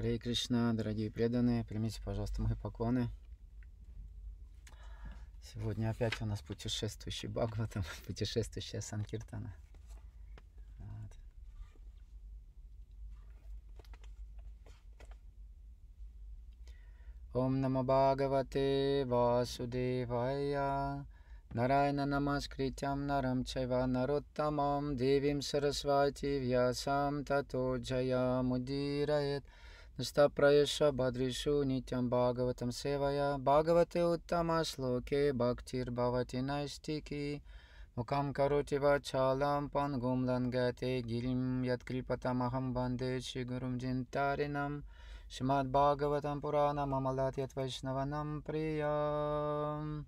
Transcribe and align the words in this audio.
Харе 0.00 0.16
Кришна, 0.16 0.72
дорогие 0.72 1.10
преданные, 1.10 1.62
примите, 1.62 2.00
пожалуйста, 2.02 2.40
мои 2.40 2.54
поклоны. 2.54 3.10
Сегодня 5.52 5.90
опять 5.90 6.18
у 6.22 6.24
нас 6.24 6.40
путешествующий 6.40 7.28
Бхагаватам, 7.28 7.84
путешествующая 8.06 8.80
Санкиртана. 8.80 9.54
Вот. 10.78 11.12
Ом 17.34 17.60
Намо 17.60 17.82
Бхагавате 17.82 19.04
Васудевая 19.04 21.04
Нарайна 21.52 22.06
Намаскритям 22.06 23.06
Нарам 23.06 23.44
Чайва 23.44 23.84
Нароттамам 23.84 24.96
Девим 24.96 25.42
Сарасвати 25.42 26.38
Вьясам 26.38 27.22
Тато 27.22 27.76
Джая 27.76 28.40
Мудирает 28.40 29.44
Настапраеша 30.00 30.92
Бадришу 30.92 31.62
Нитям 31.62 32.08
Бхагаватам 32.08 32.72
Севая 32.72 33.36
Бхагавате 33.36 34.02
Уттама 34.02 34.64
Шлоке 34.64 35.34
Бхактир 35.34 35.90
Бхавати 35.90 36.36
Найстики 36.36 37.42
Мукам 37.96 38.32
Кароти 38.32 38.76
Вачалам 38.76 39.68
Пангум 39.68 40.24
Лангате 40.24 41.02
Гирим 41.02 41.62
Яткрипатамахам 41.64 42.72
Банде 42.72 43.20
Шигурум 43.20 43.76
Джинтаринам 43.76 44.84
Шимад 45.28 45.66
Бхагаватам 45.68 46.40
Пурана 46.40 46.86
Мамалат 46.86 47.36
Ят 47.36 47.54
Вайшнаванам 47.54 48.40
Приям. 48.40 50.06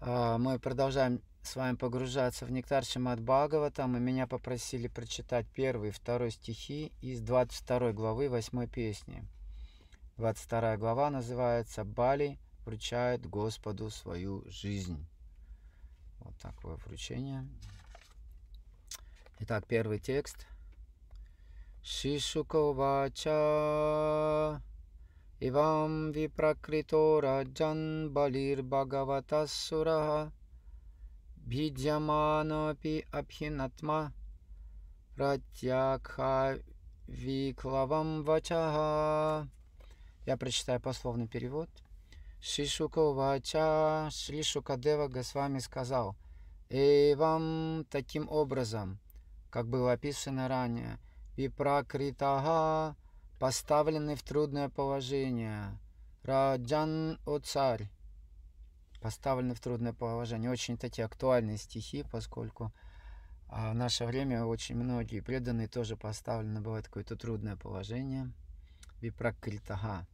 А, 0.00 0.36
мы 0.36 0.58
продолжаем 0.58 1.22
с 1.46 1.54
вами 1.54 1.76
погружаться 1.76 2.44
в 2.44 2.50
нектар 2.50 2.84
Шимат 2.84 3.20
Бхагаватам, 3.20 3.96
и 3.96 4.00
меня 4.00 4.26
попросили 4.26 4.88
прочитать 4.88 5.46
первый 5.54 5.90
и 5.90 5.92
второй 5.92 6.32
стихи 6.32 6.92
из 7.00 7.20
22 7.20 7.92
главы 7.92 8.28
8 8.28 8.66
песни. 8.66 9.24
22 10.16 10.76
глава 10.76 11.08
называется 11.08 11.84
«Бали 11.84 12.38
вручает 12.64 13.26
Господу 13.26 13.90
свою 13.90 14.42
жизнь». 14.50 15.06
Вот 16.18 16.36
такое 16.38 16.74
вручение. 16.76 17.46
Итак, 19.38 19.66
первый 19.68 20.00
текст. 20.00 20.46
Шишуковача 21.84 23.30
Ивам 25.38 26.10
випракрито 26.10 27.20
раджан 27.20 28.10
балир 28.12 28.62
бхагаватасурах 28.62 30.32
Бхиджаманопи 31.46 33.06
абхинатма 33.12 34.12
пратьякха 35.14 36.58
виклавам 37.06 38.24
вачаха. 38.24 39.48
Я 40.26 40.36
прочитаю 40.36 40.80
пословный 40.80 41.28
перевод. 41.28 41.68
Шишука 42.40 43.12
вача 43.12 44.10
Шри 44.10 44.42
Шукадева 44.42 45.06
Госвами 45.06 45.60
сказал, 45.60 46.16
«И 46.68 47.14
вам 47.16 47.86
таким 47.90 48.28
образом, 48.28 48.98
как 49.48 49.68
было 49.68 49.92
описано 49.92 50.48
ранее, 50.48 50.98
випракритага 51.36 52.96
поставленный 53.38 54.16
в 54.16 54.22
трудное 54.24 54.68
положение. 54.68 55.78
Раджан, 56.24 57.20
о 57.24 57.38
царь, 57.38 57.88
поставленный 59.06 59.54
в 59.54 59.60
трудное 59.60 59.92
положение. 59.92 60.50
Очень 60.50 60.76
такие 60.76 61.04
актуальные 61.04 61.58
стихи, 61.58 62.04
поскольку 62.10 62.72
а, 63.48 63.70
в 63.70 63.74
наше 63.76 64.04
время 64.04 64.44
очень 64.44 64.74
многие 64.74 65.20
преданные 65.20 65.68
тоже 65.68 65.96
поставлены 65.96 66.60
бывает 66.60 66.86
какое-то 66.86 67.14
трудное 67.14 67.54
положение. 67.54 68.32
Випракритага. 69.00 70.08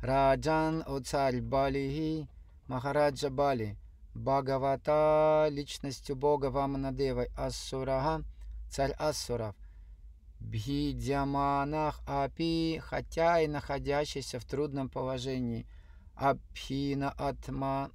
Раджан, 0.00 0.82
о 0.86 1.00
царь 1.00 1.42
Балихи, 1.42 2.26
Махараджа 2.68 3.28
Бали, 3.28 3.76
Бхагавата, 4.14 5.48
личностью 5.50 6.16
Бога 6.16 6.46
Ваманадевой, 6.46 7.28
Ассурага, 7.36 8.24
царь 8.70 8.92
Ассуров, 8.92 9.54
Бхидьяманах 10.40 12.00
Апи, 12.06 12.80
хотя 12.82 13.42
и 13.42 13.46
находящийся 13.46 14.40
в 14.40 14.46
трудном 14.46 14.88
положении, 14.88 15.66
Абхина 16.14 17.10
Атма, 17.10 17.90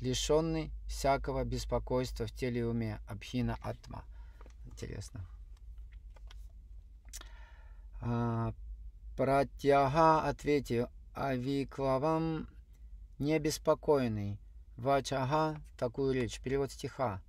лишенный 0.00 0.72
всякого 0.86 1.44
беспокойства 1.44 2.26
в 2.26 2.32
теле 2.32 2.60
и 2.60 2.64
уме. 2.64 3.00
Абхина 3.06 3.56
Атма. 3.62 4.04
Интересно. 4.66 5.24
А, 8.00 8.52
Пратьяга 9.16 10.22
ответил, 10.22 10.88
Авиклавам 11.16 12.48
необеспокоенный. 13.18 14.38
Вачага, 14.76 15.60
такую 15.78 16.12
речь, 16.14 16.40
перевод 16.40 16.72
стиха. 16.72 17.22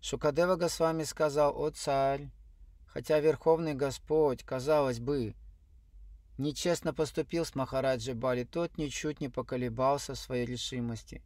Шукадева 0.00 0.56
Госвами 0.56 1.04
сказал, 1.04 1.56
о 1.56 1.70
царь, 1.70 2.28
Хотя 2.92 3.20
Верховный 3.20 3.72
Господь, 3.72 4.42
казалось 4.44 5.00
бы, 5.00 5.34
нечестно 6.36 6.92
поступил 6.92 7.46
с 7.46 7.54
Махараджи 7.54 8.12
Бали, 8.12 8.44
тот 8.44 8.76
ничуть 8.76 9.20
не 9.20 9.30
поколебался 9.30 10.12
в 10.12 10.18
своей 10.18 10.44
решимости. 10.44 11.22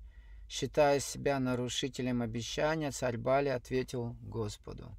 Считая 0.49 1.01
себя 1.01 1.39
нарушителем 1.39 2.23
обещания, 2.23 2.91
царь 2.93 3.17
Бали 3.17 3.49
ответил 3.49 4.17
Господу. 4.23 4.95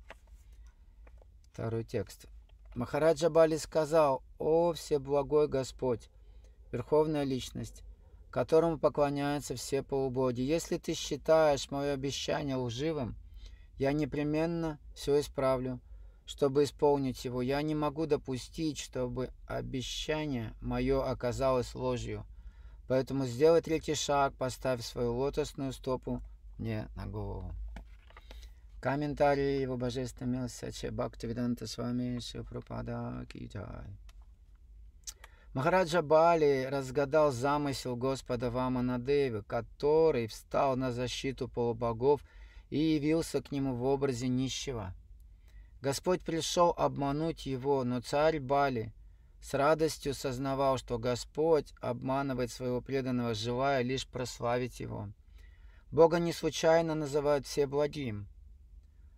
Второй 1.52 1.84
текст. 1.84 2.28
Махараджа 2.75 3.30
Бали 3.30 3.57
сказал, 3.57 4.22
«О, 4.38 4.74
Всеблагой 4.74 5.47
Господь, 5.47 6.09
Верховная 6.72 7.24
Личность, 7.24 7.84
которому 8.30 8.78
поклоняются 8.78 9.56
все 9.56 9.81
полубоги, 9.81 10.41
если 10.41 10.78
ты 10.78 10.94
считаешь 10.94 11.72
мое 11.72 11.94
обещание 11.94 12.56
лживым, 12.56 13.16
я 13.78 13.94
непременно 13.94 14.80
все 14.94 15.19
исправлю 15.19 15.80
чтобы 16.28 16.66
исполнить 16.66 17.24
его. 17.25 17.41
Я 17.41 17.62
не 17.62 17.74
могу 17.74 18.06
допустить, 18.06 18.78
чтобы 18.78 19.31
обещание 19.47 20.53
мое 20.62 21.02
оказалось 21.09 21.74
ложью. 21.74 22.25
Поэтому 22.88 23.25
сделай 23.25 23.62
третий 23.62 23.96
шаг, 23.96 24.34
поставь 24.36 24.84
свою 24.84 25.16
лотосную 25.16 25.74
стопу 25.74 26.22
мне 26.58 26.88
на 26.96 27.06
голову. 27.06 27.53
Комментарий 28.81 29.62
его 29.62 29.75
божественной 29.78 30.38
милости 30.38 30.88
Бхактивиданта 30.90 31.68
с 31.68 31.78
вами 31.78 32.20
Шипрапада 32.20 33.25
Киджай. 33.30 33.98
Махараджа 35.53 36.02
Бали 36.02 36.68
разгадал 36.70 37.31
замысел 37.31 37.96
Господа 37.96 38.52
Ваманадеви, 38.52 39.42
который 39.42 40.28
встал 40.28 40.75
на 40.78 40.92
защиту 40.92 41.48
полубогов 41.48 42.22
и 42.69 42.78
явился 42.78 43.42
к 43.42 43.52
нему 43.52 43.75
в 43.75 43.84
образе 43.84 44.28
нищего– 44.28 44.94
Господь 45.81 46.22
пришел 46.22 46.74
обмануть 46.75 47.46
его, 47.46 47.84
но 47.84 48.02
царь 48.02 48.40
Бали 48.40 48.94
с 49.42 49.53
радостью 49.53 50.14
сознавал, 50.14 50.78
что 50.78 50.98
Господь 50.98 51.74
обманывает 51.80 52.52
своего 52.52 52.81
преданного, 52.81 53.34
желая 53.34 53.81
лишь 53.81 54.08
прославить 54.08 54.80
его. 54.80 55.09
Бога 55.92 56.20
не 56.20 56.34
случайно 56.34 56.96
называют 56.96 57.46
все 57.46 57.66
благим. 57.66 58.28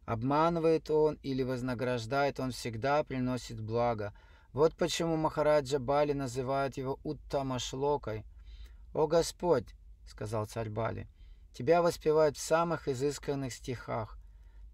Обманывает 0.05 0.89
он 0.89 1.19
или 1.23 1.43
вознаграждает, 1.43 2.39
он 2.39 2.51
всегда 2.51 3.03
приносит 3.03 3.59
благо. 3.59 4.13
Вот 4.53 4.75
почему 4.75 5.15
Махараджа 5.15 5.79
Бали 5.79 6.13
называют 6.13 6.77
его 6.77 6.99
Уттамашлокой. 7.03 8.25
«О 8.93 9.07
Господь!»— 9.07 9.67
сказал 10.07 10.45
царь 10.47 10.69
Бали. 10.69 11.07
«Тебя 11.53 11.81
воспевают 11.81 12.37
в 12.37 12.41
самых 12.41 12.87
изысканных 12.87 13.53
стихах. 13.53 14.18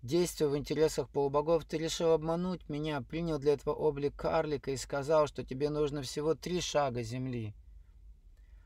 Действуя 0.06 0.50
в 0.50 0.58
интересах 0.58 1.10
полубогов, 1.10 1.66
ты 1.66 1.80
решил 1.80 2.12
обмануть 2.12 2.70
меня, 2.70 3.02
принял 3.02 3.40
для 3.40 3.54
этого 3.54 3.74
облик 3.74 4.16
карлика 4.16 4.70
и 4.70 4.78
сказал, 4.78 5.26
что 5.26 5.44
тебе 5.44 5.72
нужно 5.72 6.04
всего 6.04 6.36
три 6.36 6.62
шага 6.62 7.02
земли. 7.02 7.56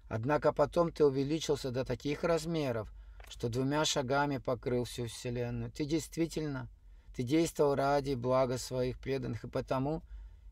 Однако 0.10 0.52
потом 0.52 0.92
ты 0.92 1.06
увеличился 1.06 1.72
до 1.72 1.86
таких 1.86 2.26
размеров, 2.26 2.92
что 3.30 3.48
двумя 3.48 3.86
шагами 3.86 4.36
покрыл 4.36 4.84
всю 4.84 5.08
Вселенную. 5.08 5.72
Ты 5.72 5.86
действительно, 5.86 6.68
ты 7.16 7.24
действовал 7.24 7.76
ради 7.76 8.16
блага 8.16 8.58
своих 8.58 9.00
преданных, 9.00 9.46
и 9.46 9.50
потому 9.50 10.02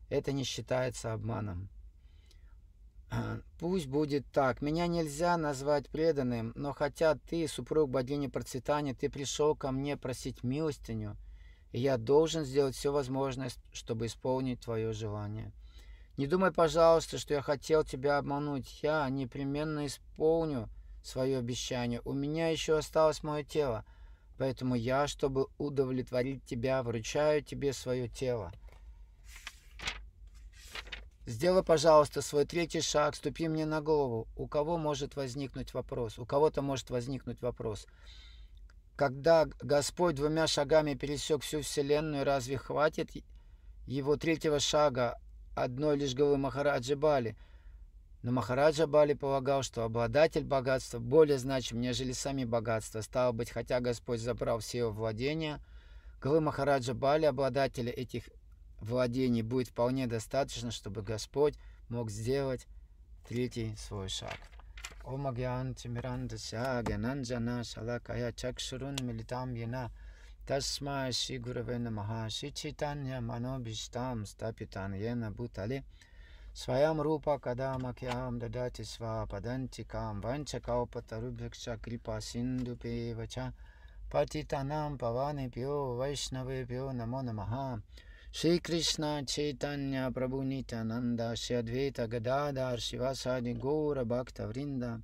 это 0.08 0.32
не 0.32 0.42
считается 0.42 1.12
обманом. 1.12 1.68
Пусть 3.58 3.86
будет 3.86 4.24
так. 4.32 4.62
Меня 4.62 4.86
нельзя 4.86 5.36
назвать 5.36 5.88
преданным, 5.88 6.52
но 6.54 6.72
хотя 6.72 7.16
ты, 7.16 7.48
супруг 7.48 7.90
богини 7.90 8.28
процветания, 8.28 8.94
ты 8.94 9.10
пришел 9.10 9.56
ко 9.56 9.72
мне 9.72 9.96
просить 9.96 10.44
милостыню, 10.44 11.16
и 11.72 11.80
я 11.80 11.96
должен 11.96 12.44
сделать 12.44 12.76
все 12.76 12.92
возможное, 12.92 13.50
чтобы 13.72 14.06
исполнить 14.06 14.60
твое 14.60 14.92
желание. 14.92 15.52
Не 16.16 16.26
думай, 16.26 16.52
пожалуйста, 16.52 17.18
что 17.18 17.34
я 17.34 17.42
хотел 17.42 17.84
тебя 17.84 18.18
обмануть. 18.18 18.80
Я 18.82 19.08
непременно 19.08 19.86
исполню 19.86 20.68
свое 21.02 21.38
обещание. 21.38 22.00
У 22.04 22.12
меня 22.12 22.48
еще 22.48 22.76
осталось 22.76 23.22
мое 23.22 23.44
тело, 23.44 23.84
поэтому 24.36 24.74
я, 24.74 25.06
чтобы 25.06 25.46
удовлетворить 25.58 26.44
тебя, 26.44 26.82
вручаю 26.82 27.42
тебе 27.42 27.72
свое 27.72 28.08
тело. 28.08 28.52
Сделай, 31.28 31.62
пожалуйста, 31.62 32.22
свой 32.22 32.46
третий 32.46 32.80
шаг, 32.80 33.14
ступи 33.14 33.48
мне 33.48 33.66
на 33.66 33.82
голову. 33.82 34.26
У 34.34 34.46
кого 34.46 34.78
может 34.78 35.14
возникнуть 35.14 35.74
вопрос? 35.74 36.18
У 36.18 36.24
кого-то 36.24 36.62
может 36.62 36.88
возникнуть 36.88 37.42
вопрос. 37.42 37.86
Когда 38.96 39.46
Господь 39.60 40.14
двумя 40.14 40.46
шагами 40.46 40.94
пересек 40.94 41.42
всю 41.42 41.60
Вселенную, 41.60 42.24
разве 42.24 42.56
хватит 42.56 43.10
его 43.86 44.16
третьего 44.16 44.58
шага 44.58 45.20
одной 45.54 45.98
лишь 45.98 46.14
головы 46.14 46.38
Махараджи 46.38 46.96
Бали? 46.96 47.36
Но 48.22 48.32
Махараджа 48.32 48.86
Бали 48.86 49.12
полагал, 49.12 49.62
что 49.62 49.84
обладатель 49.84 50.44
богатства 50.44 50.98
более 50.98 51.36
значим, 51.36 51.78
нежели 51.78 52.12
сами 52.12 52.46
богатства. 52.46 53.02
Стало 53.02 53.32
быть, 53.32 53.50
хотя 53.50 53.80
Господь 53.80 54.20
забрал 54.20 54.60
все 54.60 54.78
его 54.78 54.92
владения, 54.92 55.60
головы 56.22 56.40
Махараджа 56.40 56.94
Бали, 56.94 57.26
обладателя 57.26 57.92
этих 57.92 58.30
владений 58.80 59.42
будет 59.42 59.68
вполне 59.68 60.06
достаточно, 60.06 60.70
чтобы 60.70 61.02
Господь 61.02 61.54
мог 61.88 62.10
сделать 62.10 62.66
третий 63.28 63.74
свой 63.76 64.08
шаг. 64.08 64.38
Om 65.04 65.26
Agyan 65.26 65.74
Timirandasya 65.74 66.82
Gyananjana 66.82 67.64
Shalakaya 67.64 68.30
Chakshurun 68.30 68.94
Militam 69.00 69.54
Yena 69.56 69.90
Gurave 70.46 71.78
Namaha 71.78 72.30
Shri 72.30 72.50
Chaitanya 72.50 73.18
Manobishtam 73.18 74.26
Stapitan 74.26 74.92
Yena 74.92 75.32
Bhutale 75.32 75.82
Swayam 76.54 77.02
Rupa 77.02 77.38
Kadamakyam 77.38 78.38
Dadati 78.38 78.84
Sva 78.84 79.26
Padantikam 79.26 80.20
Vanchakaupatarubiksha 80.20 81.80
Kripa 81.80 82.20
Sindhu 82.20 82.76
Pevacha 82.76 83.54
Patitanam 84.10 84.98
Pavane 84.98 85.50
Pyo 85.50 85.96
Vaishnave 85.96 86.66
Pyo 86.68 86.92
Namo 86.92 87.22
Namaha 87.22 87.80
Шри 88.30 88.58
Кришна 88.60 89.24
Чайтанья 89.24 90.10
Прабhu 90.10 90.44
Нитянанда 90.44 91.34
Шри 91.34 91.56
Адвейта 91.56 92.06
Гададар 92.06 92.78
Шивасади 92.78 93.54
Гора 93.54 94.04
Бхакта 94.04 94.46
Вринда 94.46 95.02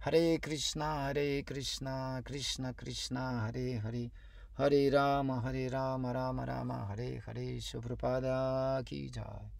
Харе 0.00 0.38
Кришна 0.38 1.06
Харе 1.06 1.42
Кришна 1.42 2.22
Кришна 2.26 2.74
Кришна 2.74 3.46
Харе 3.46 3.80
Харе 3.80 4.10
Харе 4.56 4.90
Рама 4.90 5.40
Харе 5.42 5.68
Рама 5.68 6.12
Рама 6.12 6.44
Рама 6.44 6.86
Харе 6.88 7.20
Харе 7.20 7.60
Шупрапада 7.60 8.82
Ки 8.84 9.10
Джай 9.14 9.55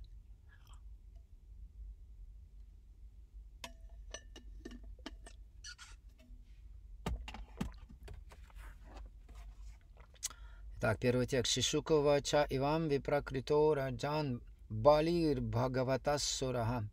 Так, 10.79 10.99
первый 10.99 11.27
текст. 11.27 11.55
Шишуковача 11.55 12.47
Ивам 12.51 12.89
Випракрито 12.89 13.75
Раджан 13.75 14.43
Балир 14.69 15.41
Бхагаватасураха 15.41 16.85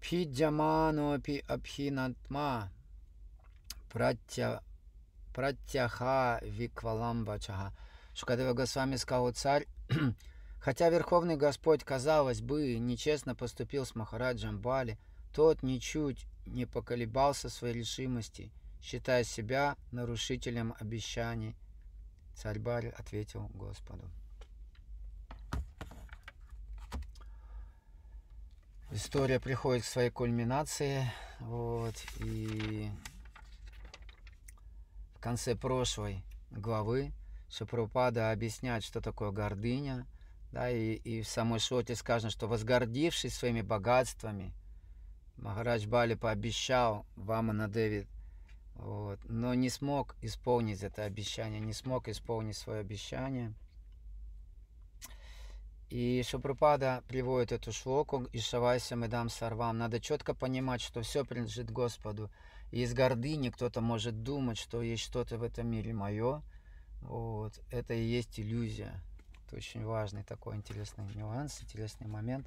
Пиджаманопи 0.00 1.44
Абхинатма 1.46 2.72
Пратя 3.92 4.62
Пратяха 5.34 6.40
Викваламбачаха. 6.42 7.74
Шукадева 8.14 8.54
Госвами 8.54 8.96
сказал 8.96 9.30
царь, 9.32 9.66
хотя 10.58 10.88
Верховный 10.88 11.36
Господь, 11.36 11.84
казалось 11.84 12.40
бы, 12.40 12.78
нечестно 12.78 13.34
поступил 13.34 13.84
с 13.84 13.94
Махараджем 13.94 14.58
Бали, 14.58 14.98
тот 15.34 15.62
ничуть 15.62 16.24
не 16.46 16.64
поколебался 16.64 17.50
своей 17.50 17.74
решимости, 17.74 18.50
считая 18.80 19.22
себя 19.22 19.76
нарушителем 19.92 20.74
обещаний 20.80 21.54
Царь 22.38 22.60
ответил 22.96 23.50
Господу. 23.52 24.08
История 28.92 29.40
приходит 29.40 29.82
к 29.82 29.86
своей 29.86 30.10
кульминации. 30.10 31.10
Вот, 31.40 31.96
и 32.20 32.92
в 35.16 35.20
конце 35.20 35.56
прошлой 35.56 36.22
главы 36.52 37.12
Шапрупада 37.50 38.30
объясняет, 38.30 38.84
что 38.84 39.00
такое 39.00 39.32
гордыня. 39.32 40.06
Да, 40.52 40.70
и, 40.70 40.94
и 40.94 41.22
в 41.22 41.28
самой 41.28 41.58
шоте 41.58 41.96
сказано, 41.96 42.30
что 42.30 42.46
возгордившись 42.46 43.34
своими 43.34 43.62
богатствами, 43.62 44.54
Махарадж 45.36 45.88
Бали 45.88 46.14
пообещал 46.14 47.04
Вамана 47.16 47.68
Деви 47.68 48.06
вот. 48.78 49.18
Но 49.24 49.54
не 49.54 49.68
смог 49.68 50.16
исполнить 50.22 50.82
это 50.82 51.04
обещание, 51.04 51.60
не 51.60 51.72
смог 51.72 52.08
исполнить 52.08 52.56
свое 52.56 52.80
обещание. 52.80 53.52
И 55.90 56.22
Шупрупада 56.22 57.02
приводит 57.08 57.52
эту 57.52 57.72
шлоку 57.72 58.28
«Ишавайся 58.32 58.94
медам 58.94 59.30
сарвам». 59.30 59.78
Надо 59.78 60.00
четко 60.00 60.34
понимать, 60.34 60.80
что 60.80 61.02
все 61.02 61.24
принадлежит 61.24 61.70
Господу. 61.70 62.30
И 62.70 62.82
из 62.82 62.92
гордыни 62.92 63.48
кто-то 63.48 63.80
может 63.80 64.22
думать, 64.22 64.58
что 64.58 64.82
есть 64.82 65.02
что-то 65.02 65.38
в 65.38 65.42
этом 65.42 65.66
мире 65.66 65.94
мое. 65.94 66.42
Вот. 67.00 67.58
Это 67.70 67.94
и 67.94 68.04
есть 68.04 68.38
иллюзия. 68.38 69.00
Это 69.46 69.56
очень 69.56 69.82
важный 69.84 70.24
такой 70.24 70.56
интересный 70.56 71.06
нюанс, 71.14 71.62
интересный 71.62 72.06
момент. 72.06 72.46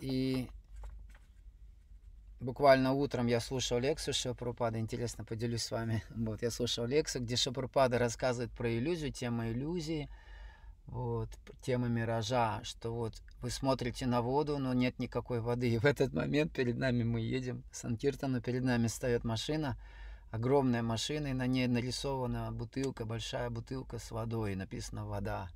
И 0.00 0.50
буквально 2.40 2.92
утром 2.92 3.26
я 3.26 3.40
слушал 3.40 3.78
лекцию 3.78 4.14
Шапрупада, 4.14 4.78
интересно, 4.78 5.24
поделюсь 5.24 5.62
с 5.62 5.70
вами. 5.70 6.02
Вот, 6.14 6.42
я 6.42 6.50
слушал 6.50 6.86
лекцию, 6.86 7.22
где 7.22 7.36
Шапрупада 7.36 7.98
рассказывает 7.98 8.50
про 8.52 8.70
иллюзию, 8.70 9.12
тема 9.12 9.50
иллюзии, 9.50 10.08
вот, 10.86 11.28
тема 11.62 11.88
миража, 11.88 12.60
что 12.62 12.94
вот 12.94 13.14
вы 13.40 13.50
смотрите 13.50 14.06
на 14.06 14.22
воду, 14.22 14.58
но 14.58 14.72
нет 14.72 14.98
никакой 14.98 15.40
воды. 15.40 15.68
И 15.70 15.78
в 15.78 15.84
этот 15.84 16.12
момент 16.12 16.52
перед 16.52 16.76
нами 16.76 17.02
мы 17.02 17.20
едем 17.20 17.62
с 17.72 17.84
Анкиртану, 17.84 18.40
перед 18.40 18.64
нами 18.64 18.86
стоит 18.86 19.24
машина, 19.24 19.76
огромная 20.30 20.82
машина, 20.82 21.28
и 21.28 21.34
на 21.34 21.46
ней 21.46 21.66
нарисована 21.66 22.50
бутылка, 22.52 23.04
большая 23.04 23.50
бутылка 23.50 23.98
с 23.98 24.10
водой, 24.10 24.52
и 24.52 24.56
написано 24.56 25.06
«вода». 25.06 25.48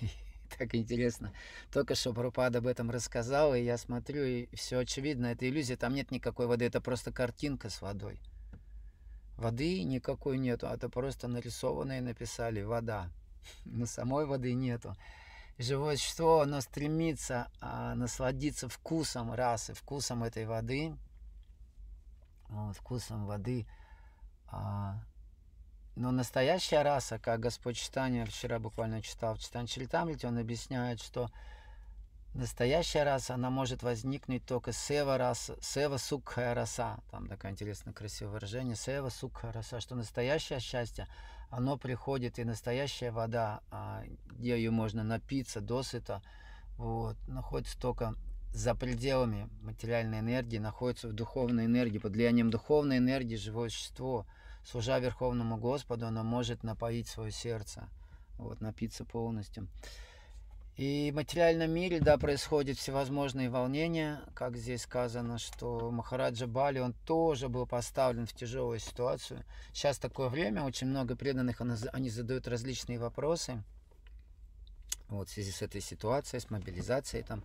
так 0.58 0.74
интересно. 0.74 1.32
Только 1.72 1.94
что 1.94 2.12
Прупад 2.12 2.54
об 2.56 2.66
этом 2.66 2.90
рассказал, 2.90 3.54
и 3.54 3.62
я 3.62 3.78
смотрю, 3.78 4.24
и 4.24 4.54
все 4.54 4.78
очевидно, 4.78 5.26
это 5.26 5.48
иллюзия, 5.48 5.76
там 5.76 5.94
нет 5.94 6.10
никакой 6.10 6.46
воды, 6.46 6.64
это 6.64 6.80
просто 6.80 7.12
картинка 7.12 7.70
с 7.70 7.80
водой. 7.82 8.20
Воды 9.36 9.82
никакой 9.82 10.38
нету, 10.38 10.66
это 10.66 10.88
просто 10.88 11.28
нарисованное 11.28 12.00
написали 12.00 12.62
«вода». 12.62 13.10
Но 13.64 13.86
самой 13.86 14.26
воды 14.26 14.52
нету. 14.54 14.96
Живое 15.58 15.96
существо, 15.96 16.40
оно 16.40 16.60
стремится 16.60 17.48
а, 17.60 17.94
насладиться 17.94 18.68
вкусом 18.68 19.32
расы, 19.32 19.74
вкусом 19.74 20.24
этой 20.24 20.46
воды, 20.46 20.96
вот, 22.48 22.76
вкусом 22.76 23.26
воды, 23.26 23.66
а, 24.48 25.02
но 25.94 26.10
настоящая 26.10 26.82
раса, 26.82 27.18
как 27.18 27.40
Господь 27.40 27.76
Читания 27.76 28.24
вчера 28.24 28.58
буквально 28.58 29.02
читал 29.02 29.34
в 29.34 29.40
Читан 29.40 29.66
Чритамрите, 29.66 30.26
он 30.26 30.38
объясняет, 30.38 31.00
что 31.00 31.30
настоящая 32.34 33.04
раса, 33.04 33.34
она 33.34 33.50
может 33.50 33.82
возникнуть 33.82 34.46
только 34.46 34.72
сева 34.72 35.18
раса, 35.18 35.58
сева 35.60 35.98
сукхая 35.98 36.54
раса. 36.54 36.98
Там 37.10 37.28
такое 37.28 37.50
интересное 37.50 37.92
красивое 37.92 38.32
выражение, 38.32 38.74
сева 38.74 39.10
сукхая 39.10 39.52
раса, 39.52 39.80
что 39.80 39.94
настоящее 39.94 40.60
счастье, 40.60 41.06
оно 41.50 41.76
приходит, 41.76 42.38
и 42.38 42.44
настоящая 42.44 43.10
вода, 43.10 43.60
а, 43.70 44.02
где 44.30 44.56
ее 44.56 44.70
можно 44.70 45.04
напиться 45.04 45.60
досыта, 45.60 46.22
вот, 46.78 47.18
находится 47.28 47.78
только 47.78 48.14
за 48.54 48.74
пределами 48.74 49.50
материальной 49.60 50.20
энергии, 50.20 50.56
находится 50.56 51.08
в 51.08 51.12
духовной 51.12 51.66
энергии, 51.66 51.98
под 51.98 52.12
влиянием 52.12 52.50
духовной 52.50 52.96
энергии 52.96 53.36
живое 53.36 53.68
существо– 53.68 54.26
служа 54.64 54.98
Верховному 54.98 55.56
Господу, 55.56 56.06
оно 56.06 56.22
может 56.22 56.62
напоить 56.62 57.08
свое 57.08 57.32
сердце, 57.32 57.88
вот, 58.38 58.60
напиться 58.60 59.04
полностью. 59.04 59.68
И 60.76 61.10
в 61.10 61.16
материальном 61.16 61.70
мире, 61.70 62.00
да, 62.00 62.16
происходят 62.16 62.78
всевозможные 62.78 63.50
волнения, 63.50 64.22
как 64.34 64.56
здесь 64.56 64.82
сказано, 64.82 65.38
что 65.38 65.90
Махараджа 65.90 66.46
Бали, 66.46 66.78
он 66.78 66.94
тоже 67.06 67.50
был 67.50 67.66
поставлен 67.66 68.26
в 68.26 68.32
тяжелую 68.32 68.78
ситуацию. 68.78 69.44
Сейчас 69.74 69.98
такое 69.98 70.30
время, 70.30 70.64
очень 70.64 70.86
много 70.86 71.14
преданных, 71.14 71.60
они 71.60 72.08
задают 72.08 72.48
различные 72.48 72.98
вопросы, 72.98 73.62
вот, 75.08 75.28
в 75.28 75.32
связи 75.32 75.50
с 75.50 75.60
этой 75.60 75.82
ситуацией, 75.82 76.40
с 76.40 76.48
мобилизацией 76.48 77.22
там, 77.22 77.44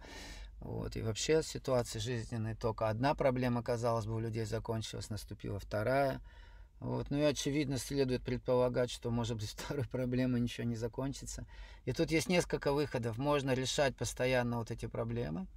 вот, 0.62 0.96
и 0.96 1.02
вообще 1.02 1.44
ситуация 1.44 2.00
жизненная, 2.00 2.56
только 2.56 2.88
одна 2.88 3.14
проблема, 3.14 3.62
казалось 3.62 4.06
бы, 4.06 4.16
у 4.16 4.20
людей 4.20 4.46
закончилась, 4.46 5.10
наступила 5.10 5.60
вторая– 5.60 6.22
вот. 6.80 7.10
Ну 7.10 7.18
и 7.18 7.24
очевидно 7.24 7.78
следует 7.78 8.24
предполагать, 8.24 8.92
что 8.92 9.10
может 9.10 9.38
быть 9.38 9.50
второй 9.58 9.86
проблемой 9.86 10.42
ничего 10.42 10.66
не 10.66 10.76
закончится. 10.76 11.46
И 11.86 11.94
тут 11.94 12.12
есть 12.12 12.30
несколько 12.30 12.74
выходов. 12.74 13.18
Можно 13.18 13.54
решать 13.54 13.96
постоянно 13.96 14.58
вот 14.60 14.72
эти 14.72 14.86
проблемы. 14.86 15.48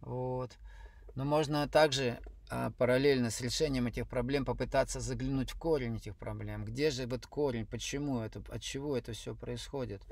Вот. 0.00 0.50
Но 1.14 1.24
можно 1.24 1.68
также 1.68 2.18
а, 2.50 2.70
параллельно 2.72 3.30
с 3.30 3.40
решением 3.40 3.86
этих 3.86 4.08
проблем 4.08 4.44
попытаться 4.44 5.00
заглянуть 5.00 5.50
в 5.50 5.58
корень 5.58 5.96
этих 5.96 6.16
проблем. 6.16 6.64
Где 6.64 6.90
же 6.90 7.04
этот 7.04 7.26
корень? 7.26 7.66
Почему 7.66 8.20
это? 8.20 8.42
От 8.48 8.62
чего 8.62 8.96
это 8.96 9.12
все 9.12 9.34
происходит? 9.34 10.02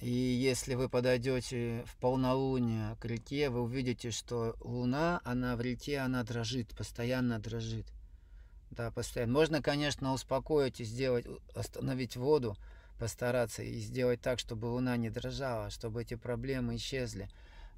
и 0.00 0.10
если 0.10 0.74
вы 0.74 0.88
подойдете 0.88 1.84
в 1.86 1.96
полнолуние 1.96 2.96
к 3.00 3.04
реке, 3.06 3.48
вы 3.48 3.62
увидите, 3.62 4.10
что 4.10 4.54
луна, 4.60 5.20
она 5.24 5.56
в 5.56 5.60
реке, 5.60 5.98
она 5.98 6.22
дрожит, 6.24 6.76
постоянно 6.76 7.38
дрожит. 7.38 7.86
Да, 8.76 8.90
постоянно. 8.90 9.32
Можно, 9.32 9.62
конечно, 9.62 10.12
успокоить 10.12 10.80
и 10.80 10.84
сделать, 10.84 11.26
остановить 11.54 12.16
воду, 12.16 12.56
постараться 12.98 13.62
и 13.62 13.78
сделать 13.78 14.20
так, 14.20 14.38
чтобы 14.38 14.66
луна 14.66 14.96
не 14.96 15.10
дрожала, 15.10 15.70
чтобы 15.70 16.02
эти 16.02 16.14
проблемы 16.14 16.76
исчезли. 16.76 17.28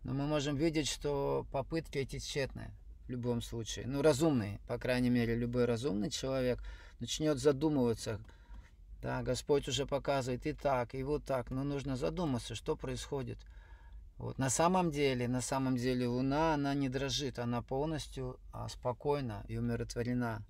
Но 0.04 0.14
мы 0.14 0.26
можем 0.26 0.56
видеть, 0.56 0.88
что 0.88 1.46
попытки 1.52 1.98
эти 1.98 2.18
тщетные 2.18 2.70
в 3.06 3.10
любом 3.10 3.42
случае. 3.42 3.86
Ну, 3.86 4.00
разумный, 4.00 4.58
по 4.66 4.78
крайней 4.78 5.10
мере, 5.10 5.34
любой 5.34 5.66
разумный 5.66 6.10
человек 6.10 6.62
начнет 6.98 7.38
задумываться, 7.38 8.18
да, 9.02 9.22
Господь 9.22 9.68
уже 9.68 9.84
показывает 9.84 10.46
и 10.46 10.54
так, 10.54 10.94
и 10.94 11.02
вот 11.02 11.24
так, 11.24 11.50
но 11.50 11.62
нужно 11.62 11.96
задуматься, 11.96 12.54
что 12.54 12.74
происходит. 12.74 13.38
Вот. 14.16 14.38
На 14.38 14.48
самом 14.48 14.90
деле, 14.90 15.28
на 15.28 15.42
самом 15.42 15.76
деле 15.76 16.08
Луна, 16.08 16.54
она 16.54 16.72
не 16.72 16.88
дрожит, 16.88 17.38
она 17.38 17.60
полностью 17.60 18.40
а, 18.52 18.68
спокойна 18.68 19.44
и 19.46 19.58
умиротворена. 19.58 20.42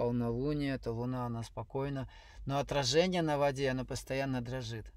Полнолуние 0.00 0.76
эта 0.76 0.92
Луна, 0.92 1.26
она 1.26 1.42
спокойна, 1.42 2.08
но 2.46 2.58
отражение 2.58 3.20
на 3.20 3.36
воде, 3.36 3.68
оно 3.68 3.84
постоянно 3.84 4.40
дрожит. 4.40 4.90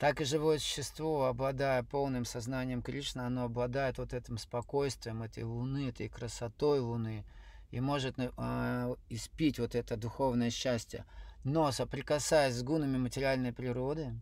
Так 0.00 0.20
и 0.20 0.24
живое 0.24 0.58
существо, 0.58 1.26
обладая 1.26 1.84
полным 1.84 2.24
сознанием 2.24 2.82
Кришны, 2.82 3.20
оно 3.20 3.44
обладает 3.44 3.98
вот 3.98 4.14
этим 4.14 4.36
спокойствием 4.36 5.22
этой 5.22 5.44
Луны, 5.44 5.90
этой 5.90 6.08
красотой 6.08 6.80
Луны, 6.80 7.24
и 7.70 7.78
может 7.78 8.16
э, 8.18 8.94
испить 9.10 9.60
вот 9.60 9.76
это 9.76 9.96
духовное 9.96 10.50
счастье. 10.50 11.04
Но 11.44 11.70
соприкасаясь 11.70 12.56
с 12.56 12.64
гунами 12.64 12.98
материальной 12.98 13.52
природы, 13.52 14.12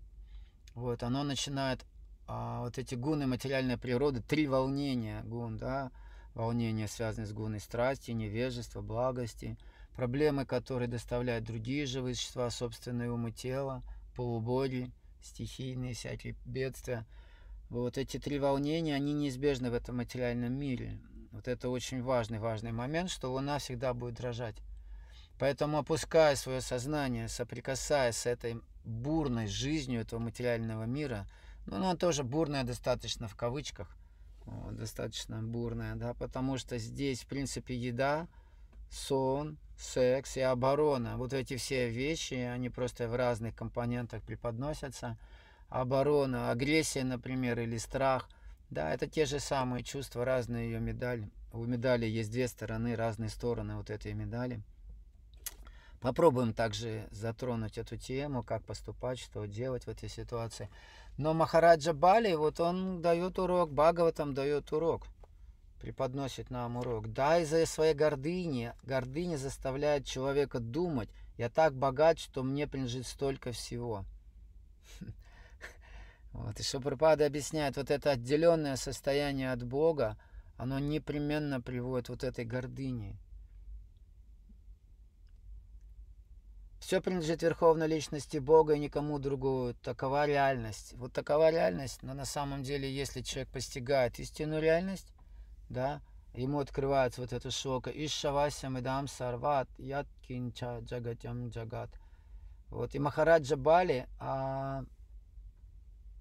вот, 0.75 1.03
оно 1.03 1.25
начинает, 1.25 1.87
а, 2.27 2.61
вот 2.61 2.77
эти 2.77 2.95
гуны 2.95 3.27
материальной 3.27 3.79
природы, 3.79 4.21
три 4.21 4.49
волнения 4.49 5.23
гун, 5.25 5.57
да, 5.57 5.93
волнения, 6.37 6.87
связанные 6.87 7.27
с 7.27 7.33
гуной 7.33 7.61
страсти, 7.61 8.13
невежества, 8.13 8.83
благости, 8.83 9.57
проблемы, 9.95 10.45
которые 10.45 10.89
доставляют 10.89 11.45
другие 11.45 11.87
живые 11.87 12.15
существа, 12.15 12.51
собственные 12.51 13.11
умы 13.11 13.33
тела, 13.33 13.83
полубоги, 14.15 14.93
стихийные 15.23 15.95
всякие 15.95 16.37
бедствия. 16.45 17.07
Вот 17.71 17.99
эти 17.99 18.19
три 18.19 18.39
волнения, 18.39 18.95
они 18.95 19.13
неизбежны 19.13 19.71
в 19.71 19.75
этом 19.75 19.97
материальном 19.97 20.53
мире. 20.53 21.01
Вот 21.33 21.49
это 21.49 21.69
очень 21.69 22.03
важный, 22.03 22.39
важный 22.39 22.73
момент, 22.73 23.11
что 23.11 23.33
Луна 23.33 23.59
всегда 23.59 23.93
будет 23.93 24.15
дрожать. 24.15 24.57
Поэтому 25.39 25.79
опуская 25.79 26.37
свое 26.37 26.61
сознание, 26.61 27.29
соприкасаясь 27.29 28.17
с 28.17 28.27
этой 28.27 28.61
бурной 28.85 29.47
жизнью 29.47 30.01
этого 30.01 30.21
материального 30.21 30.85
мира, 30.85 31.27
ну, 31.67 31.77
она 31.77 31.97
тоже 31.97 32.23
бурная 32.23 32.63
достаточно 32.63 33.27
в 33.27 33.35
кавычках, 33.35 33.96
достаточно 34.73 35.43
бурная, 35.43 35.95
да, 35.97 36.15
потому 36.15 36.59
что 36.59 36.79
здесь, 36.79 37.23
в 37.23 37.27
принципе, 37.27 37.75
еда, 37.77 38.29
сон, 38.91 39.59
секс 39.79 40.37
и 40.37 40.41
оборона. 40.41 41.17
Вот 41.17 41.33
эти 41.33 41.57
все 41.57 41.91
вещи, 41.91 42.35
они 42.35 42.71
просто 42.71 43.09
в 43.09 43.15
разных 43.15 43.55
компонентах 43.55 44.23
преподносятся. 44.23 45.17
Оборона, 45.69 46.51
агрессия, 46.51 47.05
например, 47.05 47.59
или 47.59 47.77
страх, 47.77 48.29
да, 48.71 48.93
это 48.93 49.07
те 49.07 49.27
же 49.27 49.41
самые 49.41 49.83
чувства, 49.83 50.25
разные 50.25 50.71
ее 50.71 50.81
медали. 50.81 51.29
У 51.53 51.65
медали 51.65 52.07
есть 52.07 52.31
две 52.31 52.49
стороны, 52.49 52.97
разные 52.97 53.31
стороны 53.31 53.77
вот 53.77 53.91
этой 53.91 54.13
медали. 54.13 54.61
Попробуем 56.01 56.53
также 56.53 57.09
затронуть 57.11 57.79
эту 57.79 57.97
тему, 57.97 58.43
как 58.43 58.63
поступать, 58.65 59.19
что 59.19 59.47
делать 59.47 59.85
в 59.85 59.89
этой 59.89 60.09
ситуации. 60.09 60.69
Но 61.19 61.33
Махараджа 61.33 61.95
Бали, 61.95 62.35
вот 62.35 62.61
он 62.61 63.01
дает 63.01 63.39
урок, 63.39 63.73
Бхагаватам 63.73 64.35
дает 64.35 64.71
урок, 64.73 65.07
преподносит 65.81 66.51
нам 66.51 66.77
урок. 66.77 67.13
Да, 67.13 67.39
из-за 67.39 67.65
своей 67.65 67.95
гордыни, 67.95 68.75
гордыня 68.83 69.37
заставляет 69.37 70.05
человека 70.05 70.61
думать, 70.61 71.09
я 71.39 71.49
так 71.49 71.75
богат, 71.75 72.19
что 72.19 72.43
мне 72.43 72.67
принадлежит 72.67 73.07
столько 73.07 73.53
всего. 73.53 74.05
Вот. 76.33 76.61
И 76.61 76.63
Шапрапада 76.63 77.25
объясняет, 77.25 77.79
вот 77.79 77.91
это 77.91 78.11
отделенное 78.11 78.77
состояние 78.77 79.53
от 79.53 79.63
Бога, 79.63 80.19
оно 80.59 80.79
непременно 80.79 81.63
приводит 81.63 82.11
вот 82.11 82.25
этой 82.25 82.45
гордыне. 82.45 83.17
Все 86.87 87.01
принадлежит 87.01 87.43
верховной 87.43 87.89
личности 87.89 88.39
Бога 88.39 88.75
и 88.75 88.79
никому 88.79 89.19
другому. 89.19 89.75
Такова 89.83 90.25
реальность. 90.25 90.93
Вот 90.93 91.13
такова 91.13 91.51
реальность, 91.51 92.05
но 92.05 92.15
на 92.15 92.25
самом 92.25 92.63
деле, 92.63 92.89
если 92.89 93.23
человек 93.23 93.49
постигает 93.49 94.21
истинную 94.21 94.63
реальность, 94.63 95.13
да, 95.69 96.01
ему 96.33 96.61
открывается 96.61 97.23
вот 97.23 97.33
это 97.33 97.51
шока. 97.51 97.91
Ишшавасям 97.91 98.79
идам 98.79 99.09
сарват 99.09 99.69
яд 99.79 100.07
кинча 100.29 100.79
джагатям 100.79 101.49
джагат. 101.49 101.91
Вот 102.69 102.95
и 102.95 103.01
Махараджа 103.01 103.57
Бали, 103.57 104.07
а, 104.21 104.85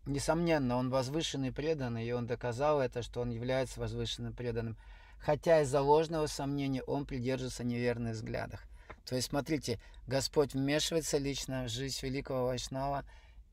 несомненно, 0.07 0.77
он 0.77 0.89
возвышенный 0.89 1.51
преданный, 1.51 2.07
и 2.07 2.11
он 2.11 2.25
доказал 2.25 2.81
это, 2.81 3.03
что 3.03 3.21
он 3.21 3.29
является 3.29 3.79
возвышенным 3.79 4.33
преданным. 4.33 4.77
Хотя 5.19 5.61
из-за 5.61 5.81
ложного 5.81 6.25
сомнения 6.25 6.81
он 6.81 7.05
придерживается 7.05 7.63
неверных 7.63 8.15
взглядах. 8.15 8.63
То 9.05 9.15
есть, 9.15 9.29
смотрите, 9.29 9.79
Господь 10.07 10.53
вмешивается 10.53 11.17
лично 11.17 11.65
в 11.65 11.69
жизнь 11.69 11.99
великого 12.01 12.45
Вайшнава 12.45 13.05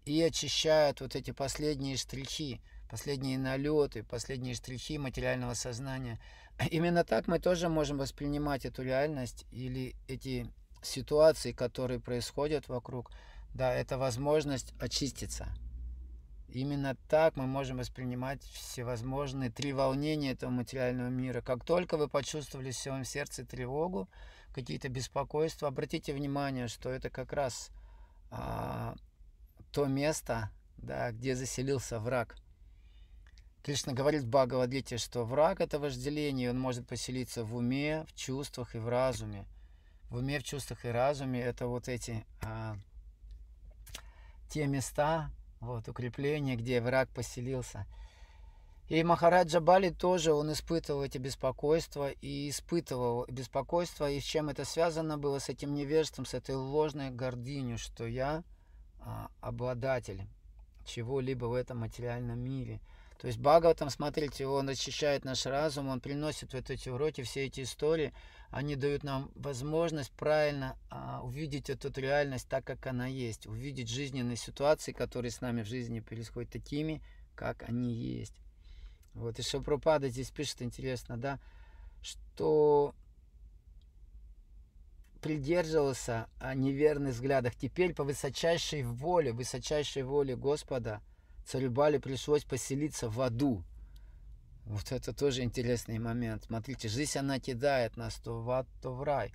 и 0.05 0.21
очищает 0.23 1.01
вот 1.01 1.15
эти 1.15 1.31
последние 1.31 1.97
штрихи, 1.97 2.61
последние 2.91 3.39
налеты, 3.39 4.03
последние 4.03 4.55
штрихи 4.55 4.99
материального 4.99 5.55
сознания. 5.55 6.19
Именно 6.71 7.05
так 7.05 7.29
мы 7.29 7.39
тоже 7.39 7.69
можем 7.69 7.99
воспринимать 7.99 8.65
эту 8.65 8.83
реальность 8.83 9.45
или 9.53 9.95
эти 10.09 10.47
ситуации, 10.83 11.53
которые 11.53 12.01
происходят 12.01 12.69
вокруг. 12.69 13.11
Да, 13.55 13.75
это 13.75 13.99
возможность 13.99 14.73
очиститься. 14.81 15.49
Именно 16.49 16.97
так 17.09 17.37
мы 17.37 17.47
можем 17.47 17.79
воспринимать 17.79 18.43
всевозможные 18.43 19.51
три 19.51 19.73
волнения 19.73 20.33
этого 20.33 20.51
материального 20.51 21.09
мира. 21.09 21.41
Как 21.41 21.65
только 21.65 21.97
вы 21.97 22.09
почувствовали 22.09 22.71
в 22.73 22.77
своем 22.77 23.05
сердце 23.05 23.45
тревогу, 23.45 24.09
какие-то 24.53 24.89
беспокойства, 24.89 25.69
обратите 25.69 26.13
внимание, 26.15 26.69
что 26.69 26.91
это 26.91 27.11
как 27.11 27.33
раз 27.33 27.71
а, 28.31 28.95
то 29.73 29.87
место, 29.87 30.51
да, 30.77 31.13
где 31.13 31.35
заселился 31.35 31.99
враг. 31.99 32.37
Кришна 33.63 33.93
говорит 33.93 34.23
в 34.23 34.29
Бхагавадгите, 34.29 34.99
что 34.99 35.25
враг– 35.25 35.61
это 35.63 35.79
вожделение, 35.79 36.51
он 36.51 36.59
может 36.59 36.87
поселиться 36.87 37.45
в 37.45 37.55
уме, 37.55 38.05
в 38.09 38.15
чувствах 38.15 38.75
и 38.75 38.79
в 38.79 38.89
разуме. 38.89 39.47
В 40.11 40.17
уме, 40.17 40.39
в 40.41 40.45
чувствах 40.45 40.85
и 40.85 40.89
разуме– 40.89 41.41
это 41.43 41.67
вот 41.67 41.89
эти 41.89 42.25
а, 42.43 42.77
те 44.49 44.67
места, 44.67 45.31
вот, 45.61 45.89
укрепления, 45.89 46.57
где 46.57 46.81
враг 46.81 47.09
поселился– 47.11 47.87
и 48.93 49.03
Махараджа 49.05 49.61
Бали 49.61 49.89
тоже, 49.89 50.35
он 50.35 50.53
испытывал 50.53 51.03
эти 51.03 51.17
беспокойства 51.17 52.11
и 52.11 52.51
испытывал 52.51 53.25
беспокойство, 53.27 54.11
и 54.11 54.21
с 54.21 54.23
чем 54.23 54.51
это 54.51 54.67
связано 54.67 55.17
было, 55.17 55.39
с 55.39 55.49
этим 55.49 55.73
невежеством, 55.73 56.27
с 56.27 56.35
этой 56.35 56.57
ложной 56.57 57.09
гордыней, 57.09 57.79
что 57.79 58.07
я 58.07 58.45
а, 59.01 59.31
обладатель 59.41 60.27
чего-либо 60.85 61.47
в 61.47 61.55
этом 61.55 61.79
материальном 61.79 62.39
мире. 62.39 62.83
То 63.19 63.29
есть 63.29 63.39
Бхагаватам, 63.39 63.89
смотрите, 63.89 64.47
он 64.47 64.69
очищает 64.69 65.25
наш 65.25 65.47
разум, 65.47 65.89
он 65.89 66.03
приносит 66.03 66.53
вот 66.53 66.69
эти 66.69 66.91
уроки, 66.91 67.23
все 67.23 67.47
эти 67.47 67.63
истории, 67.63 68.13
они 68.51 68.77
дают 68.77 69.05
нам 69.05 69.31
возможность 69.37 70.13
правильно 70.13 70.77
а, 70.91 71.23
увидеть 71.23 71.71
эту 71.71 71.91
реальность 71.99 72.47
так, 72.47 72.65
как 72.65 72.87
она 72.87 73.07
есть, 73.07 73.47
увидеть 73.47 73.89
жизненные 73.89 74.37
ситуации, 74.37 74.93
которые 74.93 75.31
с 75.31 75.41
нами 75.41 75.63
в 75.63 75.67
жизни 75.67 76.01
происходят 76.01 76.51
такими, 76.51 77.01
как 77.35 77.63
они 77.67 77.91
есть. 77.95 78.35
Вот, 79.15 79.39
и 79.39 79.43
Шапрупада 79.43 80.09
здесь 80.09 80.31
пишет, 80.31 80.63
интересно, 80.63 81.17
да, 81.17 81.39
что 82.01 82.95
придерживался 85.21 86.27
о 86.41 86.55
неверных 86.55 87.15
взглядах. 87.15 87.55
Теперь 87.55 87.95
по 87.95 88.05
высочайшей 88.05 88.83
воле, 88.83 89.33
высочайшей 89.33 90.03
воле 90.03 90.37
Господа 90.37 91.01
царю 91.47 91.71
Бали 91.71 91.99
пришлось 91.99 92.45
поселиться 92.45 93.09
в 93.09 93.21
аду. 93.21 93.63
Вот 94.65 94.93
это 94.93 95.13
тоже 95.13 95.43
интересный 95.43 95.99
момент. 95.99 96.45
Смотрите, 96.45 96.89
жизнь 96.89 97.19
она 97.19 97.39
кидает 97.39 97.97
нас 97.97 98.15
то 98.17 98.41
в 98.41 98.51
ад, 98.51 98.67
то 98.81 98.93
в 98.93 99.03
рай. 99.03 99.33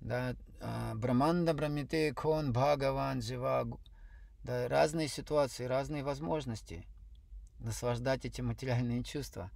Да, 0.00 0.34
а, 0.60 0.94
Браманда 0.94 1.54
Брамите 1.54 2.12
Кон 2.14 2.52
Бхагаван 2.52 3.20
Жива. 3.20 3.66
Да, 4.44 4.68
разные 4.68 5.08
ситуации, 5.08 5.64
разные 5.64 6.04
возможности 6.04 6.86
наслаждать 7.60 8.24
эти 8.24 8.40
материальные 8.40 9.04
чувства. 9.04 9.50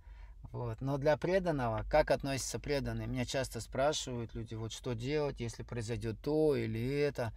Вот. 0.50 0.80
Но 0.80 0.98
для 0.98 1.16
преданного, 1.16 1.84
как 1.90 2.10
относится 2.10 2.58
преданный? 2.58 3.06
Меня 3.06 3.24
часто 3.24 3.60
спрашивают 3.60 4.34
люди, 4.34 4.54
вот 4.54 4.72
что 4.72 4.94
делать, 4.94 5.40
если 5.40 5.62
произойдет 5.62 6.16
то 6.22 6.56
или 6.56 7.00
это. 7.00 7.32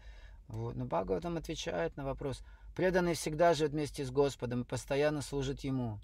Вот. 0.47 0.75
Но 0.75 0.85
Бхагаватам 0.85 1.37
отвечает 1.37 1.95
на 1.97 2.05
вопрос, 2.05 2.43
Преданный 2.75 3.13
всегда 3.13 3.53
живет 3.53 3.71
вместе 3.71 4.03
с 4.03 4.11
Господом 4.11 4.61
и 4.61 4.65
постоянно 4.65 5.21
служит 5.21 5.61
Ему. 5.61 5.99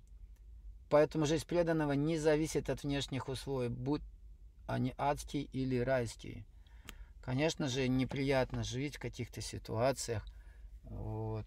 Поэтому 0.89 1.25
жизнь 1.25 1.45
преданного 1.45 1.91
не 1.91 2.17
зависит 2.17 2.69
от 2.69 2.83
внешних 2.83 3.27
условий, 3.27 3.67
будь 3.67 4.01
они 4.67 4.93
адские 4.97 5.43
или 5.51 5.79
райские. 5.79 6.45
Конечно 7.23 7.67
же, 7.67 7.89
неприятно 7.89 8.63
жить 8.63 8.95
в 8.95 8.99
каких-то 8.99 9.41
ситуациях. 9.41 10.25
Вот. 10.83 11.45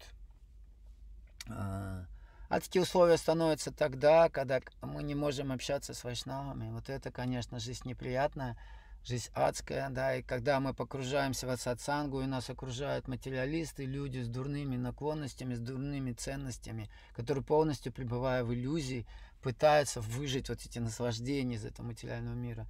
А, 2.49 2.57
адские 2.57 2.83
условия 2.83 3.17
становятся 3.17 3.71
тогда, 3.71 4.29
когда 4.29 4.59
мы 4.81 5.03
не 5.03 5.15
можем 5.15 5.51
общаться 5.51 5.93
с 5.93 6.03
вайшнавами. 6.03 6.71
Вот 6.71 6.89
это, 6.89 7.11
конечно, 7.11 7.59
жизнь 7.59 7.87
неприятная, 7.87 8.57
жизнь 9.03 9.29
адская, 9.33 9.89
да, 9.89 10.15
и 10.15 10.21
когда 10.21 10.59
мы 10.59 10.73
погружаемся 10.73 11.47
в 11.47 11.57
сатсангу, 11.57 12.21
и 12.21 12.25
нас 12.25 12.49
окружают 12.49 13.07
материалисты, 13.07 13.85
люди 13.85 14.19
с 14.19 14.27
дурными 14.27 14.75
наклонностями, 14.75 15.55
с 15.55 15.59
дурными 15.59 16.11
ценностями, 16.11 16.89
которые 17.15 17.43
полностью 17.43 17.91
пребывая 17.91 18.43
в 18.43 18.53
иллюзии, 18.53 19.05
пытаются 19.41 20.01
выжить 20.01 20.49
вот 20.49 20.59
эти 20.65 20.79
наслаждения 20.79 21.55
из 21.55 21.65
этого 21.65 21.87
материального 21.87 22.35
мира. 22.35 22.65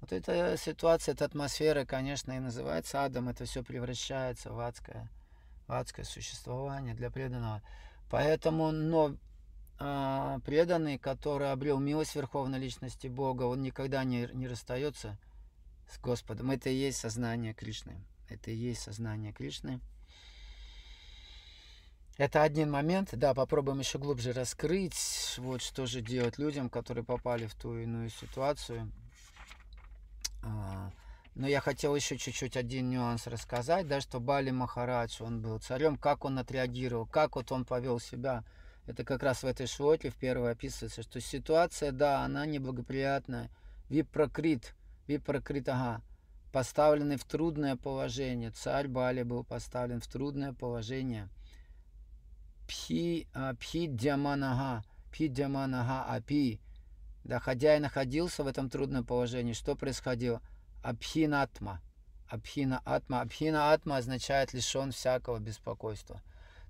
Вот 0.00 0.12
эта 0.12 0.56
ситуация, 0.58 1.14
эта 1.14 1.24
атмосфера, 1.24 1.84
конечно, 1.84 2.32
и 2.32 2.38
называется 2.38 3.04
адом, 3.04 3.28
это 3.28 3.46
все 3.46 3.62
превращается 3.62 4.52
в 4.52 4.60
адское, 4.60 5.08
в 5.66 5.72
адское 5.72 6.04
существование 6.04 6.94
для 6.94 7.10
преданного. 7.10 7.62
Поэтому, 8.10 8.70
но 8.70 9.16
а, 9.78 10.38
преданный, 10.40 10.98
который 10.98 11.50
обрел 11.50 11.78
милость 11.78 12.14
Верховной 12.14 12.58
Личности 12.58 13.06
Бога, 13.08 13.44
он 13.44 13.62
никогда 13.62 14.04
не, 14.04 14.28
не 14.32 14.46
расстается 14.46 15.18
с 15.90 15.98
Господом. 15.98 16.50
Это 16.50 16.70
и 16.70 16.74
есть 16.74 16.98
сознание 16.98 17.54
Кришны. 17.54 17.96
Это 18.28 18.50
и 18.50 18.54
есть 18.54 18.82
сознание 18.82 19.32
Кришны. 19.32 19.80
Это 22.16 22.42
один 22.42 22.70
момент. 22.70 23.10
Да, 23.12 23.34
попробуем 23.34 23.80
еще 23.80 23.98
глубже 23.98 24.32
раскрыть, 24.32 25.34
вот 25.38 25.62
что 25.62 25.86
же 25.86 26.00
делать 26.00 26.38
людям, 26.38 26.70
которые 26.70 27.04
попали 27.04 27.46
в 27.46 27.54
ту 27.54 27.76
иную 27.76 28.08
ситуацию. 28.10 28.90
Но 31.34 31.48
я 31.48 31.60
хотел 31.60 31.96
еще 31.96 32.16
чуть-чуть 32.16 32.56
один 32.56 32.90
нюанс 32.90 33.26
рассказать, 33.26 33.88
да, 33.88 34.00
что 34.00 34.20
Бали 34.20 34.50
Махарадж, 34.50 35.22
он 35.22 35.40
был 35.42 35.58
царем, 35.58 35.96
как 35.96 36.24
он 36.24 36.38
отреагировал, 36.38 37.06
как 37.06 37.36
вот 37.36 37.50
он 37.50 37.64
повел 37.64 37.98
себя. 37.98 38.44
Это 38.86 39.04
как 39.04 39.22
раз 39.22 39.42
в 39.42 39.46
этой 39.46 39.66
шлоке 39.66 40.10
в 40.10 40.14
первой 40.14 40.52
описывается, 40.52 41.02
что 41.02 41.20
ситуация, 41.20 41.90
да, 41.90 42.24
она 42.24 42.46
неблагоприятная. 42.46 43.50
Випрокрит, 43.90 44.74
випрокрит, 45.06 45.68
ага, 45.68 46.02
поставленный 46.52 47.16
в 47.16 47.24
трудное 47.24 47.76
положение. 47.76 48.50
Царь 48.50 48.88
Бали 48.88 49.22
был 49.22 49.42
поставлен 49.42 50.00
в 50.00 50.06
трудное 50.06 50.52
положение– 50.52 51.28
Пхи, 52.66 53.26
а, 53.34 53.54
пхи 53.54 53.86
Дьяманага, 53.86 54.82
Пхи 55.10 55.28
Дьяманага 55.28 56.04
Апи. 56.04 56.60
Да, 57.24 57.38
хотя 57.38 57.76
и 57.76 57.80
находился 57.80 58.42
в 58.42 58.46
этом 58.46 58.70
трудном 58.70 59.04
положении, 59.04 59.52
что 59.52 59.76
происходило? 59.76 60.40
Абхина 60.84 61.42
Атма. 61.42 61.80
Абхина 62.28 62.82
Атма. 62.84 63.22
Абхина 63.22 63.72
Атма 63.72 63.96
означает 63.96 64.52
лишен 64.52 64.92
всякого 64.92 65.38
беспокойства. 65.38 66.20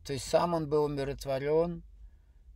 То 0.05 0.13
есть 0.13 0.29
сам 0.29 0.55
он 0.55 0.69
был 0.69 0.85
умиротворен, 0.85 1.83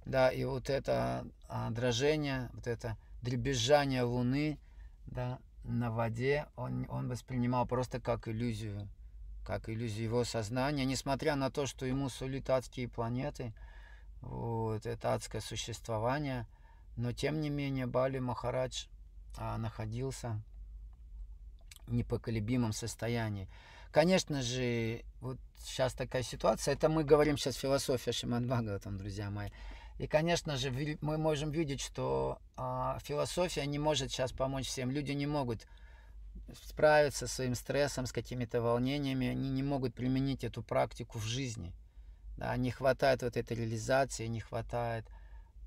да, 0.07 0.31
и 0.31 0.45
вот 0.45 0.71
это 0.71 1.27
а, 1.49 1.71
дрожение, 1.71 2.49
вот 2.53 2.67
это 2.67 2.97
дребезжание 3.23 4.03
Луны, 4.05 4.59
да, 5.07 5.41
на 5.65 5.91
воде, 5.91 6.47
он, 6.57 6.87
он 6.89 7.09
воспринимал 7.09 7.67
просто 7.67 8.01
как 8.01 8.29
иллюзию 8.29 8.89
как 9.45 9.71
иллюзию 9.71 10.05
его 10.05 10.25
сознания, 10.25 10.85
несмотря 10.85 11.35
на 11.35 11.51
то, 11.51 11.65
что 11.65 11.87
ему 11.87 12.11
сулит 12.11 12.51
адские 12.51 12.87
планеты, 12.87 13.55
вот, 14.21 14.85
это 14.85 15.15
адское 15.15 15.41
существование, 15.41 16.47
но 16.97 17.13
тем 17.13 17.41
не 17.41 17.49
менее 17.49 17.87
Бали 17.87 18.19
Махарадж 18.19 18.89
а, 19.39 19.57
находился 19.57 20.43
непоколебимом 21.91 22.73
состоянии. 22.73 23.49
Конечно 23.91 24.43
же, 24.43 25.03
вот 25.21 25.39
сейчас 25.57 25.95
такая 25.95 26.23
ситуация, 26.23 26.75
это 26.75 26.89
мы 26.89 27.05
говорим 27.05 27.37
сейчас 27.37 27.57
философия 27.57 28.13
Шиман 28.13 28.47
Бхагаватам, 28.47 28.99
друзья 28.99 29.31
мои. 29.31 29.51
И, 29.99 30.07
конечно 30.07 30.57
же, 30.57 30.71
мы 31.01 31.19
можем 31.19 31.51
видеть, 31.51 31.81
что 31.81 32.39
а, 32.57 32.99
философия 33.03 33.67
не 33.67 33.79
может 33.79 34.13
сейчас 34.13 34.31
помочь 34.33 34.69
всем. 34.69 34.91
Люди 34.91 35.13
не 35.13 35.27
могут 35.27 35.67
справиться 36.65 37.27
со 37.27 37.35
своим 37.35 37.55
стрессом, 37.55 38.07
с 38.07 38.13
какими-то 38.13 38.63
волнениями, 38.63 39.29
они 39.29 39.51
не 39.51 39.63
могут 39.63 39.95
применить 39.95 40.45
эту 40.45 40.63
практику 40.63 41.19
в 41.19 41.25
жизни. 41.25 41.73
Да, 42.37 42.57
не 42.57 42.71
хватает 42.71 43.23
вот 43.23 43.37
этой 43.37 43.57
реализации, 43.57 44.27
не 44.27 44.41
хватает 44.41 45.05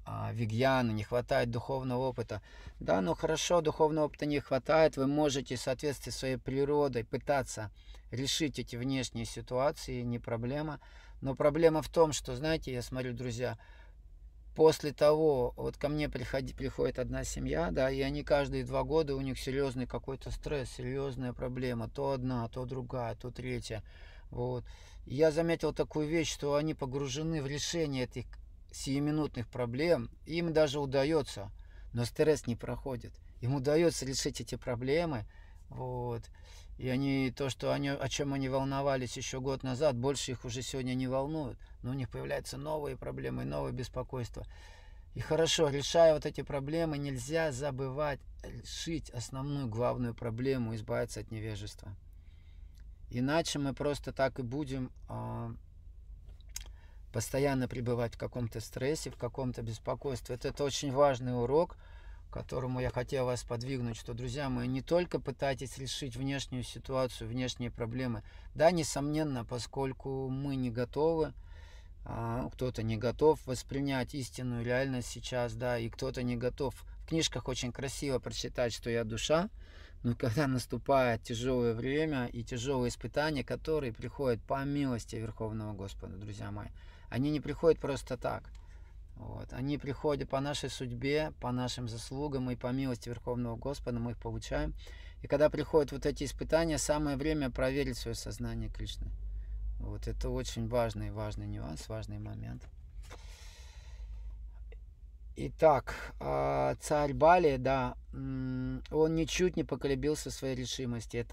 а, 0.06 0.34
не 0.34 1.04
хватает 1.04 1.52
духовного 1.52 2.08
опыта. 2.08 2.42
Да, 2.80 3.02
ну 3.02 3.14
хорошо, 3.14 3.62
духовного 3.62 4.06
опыта 4.06 4.26
не 4.26 4.40
хватает, 4.40 4.98
вы 4.98 5.08
можете 5.08 5.56
в 5.56 5.62
соответствии 5.62 6.12
с 6.12 6.18
своей 6.18 6.38
природой 6.38 7.04
пытаться 7.04 7.72
решить 8.12 8.60
эти 8.60 8.76
внешние 8.76 9.26
ситуации, 9.26 10.02
не 10.02 10.20
проблема. 10.20 10.80
Но 11.22 11.36
проблема 11.36 11.82
в 11.82 11.90
том, 11.90 12.14
что, 12.14 12.36
знаете, 12.36 12.74
я 12.74 12.82
смотрю, 12.82 13.14
друзья, 13.14 13.58
после 14.56 14.92
того, 14.92 15.54
вот 15.56 15.78
ко 15.78 15.88
мне 15.88 16.10
приходи, 16.10 16.54
приходит 16.54 17.00
одна 17.00 17.24
семья, 17.24 17.70
да, 17.72 17.90
и 17.90 18.02
они 18.02 18.24
каждые 18.24 18.66
два 18.66 18.84
года, 18.84 19.16
у 19.16 19.22
них 19.22 19.40
серьезный 19.40 19.86
какой-то 19.86 20.32
стресс, 20.32 20.70
серьезная 20.72 21.34
проблема, 21.34 21.90
то 21.90 22.12
одна, 22.12 22.48
то 22.50 22.66
другая, 22.66 23.16
то 23.16 23.32
третья, 23.32 23.84
вот. 24.30 24.66
Я 25.06 25.32
заметил 25.32 25.74
такую 25.74 26.08
вещь, 26.08 26.32
что 26.32 26.56
они 26.56 26.74
погружены 26.74 27.42
в 27.42 27.48
решение 27.48 28.04
этих 28.04 28.26
сиюминутных 28.72 29.48
проблем, 29.48 30.10
им 30.26 30.54
даже 30.54 30.80
удается, 30.80 31.52
но 31.94 32.06
стресс 32.06 32.48
не 32.48 32.56
проходит. 32.56 33.14
Им 33.42 33.56
удается 33.56 34.06
решить 34.06 34.42
эти 34.42 34.56
проблемы, 34.56 35.26
вот. 35.70 36.24
И 36.78 36.90
они, 36.90 37.32
то, 37.36 37.50
что 37.50 37.74
они, 37.74 37.90
о 37.90 38.10
чем 38.10 38.34
они 38.34 38.50
волновались 38.50 39.16
еще 39.16 39.40
год 39.40 39.62
назад, 39.62 39.96
больше 39.96 40.32
их 40.32 40.46
уже 40.46 40.62
сегодня 40.62 40.96
не 40.96 41.08
волнует. 41.08 41.58
Но 41.84 41.92
у 41.92 41.94
них 41.94 42.10
появляются 42.10 42.58
новые 42.58 42.98
проблемы, 42.98 43.46
новые 43.46 43.72
беспокойства. 43.72 44.46
И 45.14 45.20
хорошо, 45.20 45.70
решая 45.70 46.14
вот 46.14 46.26
эти 46.26 46.42
проблемы, 46.42 46.98
нельзя 46.98 47.52
забывать 47.52 48.20
решить 48.44 49.10
основную 49.12 49.68
главную 49.68 50.16
проблему, 50.16 50.74
избавиться 50.74 51.20
от 51.20 51.30
невежества. 51.32 51.94
Иначе 53.12 53.60
мы 53.60 53.74
просто 53.74 54.14
так 54.14 54.40
и 54.40 54.42
будем 54.42 54.90
э, 55.10 55.54
постоянно 57.12 57.68
пребывать 57.68 58.16
в 58.16 58.18
каком-то 58.18 58.60
стрессе, 58.60 59.10
в 59.10 59.18
каком-то 59.18 59.62
беспокойстве. 59.62 60.36
Это, 60.36 60.50
это 60.50 60.64
очень 60.64 60.92
важный 60.92 61.40
урок– 61.40 61.78
которому 62.32 62.80
я 62.80 62.90
хотел 62.90 63.26
вас 63.26 63.44
подвигнуть, 63.44 63.98
что, 63.98 64.14
друзья 64.14 64.50
мои, 64.50 64.68
не 64.68 64.82
только 64.82 65.20
пытайтесь 65.20 65.78
решить 65.78 66.16
внешнюю 66.16 66.64
ситуацию, 66.64 67.30
внешние 67.30 67.70
проблемы. 67.70 68.24
Да, 68.56 68.72
несомненно, 68.72 69.46
поскольку 69.46 70.30
мы 70.30 70.56
не 70.56 70.72
готовы, 70.72 71.34
а, 72.04 72.50
кто-то 72.54 72.82
не 72.82 72.98
готов 72.98 73.46
воспринять 73.46 74.16
истинную 74.16 74.66
реальность 74.66 75.10
сейчас, 75.10 75.54
да, 75.54 75.78
и 75.78 75.90
кто-то 75.90 76.24
не 76.24 76.38
готов. 76.38 76.74
В 76.74 77.08
книжках 77.08 77.48
очень 77.48 77.72
красиво 77.72 78.18
прочитать, 78.18 78.74
что 78.74 78.90
я 78.90 79.04
душа, 79.04 79.50
но 80.02 80.16
когда 80.16 80.48
наступает 80.48 81.22
тяжелое 81.22 81.74
время 81.74 82.28
и 82.28 82.44
тяжелые 82.44 82.90
испытания, 82.90 83.44
которые 83.44 83.94
приходят 83.94 84.42
по 84.42 84.64
милости 84.64 85.18
Верховного 85.18 85.74
Господа, 85.74 86.16
друзья 86.16 86.50
мои, 86.50 86.70
они 87.12 87.30
не 87.30 87.40
приходят 87.40 87.80
просто 87.80 88.18
так– 88.18 88.50
вот. 89.22 89.54
Они 89.54 89.78
приходят 89.78 90.30
по 90.30 90.40
нашей 90.40 90.70
судьбе, 90.70 91.32
по 91.40 91.52
нашим 91.52 91.88
заслугам 91.88 92.50
и 92.50 92.56
по 92.56 92.68
милости 92.68 93.10
Верховного 93.10 93.56
Господа, 93.56 94.00
мы 94.00 94.12
их 94.12 94.18
получаем. 94.18 94.74
И 95.22 95.28
когда 95.28 95.50
приходят 95.52 95.92
вот 95.92 96.08
эти 96.08 96.24
испытания, 96.24 96.80
самое 96.80 97.18
время 97.18 97.52
проверить 97.52 97.98
свое 97.98 98.16
сознание 98.16 98.70
Кришны. 98.70 99.12
Вот 99.80 100.08
это 100.08 100.30
очень 100.30 100.68
важный, 100.68 101.12
важный 101.12 101.48
нюанс, 101.48 101.88
важный 101.88 102.18
момент. 102.18 102.64
Итак, 105.36 105.96
а, 106.20 106.76
царь 106.82 107.14
Бали, 107.14 107.58
да, 107.58 107.96
он 108.14 109.16
ничуть 109.16 109.56
не 109.56 109.64
поколебился 109.64 110.32
своей 110.32 110.56
решимости. 110.56 111.28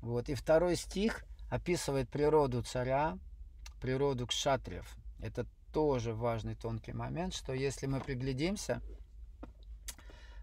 Вот. 0.00 0.28
И 0.28 0.34
второй 0.34 0.74
стих 0.74 1.24
описывает 1.50 2.08
природу 2.08 2.62
царя, 2.62 3.16
природу 3.80 4.26
кшатриев. 4.26 4.96
Это 5.20 5.46
тоже 5.72 6.14
важный 6.14 6.54
тонкий 6.54 6.92
момент, 6.92 7.34
что 7.34 7.52
если 7.52 7.86
мы 7.86 8.00
приглядимся, 8.00 8.80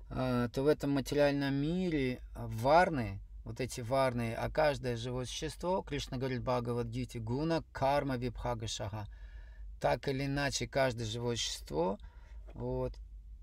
э, 0.09 0.49
то 0.53 0.63
в 0.63 0.67
этом 0.67 0.91
материальном 0.91 1.53
мире 1.55 2.21
варны, 2.35 3.19
вот 3.43 3.59
эти 3.59 3.81
варны, 3.81 4.33
а 4.33 4.49
каждое 4.49 4.97
живое 4.97 5.25
существо, 5.25 5.81
Кришна 5.81 6.17
говорит 6.17 6.41
Бхагавадгите, 6.41 7.19
гуна, 7.19 7.63
карма, 7.71 8.17
випхага, 8.17 8.67
шага. 8.67 9.07
Так 9.79 10.07
или 10.07 10.25
иначе, 10.25 10.67
каждое 10.67 11.05
живое 11.05 11.35
существо 11.35 11.99
вот, 12.53 12.93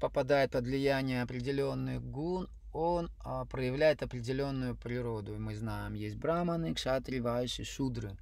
попадает 0.00 0.50
под 0.50 0.64
влияние 0.64 1.22
определенных 1.22 2.02
гун, 2.02 2.48
он 2.72 3.10
а, 3.20 3.44
проявляет 3.44 4.02
определенную 4.02 4.74
природу. 4.74 5.34
И 5.34 5.38
мы 5.38 5.54
знаем, 5.54 5.94
есть 5.94 6.16
браманы, 6.16 6.74
кшатри, 6.74 7.20
вайши, 7.20 7.64
шудры. 7.64 8.16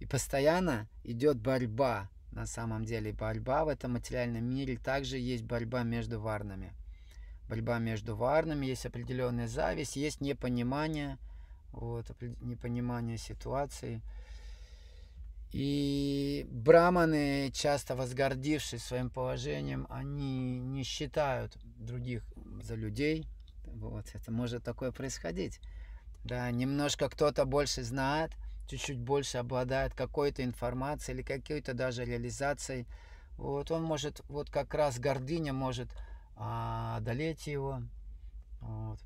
И 0.00 0.06
постоянно 0.06 0.88
идет 1.04 1.38
борьба 1.38 2.10
на 2.34 2.46
самом 2.46 2.84
деле 2.84 3.12
борьба 3.12 3.64
в 3.64 3.68
этом 3.68 3.92
материальном 3.92 4.44
мире, 4.44 4.76
также 4.76 5.18
есть 5.18 5.44
борьба 5.44 5.84
между 5.84 6.20
варнами. 6.20 6.72
Борьба 7.48 7.78
между 7.78 8.16
варнами, 8.16 8.66
есть 8.66 8.86
определенная 8.86 9.46
зависть, 9.46 9.96
есть 9.96 10.20
непонимание, 10.20 11.18
вот, 11.72 12.06
непонимание 12.40 13.18
ситуации. 13.18 14.02
И 15.52 16.46
браманы, 16.50 17.52
часто 17.54 17.94
возгордившись 17.94 18.82
своим 18.82 19.10
положением, 19.10 19.86
они 19.88 20.58
не 20.58 20.82
считают 20.82 21.56
других 21.76 22.24
за 22.60 22.74
людей. 22.74 23.28
Вот, 23.64 24.06
это 24.12 24.32
может 24.32 24.64
такое 24.64 24.90
происходить. 24.90 25.60
Да, 26.24 26.50
немножко 26.50 27.08
кто-то 27.08 27.44
больше 27.44 27.84
знает, 27.84 28.32
чуть-чуть 28.66 28.98
больше 28.98 29.38
обладает 29.38 29.94
какой-то 29.94 30.44
информацией 30.44 31.16
или 31.16 31.22
какой-то 31.22 31.74
даже 31.74 32.04
реализацией. 32.04 32.86
Вот 33.36 33.70
он 33.70 33.82
может, 33.82 34.22
вот 34.28 34.50
как 34.50 34.74
раз 34.74 34.98
гордыня 34.98 35.52
может 35.52 35.88
а, 36.36 36.96
одолеть 36.96 37.46
его. 37.46 37.82
Вот. 38.60 38.98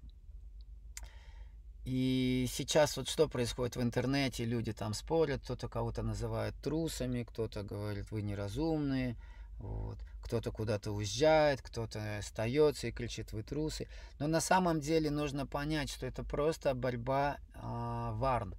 И 1.85 2.47
сейчас 2.53 2.97
вот 2.99 3.09
что 3.09 3.29
происходит 3.29 3.77
в 3.77 3.83
интернете, 3.83 4.45
люди 4.45 4.73
там 4.73 4.93
спорят, 4.93 5.41
кто-то 5.43 5.69
кого-то 5.69 6.03
называет 6.03 6.55
трусами, 6.63 7.23
кто-то 7.23 7.63
говорит, 7.63 8.11
вы 8.11 8.21
неразумные, 8.21 9.17
вот. 9.59 9.99
кто-то 10.23 10.53
куда-то 10.53 10.93
уезжает, 10.93 11.63
кто-то 11.63 12.19
остается 12.19 12.89
и 12.89 12.93
кричит, 12.93 13.33
вы 13.33 13.43
трусы. 13.43 13.89
Но 14.19 14.27
на 14.27 14.43
самом 14.43 14.81
деле 14.81 15.11
нужно 15.11 15.47
понять, 15.47 15.91
что 15.91 16.05
это 16.05 16.23
просто 16.23 16.75
борьба 16.75 17.39
э, 17.55 17.61
варн. 17.63 18.55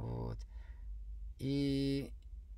Вот. 0.00 0.38
И 1.38 2.10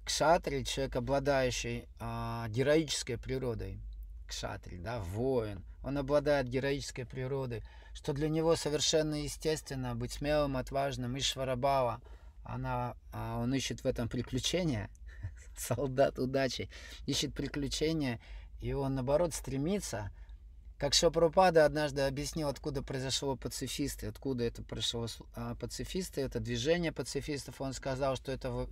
кшатри, 0.04 0.64
человек, 0.64 0.96
обладающий 0.96 1.88
э, 2.00 2.44
героической 2.48 3.18
природой, 3.18 3.80
кшатри, 4.26 4.78
да, 4.78 4.98
воин, 5.00 5.64
он 5.82 5.98
обладает 5.98 6.48
героической 6.48 7.04
природой, 7.04 7.62
что 7.94 8.12
для 8.12 8.28
него 8.28 8.56
совершенно 8.56 9.22
естественно 9.22 9.94
быть 9.94 10.12
смелым, 10.12 10.56
отважным. 10.56 11.18
Ишварабава, 11.18 12.00
она, 12.44 12.96
а, 13.12 13.38
он 13.38 13.54
ищет 13.54 13.82
в 13.82 13.86
этом 13.86 14.08
приключения, 14.08 14.90
солдат 15.56 16.18
удачи, 16.18 16.70
ищет 17.06 17.34
приключения, 17.34 18.20
и 18.60 18.72
он, 18.72 18.94
наоборот, 18.94 19.34
стремится, 19.34 20.10
как 20.82 20.94
Шопрупада 20.94 21.64
однажды 21.64 22.00
объяснил, 22.00 22.48
откуда 22.48 22.82
произошло 22.82 23.36
пацифисты, 23.36 24.08
откуда 24.08 24.42
это 24.42 24.64
пришло 24.64 25.06
а, 25.36 25.54
пацифисты, 25.54 26.22
это 26.22 26.40
движение 26.40 26.90
пацифистов. 26.90 27.60
Он 27.60 27.72
сказал, 27.72 28.16
что 28.16 28.32
это 28.32 28.50
в, 28.50 28.68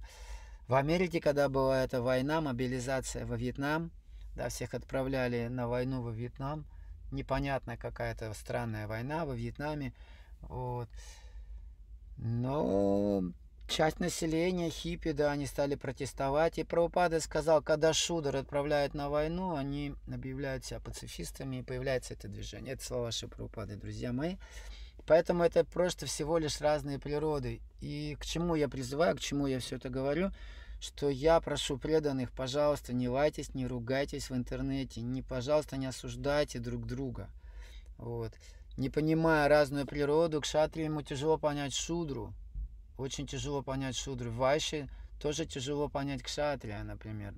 в 0.66 0.74
Америке, 0.74 1.20
когда 1.20 1.48
была 1.48 1.84
эта 1.84 2.02
война, 2.02 2.40
мобилизация 2.40 3.24
во 3.26 3.36
Вьетнам, 3.36 3.92
да, 4.34 4.48
всех 4.48 4.74
отправляли 4.74 5.46
на 5.46 5.68
войну 5.68 6.02
во 6.02 6.10
Вьетнам, 6.10 6.64
непонятная 7.12 7.76
какая-то 7.76 8.34
странная 8.34 8.88
война 8.88 9.24
во 9.24 9.36
Вьетнаме. 9.36 9.94
Вот. 10.40 10.88
Но 12.16 13.22
часть 13.70 14.00
населения, 14.00 14.68
хиппи, 14.68 15.12
да, 15.12 15.33
они 15.33 15.46
стали 15.46 15.76
протестовать. 15.76 16.59
И 16.59 16.64
Прабхупада 16.64 17.20
сказал, 17.20 17.62
когда 17.62 17.92
Шудер 17.92 18.37
отправляют 18.37 18.92
на 18.94 19.09
войну, 19.09 19.56
они 19.56 19.94
объявляют 20.12 20.64
себя 20.64 20.80
пацифистами, 20.80 21.56
и 21.56 21.62
появляется 21.62 22.14
это 22.14 22.28
движение. 22.28 22.74
Это 22.74 22.85
слова 22.85 23.12
Шипрабхупады, 23.12 23.76
друзья 23.76 24.12
мои. 24.12 24.37
Поэтому 25.06 25.44
это 25.44 25.64
просто 25.64 26.06
всего 26.06 26.38
лишь 26.38 26.61
разные 26.61 26.98
природы. 26.98 27.61
И 27.80 28.16
к 28.20 28.26
чему 28.26 28.54
я 28.54 28.68
призываю, 28.68 29.16
к 29.16 29.20
чему 29.20 29.46
я 29.46 29.61
все 29.61 29.76
это 29.76 29.88
говорю– 29.88 30.30
что 30.80 31.11
я 31.11 31.38
прошу 31.40 31.76
преданных, 31.76 32.33
пожалуйста, 32.33 32.94
не 32.94 33.09
лайтесь, 33.09 33.54
не 33.54 33.66
ругайтесь 33.66 34.30
в 34.30 34.35
интернете, 34.35 35.02
не, 35.02 35.20
пожалуйста, 35.22 35.76
не 35.76 35.87
осуждайте 35.87 36.59
друг 36.59 36.87
друга. 36.87 37.28
Вот. 37.98 38.33
Не 38.78 38.88
понимая 38.88 39.46
разную 39.46 39.87
природу, 39.87 40.40
к 40.40 40.46
шатре 40.46 40.85
ему 40.85 41.02
тяжело 41.02 41.37
понять 41.37 41.74
шудру. 41.74 42.33
Очень 43.00 43.26
тяжело 43.26 43.62
понять 43.62 43.96
шудру. 43.96 44.30
Вайши 44.30 44.88
тоже 45.20 45.46
тяжело 45.46 45.88
понять 45.88 46.22
кшатрия, 46.22 46.82
например. 46.82 47.34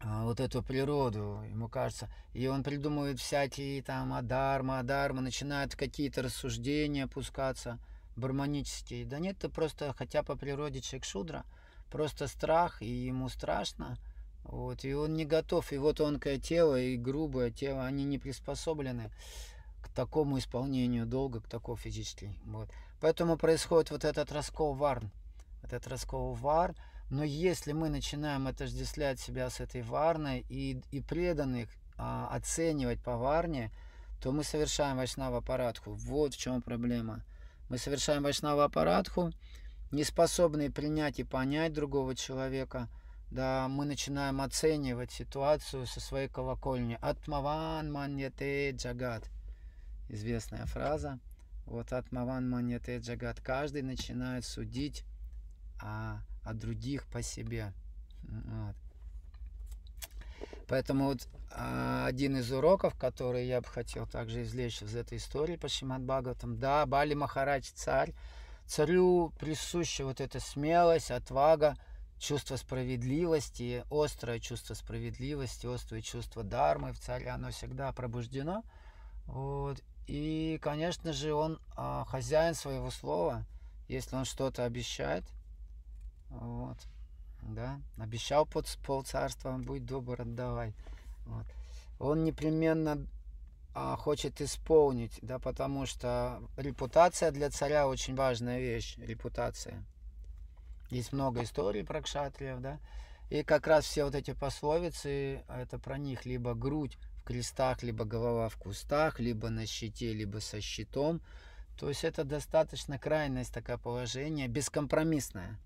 А, 0.00 0.24
вот 0.24 0.40
эту 0.40 0.62
природу, 0.62 1.42
ему 1.50 1.68
кажется. 1.68 2.08
И 2.32 2.46
он 2.46 2.62
придумывает 2.62 3.20
всякие 3.20 3.82
там 3.82 4.12
адарма, 4.12 4.78
адарма, 4.78 5.20
начинает 5.20 5.76
какие-то 5.76 6.22
рассуждения 6.22 7.04
опускаться, 7.04 7.78
барманические. 8.16 9.04
Да 9.04 9.18
нет, 9.18 9.36
это 9.38 9.50
просто 9.50 9.92
хотя 9.92 10.22
по 10.22 10.36
природе 10.36 10.80
человек 10.80 11.04
шудра– 11.04 11.44
просто 11.90 12.28
страх, 12.28 12.80
и 12.80 12.86
ему 12.86 13.28
страшно. 13.28 13.98
Вот, 14.44 14.84
и 14.84 14.94
он 14.94 15.14
не 15.14 15.26
готов. 15.26 15.70
Его 15.72 15.92
тонкое 15.92 16.38
тело 16.38 16.80
и 16.80 16.96
грубое 16.96 17.50
тело, 17.50 17.84
они 17.84 18.04
не 18.04 18.18
приспособлены 18.18 19.10
к 19.82 19.88
такому 19.92 20.38
исполнению 20.38 21.06
долга, 21.06 21.40
к 21.40 21.48
такому 21.48 21.76
физически. 21.76 22.32
Вот. 22.44 22.70
Поэтому 23.00 23.36
происходит 23.36 23.90
вот 23.90 24.04
этот 24.04 24.30
раскол 24.32 24.74
варн. 24.74 25.10
Этот 25.62 25.86
раскол 25.86 26.34
варн. 26.34 26.76
Но 27.10 27.24
если 27.24 27.72
мы 27.72 27.88
начинаем 27.88 28.46
отождествлять 28.46 29.18
себя 29.18 29.50
с 29.50 29.60
этой 29.60 29.82
варной 29.82 30.44
и, 30.48 30.80
и 30.92 31.00
преданных 31.00 31.68
а, 31.96 32.28
оценивать 32.30 33.02
по 33.02 33.16
варне, 33.16 33.72
то 34.22 34.32
мы 34.32 34.44
совершаем 34.44 34.96
вайшнава 34.96 35.40
парадху. 35.40 35.92
Вот 35.92 36.34
в 36.34 36.36
чем 36.36 36.62
проблема. 36.62 37.24
Мы 37.68 37.78
совершаем 37.78 38.22
вайшнава 38.22 38.68
парадху, 38.68 39.32
не 39.90 40.04
способные 40.04 40.70
принять 40.70 41.18
и 41.18 41.24
понять 41.24 41.72
другого 41.72 42.14
человека, 42.14 42.88
да, 43.30 43.68
мы 43.68 43.84
начинаем 43.84 44.40
оценивать 44.40 45.12
ситуацию 45.12 45.86
со 45.86 46.00
своей 46.00 46.28
колокольни. 46.28 46.98
Атмаван 47.00 47.90
маньяте 47.90 48.72
джагат. 48.72 49.30
Известная 50.08 50.66
фраза. 50.66 51.20
Вот 51.70 51.92
атмаван 51.92 52.50
маньяте 52.50 52.98
джагат. 52.98 53.40
Каждый 53.40 53.82
начинает 53.82 54.44
судить 54.44 55.04
о, 55.80 56.18
о 56.42 56.52
других 56.52 57.06
по 57.06 57.22
себе. 57.22 57.72
Вот. 58.24 58.74
Поэтому 60.66 61.06
вот 61.06 61.28
а, 61.52 62.06
один 62.06 62.36
из 62.36 62.50
уроков, 62.50 62.96
который 62.96 63.46
я 63.46 63.60
бы 63.60 63.68
хотел 63.68 64.04
также 64.06 64.42
извлечь 64.42 64.82
из 64.82 64.96
этой 64.96 65.18
истории 65.18 65.54
по 65.54 65.68
Шимат 65.68 66.02
Бхагаватам, 66.02 66.58
да, 66.58 66.84
Бали 66.86 67.14
Махарадж 67.14 67.70
царь, 67.72 68.14
Царю 68.66 69.32
присуща 69.38 70.04
вот 70.04 70.20
эта 70.20 70.40
смелость, 70.40 71.12
отвага, 71.12 71.76
чувство 72.18 72.56
справедливости, 72.56 73.84
острое 73.90 74.40
чувство 74.40 74.74
справедливости, 74.74 75.66
острое 75.66 76.02
чувство 76.02 76.42
дармы 76.42 76.92
в 76.92 76.98
царе, 76.98 77.30
оно 77.30 77.50
всегда 77.50 77.92
пробуждено. 77.92 78.64
Вот. 79.26 79.82
И, 80.10 80.58
конечно 80.60 81.12
же, 81.12 81.32
он 81.32 81.60
а, 81.76 82.04
хозяин 82.04 82.54
своего 82.54 82.90
слова, 82.90 83.46
если 83.86 84.16
он 84.16 84.24
что-то 84.24 84.64
обещает. 84.64 85.22
Вот. 86.30 86.78
Да, 87.42 87.80
обещал 87.96 88.44
под 88.44 88.66
пол 88.84 89.04
царства, 89.04 89.56
будь 89.56 89.86
добр, 89.86 90.20
отдавай. 90.20 90.74
Вот. 91.26 91.46
Он 92.00 92.24
непременно 92.24 93.06
а, 93.72 93.94
хочет 93.94 94.40
исполнить, 94.40 95.16
да, 95.22 95.38
потому 95.38 95.86
что 95.86 96.42
репутация 96.56 97.30
для 97.30 97.48
царя 97.48 97.86
очень 97.86 98.16
важная 98.16 98.58
вещь, 98.58 98.96
репутация. 98.98 99.84
Есть 100.90 101.12
много 101.12 101.44
историй 101.44 101.84
про 101.84 102.02
кшатриев, 102.02 102.58
да, 102.58 102.80
и 103.30 103.44
как 103.44 103.68
раз 103.68 103.84
все 103.84 104.06
вот 104.06 104.16
эти 104.16 104.32
пословицы, 104.32 105.44
это 105.46 105.78
про 105.78 105.98
них 105.98 106.26
либо 106.26 106.54
грудь 106.54 106.98
в 107.20 107.24
крестах, 107.24 107.82
либо 107.82 108.04
голова 108.04 108.48
в 108.48 108.56
кустах, 108.56 109.20
либо 109.20 109.50
на 109.50 109.66
щите, 109.66 110.12
либо 110.12 110.38
со 110.38 110.60
щитом. 110.60 111.20
То 111.78 111.88
есть 111.88 112.04
это 112.04 112.24
достаточно 112.24 112.98
крайность 112.98 113.54
такое 113.54 113.78
положение, 113.78 114.48
бескомпромиссное. 114.48 115.58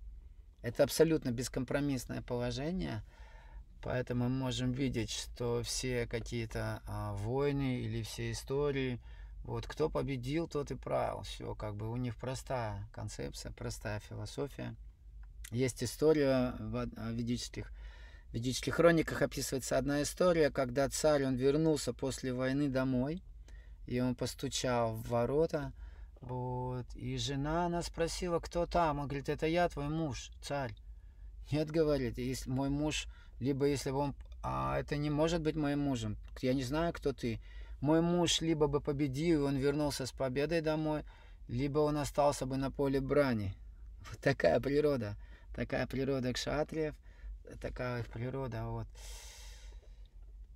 Это 0.63 0.83
абсолютно 0.85 1.31
бескомпромиссное 1.31 2.23
положение– 2.23 3.03
Поэтому 3.85 4.31
мы 4.31 4.31
можем 4.31 4.73
видеть, 4.73 5.11
что 5.11 5.63
все 5.63 6.07
какие-то 6.07 6.81
а, 6.87 7.13
войны 7.13 7.81
или 7.81 8.03
все 8.03 8.31
истории, 8.31 8.99
вот 9.45 9.67
кто 9.67 9.91
победил, 9.91 10.49
тот 10.49 10.71
и 10.71 10.75
правил. 10.75 11.21
Все, 11.21 11.55
как 11.55 11.77
бы 11.77 11.91
у 11.91 11.97
них 11.97 12.17
простая 12.17 12.89
концепция, 12.93 13.53
простая 13.53 14.01
философия. 14.01 14.75
Есть 15.51 15.85
история 15.85 16.55
ведических, 17.11 17.71
в 18.35 18.37
ведических 18.37 18.75
хрониках 18.75 19.23
описывается 19.23 19.79
одна 19.79 20.03
история, 20.03 20.51
когда 20.51 20.89
царь, 20.89 21.25
он 21.25 21.37
вернулся 21.37 21.93
после 21.93 22.35
войны 22.35 22.69
домой, 22.69 23.23
и 23.87 24.01
он 24.01 24.17
постучал 24.17 24.95
в 24.95 25.09
ворота, 25.09 25.73
вот, 26.21 26.85
и 26.97 27.17
жена, 27.17 27.67
она 27.67 27.81
спросила, 27.81 28.41
кто 28.41 28.67
там, 28.67 28.99
он 28.99 29.07
говорит, 29.07 29.29
это 29.29 29.47
я, 29.47 29.69
твой 29.69 29.89
муж, 29.89 30.33
царь. 30.43 30.75
Нет, 31.53 31.71
говорит, 31.71 32.19
если 32.19 32.51
мой 32.51 32.71
муж 32.71 33.07
либо 33.39 33.67
если 33.67 33.93
бы 33.93 33.99
он... 33.99 34.17
А 34.43 34.81
это 34.81 34.97
не 34.97 35.11
может 35.11 35.41
быть 35.41 35.55
моим 35.55 35.79
мужем. 35.81 36.17
Я 36.43 36.55
не 36.55 36.65
знаю, 36.65 36.93
кто 36.93 37.13
ты. 37.13 37.41
Мой 37.81 38.01
муж 38.01 38.41
либо 38.41 38.67
бы 38.67 38.81
победил, 38.81 39.43
и 39.43 39.49
он 39.49 39.59
вернулся 39.59 40.07
с 40.07 40.13
победой 40.13 40.61
домой, 40.61 41.05
либо 41.47 41.79
он 41.79 41.99
остался 41.99 42.47
бы 42.47 42.57
на 42.57 42.73
поле 42.73 43.01
брани. 43.01 43.55
Вот 44.11 44.19
такая 44.19 44.59
природа. 44.59 45.17
Такая 45.55 45.87
природа 45.87 46.33
кшатриев. 46.33 46.97
Такая 47.61 48.01
их 48.01 48.09
природа. 48.09 48.65
Вот. 48.65 48.87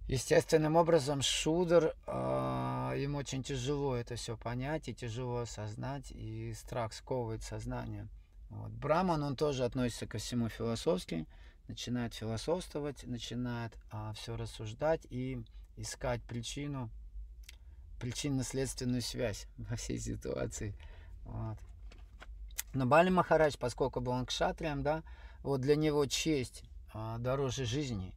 Естественным 0.08 0.76
образом 0.76 1.20
Шудер, 1.20 1.94
э, 2.06 2.94
им 2.96 3.14
очень 3.14 3.42
тяжело 3.42 3.94
это 3.94 4.16
все 4.16 4.38
понять 4.38 4.88
и 4.88 4.94
тяжело 4.94 5.40
осознать, 5.40 6.10
и 6.12 6.54
страх 6.54 6.94
сковывает 6.94 7.42
сознание. 7.42 8.08
Вот. 8.48 8.70
Браман, 8.70 9.22
он 9.22 9.36
тоже 9.36 9.64
относится 9.64 10.06
ко 10.06 10.16
всему 10.16 10.48
философски, 10.48 11.26
начинает 11.68 12.14
философствовать, 12.14 13.04
начинает 13.04 13.76
а, 13.90 14.14
все 14.14 14.34
рассуждать 14.34 15.06
и 15.10 15.42
искать 15.76 16.22
причину, 16.22 16.88
причинно-следственную 18.00 19.02
связь 19.02 19.46
во 19.58 19.76
всей 19.76 19.98
ситуации. 19.98 20.74
Вот. 21.24 21.58
Но 22.72 22.86
Бали 22.86 23.10
Махарадж, 23.10 23.56
поскольку 23.58 24.00
был 24.00 24.12
он 24.12 24.24
кшатрием, 24.24 24.82
да, 24.82 25.02
вот 25.42 25.60
для 25.60 25.76
него 25.76 26.06
честь 26.06 26.64
дороже 27.18 27.64
жизни. 27.64 28.14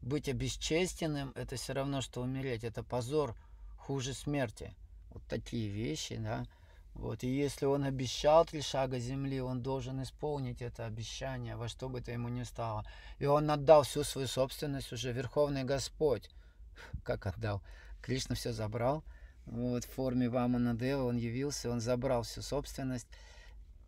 Быть 0.00 0.28
обесчестенным– 0.28 1.32
это 1.34 1.56
все 1.56 1.72
равно, 1.72 2.00
что 2.00 2.22
умереть. 2.22 2.64
Это 2.64 2.82
позор 2.82 3.36
хуже 3.78 4.14
смерти. 4.14 4.74
Вот 5.10 5.22
такие 5.28 5.68
вещи, 5.68 6.16
да. 6.16 6.46
Вот, 6.94 7.24
и 7.24 7.28
если 7.28 7.64
он 7.64 7.84
обещал 7.84 8.44
три 8.44 8.60
шага 8.60 8.98
земли, 8.98 9.40
он 9.40 9.62
должен 9.62 10.02
исполнить 10.02 10.60
это 10.60 10.84
обещание, 10.84 11.56
во 11.56 11.68
что 11.68 11.88
бы 11.88 12.00
то 12.00 12.12
ему 12.12 12.28
ни 12.28 12.42
стало. 12.42 12.84
И 13.18 13.24
он 13.24 13.50
отдал 13.50 13.82
всю 13.82 14.04
свою 14.04 14.26
собственность 14.26 14.92
уже 14.92 15.12
Верховный 15.12 15.64
Господь. 15.64 16.28
Как 17.04 17.26
отдал? 17.26 17.62
Кришна 18.02 18.34
все 18.34 18.52
забрал. 18.52 19.04
Вот, 19.46 19.84
в 19.84 19.90
форме 19.90 20.28
Вамана 20.28 20.74
Дева 20.74 21.04
он 21.04 21.16
явился, 21.16 21.70
он 21.70 21.80
забрал 21.80 22.22
всю 22.22 22.42
собственность. 22.42 23.08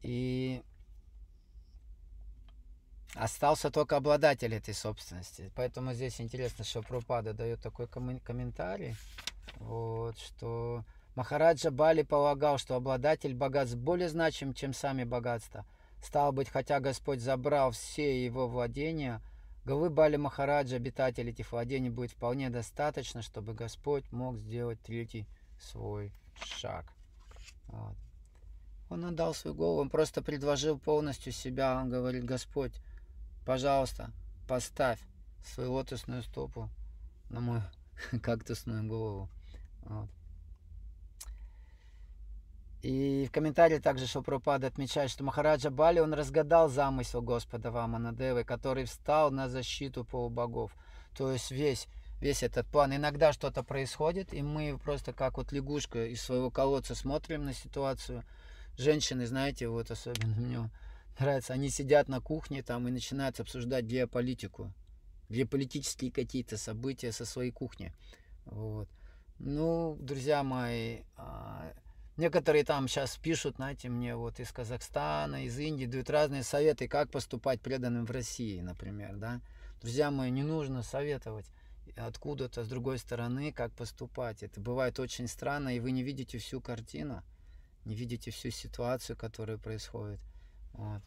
И 0.03 0.63
остался 3.15 3.71
только 3.71 3.97
обладатель 3.97 4.55
этой 4.55 4.75
собственности. 4.75 5.51
Поэтому 5.55 5.93
здесь 5.95 6.21
интересно, 6.21 6.65
что 6.65 6.83
Пропада 6.83 7.33
дает 7.33 7.61
такой 7.61 7.87
комментарий, 7.87 8.97
вот, 9.57 10.19
что 10.19 10.85
Махараджа 11.15 11.71
Бали 11.71 12.03
полагал, 12.03 12.59
что 12.59 12.75
обладатель 12.75 13.35
богатств 13.35 13.77
более 13.77 14.09
значим, 14.09 14.53
чем 14.53 14.75
сами 14.75 15.05
богатства. 15.05 15.65
Стало 16.03 16.33
быть, 16.33 16.49
хотя 16.49 16.81
Господь 16.81 17.21
забрал 17.21 17.71
все 17.71 18.25
его 18.25 18.49
владения, 18.49 19.23
главы 19.65 19.91
Бали 19.91 20.17
Махараджа, 20.17 20.77
обитатель 20.77 21.31
этих 21.31 21.53
владений, 21.53 21.89
будет 21.89 22.11
вполне 22.11 22.51
достаточно, 22.51 23.23
чтобы 23.23 23.55
Господь 23.55 24.11
мог 24.13 24.39
сделать 24.39 24.81
третий 24.83 25.27
свой 25.61 26.13
шаг. 26.43 26.85
Вот. 27.69 27.95
Он 28.91 29.05
отдал 29.07 29.35
свою 29.35 29.57
голову, 29.57 29.81
он 29.81 29.89
просто 29.89 30.21
предложил 30.21 30.79
полностью 30.79 31.33
себя. 31.33 31.81
Он 31.81 31.89
говорит, 31.89 32.25
Господь, 32.25 32.73
пожалуйста, 33.45 34.11
поставь 34.49 34.99
свою 35.45 35.73
лотосную 35.73 36.23
стопу 36.23 36.69
на 37.31 37.41
мою 37.41 37.63
кактусную 38.23 38.85
голову. 38.85 39.29
Вот. 39.83 40.09
И 42.85 43.27
в 43.27 43.33
комментарии 43.33 43.79
также 43.79 44.07
Шилпрапада 44.07 44.67
отмечает, 44.67 45.11
что 45.11 45.25
Махараджа 45.25 45.71
Бали, 45.71 46.01
он 46.01 46.13
разгадал 46.13 46.69
замысел 46.69 47.23
Господа 47.23 47.71
Ваманадевы, 47.71 48.45
который 48.45 48.85
встал 48.85 49.31
на 49.31 49.49
защиту 49.49 50.05
полубогов. 50.05 50.71
То 51.17 51.33
есть 51.33 51.51
весь, 51.51 51.89
весь 52.21 52.43
этот 52.43 52.67
план. 52.67 52.95
Иногда 52.95 53.33
что-то 53.33 53.63
происходит, 53.63 54.35
и 54.35 54.43
мы 54.43 54.79
просто 54.79 55.15
как 55.15 55.39
вот 55.39 55.51
лягушка 55.51 56.05
из 56.05 56.21
своего 56.21 56.51
колодца 56.51 56.95
смотрим 56.95 57.47
на 57.47 57.55
ситуацию. 57.55 58.23
Женщины, 58.77 59.27
знаете, 59.27 59.69
вот 59.69 59.91
особенно 59.91 60.35
мне 60.35 60.71
нравится, 61.21 61.53
они 61.53 61.71
сидят 61.71 62.09
на 62.09 62.21
кухне 62.21 62.63
там 62.63 62.89
и 62.89 62.91
начинают 62.91 63.41
обсуждать 63.41 63.85
геополитику, 63.85 64.73
геополитические 65.29 66.11
какие-то 66.11 66.57
события 66.57 67.13
со 67.13 67.25
своей 67.25 67.51
кухни. 67.51 67.93
Вот. 68.45 68.89
Ну, 69.39 69.97
друзья 70.01 70.43
мои, 70.43 71.01
а, 71.17 71.73
Некоторые 72.17 72.65
там 72.65 72.87
сейчас 72.87 73.17
пишут, 73.17 73.57
знаете, 73.57 73.89
мне 73.89 74.15
вот 74.15 74.39
из 74.39 74.53
Казахстана, 74.53 75.47
из 75.47 75.59
Индии, 75.59 75.87
дают 75.87 76.09
разные 76.11 76.45
советы, 76.45 76.87
как 76.87 77.11
поступать 77.11 77.61
преданным 77.61 78.07
в 78.07 78.11
России, 78.13 78.61
например, 78.61 79.17
да. 79.17 79.41
Друзья 79.81 80.13
мои, 80.13 80.31
не 80.31 80.45
нужно 80.45 80.85
советовать 80.85 81.47
откуда-то 81.97 82.63
с 82.63 82.69
другой 82.69 82.99
стороны, 82.99 83.53
как 83.53 83.73
поступать. 83.73 84.45
Это 84.45 84.61
бывает 84.61 85.01
очень 85.01 85.27
странно, 85.27 85.75
и 85.75 85.81
вы 85.81 85.91
не 85.91 86.05
видите 86.05 86.39
всю 86.39 86.61
картину, 86.61 87.25
не 87.85 87.97
видите 87.97 88.31
всю 88.31 88.51
ситуацию, 88.51 89.17
которая 89.17 89.59
происходит. 89.59 90.21
Вот. 90.75 91.03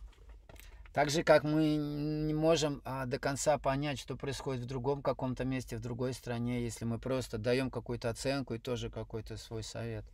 Так 0.94 1.12
же, 1.12 1.24
как 1.24 1.44
мы 1.44 1.76
не 1.76 2.34
можем 2.34 2.82
а, 2.84 3.06
до 3.06 3.20
конца 3.20 3.60
понять, 3.60 4.00
что 4.00 4.16
происходит 4.16 4.64
в 4.64 4.68
другом 4.68 5.04
каком-то 5.04 5.46
месте, 5.46 5.78
в 5.78 5.80
другой 5.80 6.14
стране, 6.14 6.64
если 6.64 6.86
мы 6.86 6.98
просто 6.98 7.38
даем 7.38 7.70
какую-то 7.70 8.10
оценку 8.10 8.56
и 8.56 8.58
тоже 8.58 8.90
какой-то 8.90 9.38
свой 9.38 9.62
совет. 9.62 10.06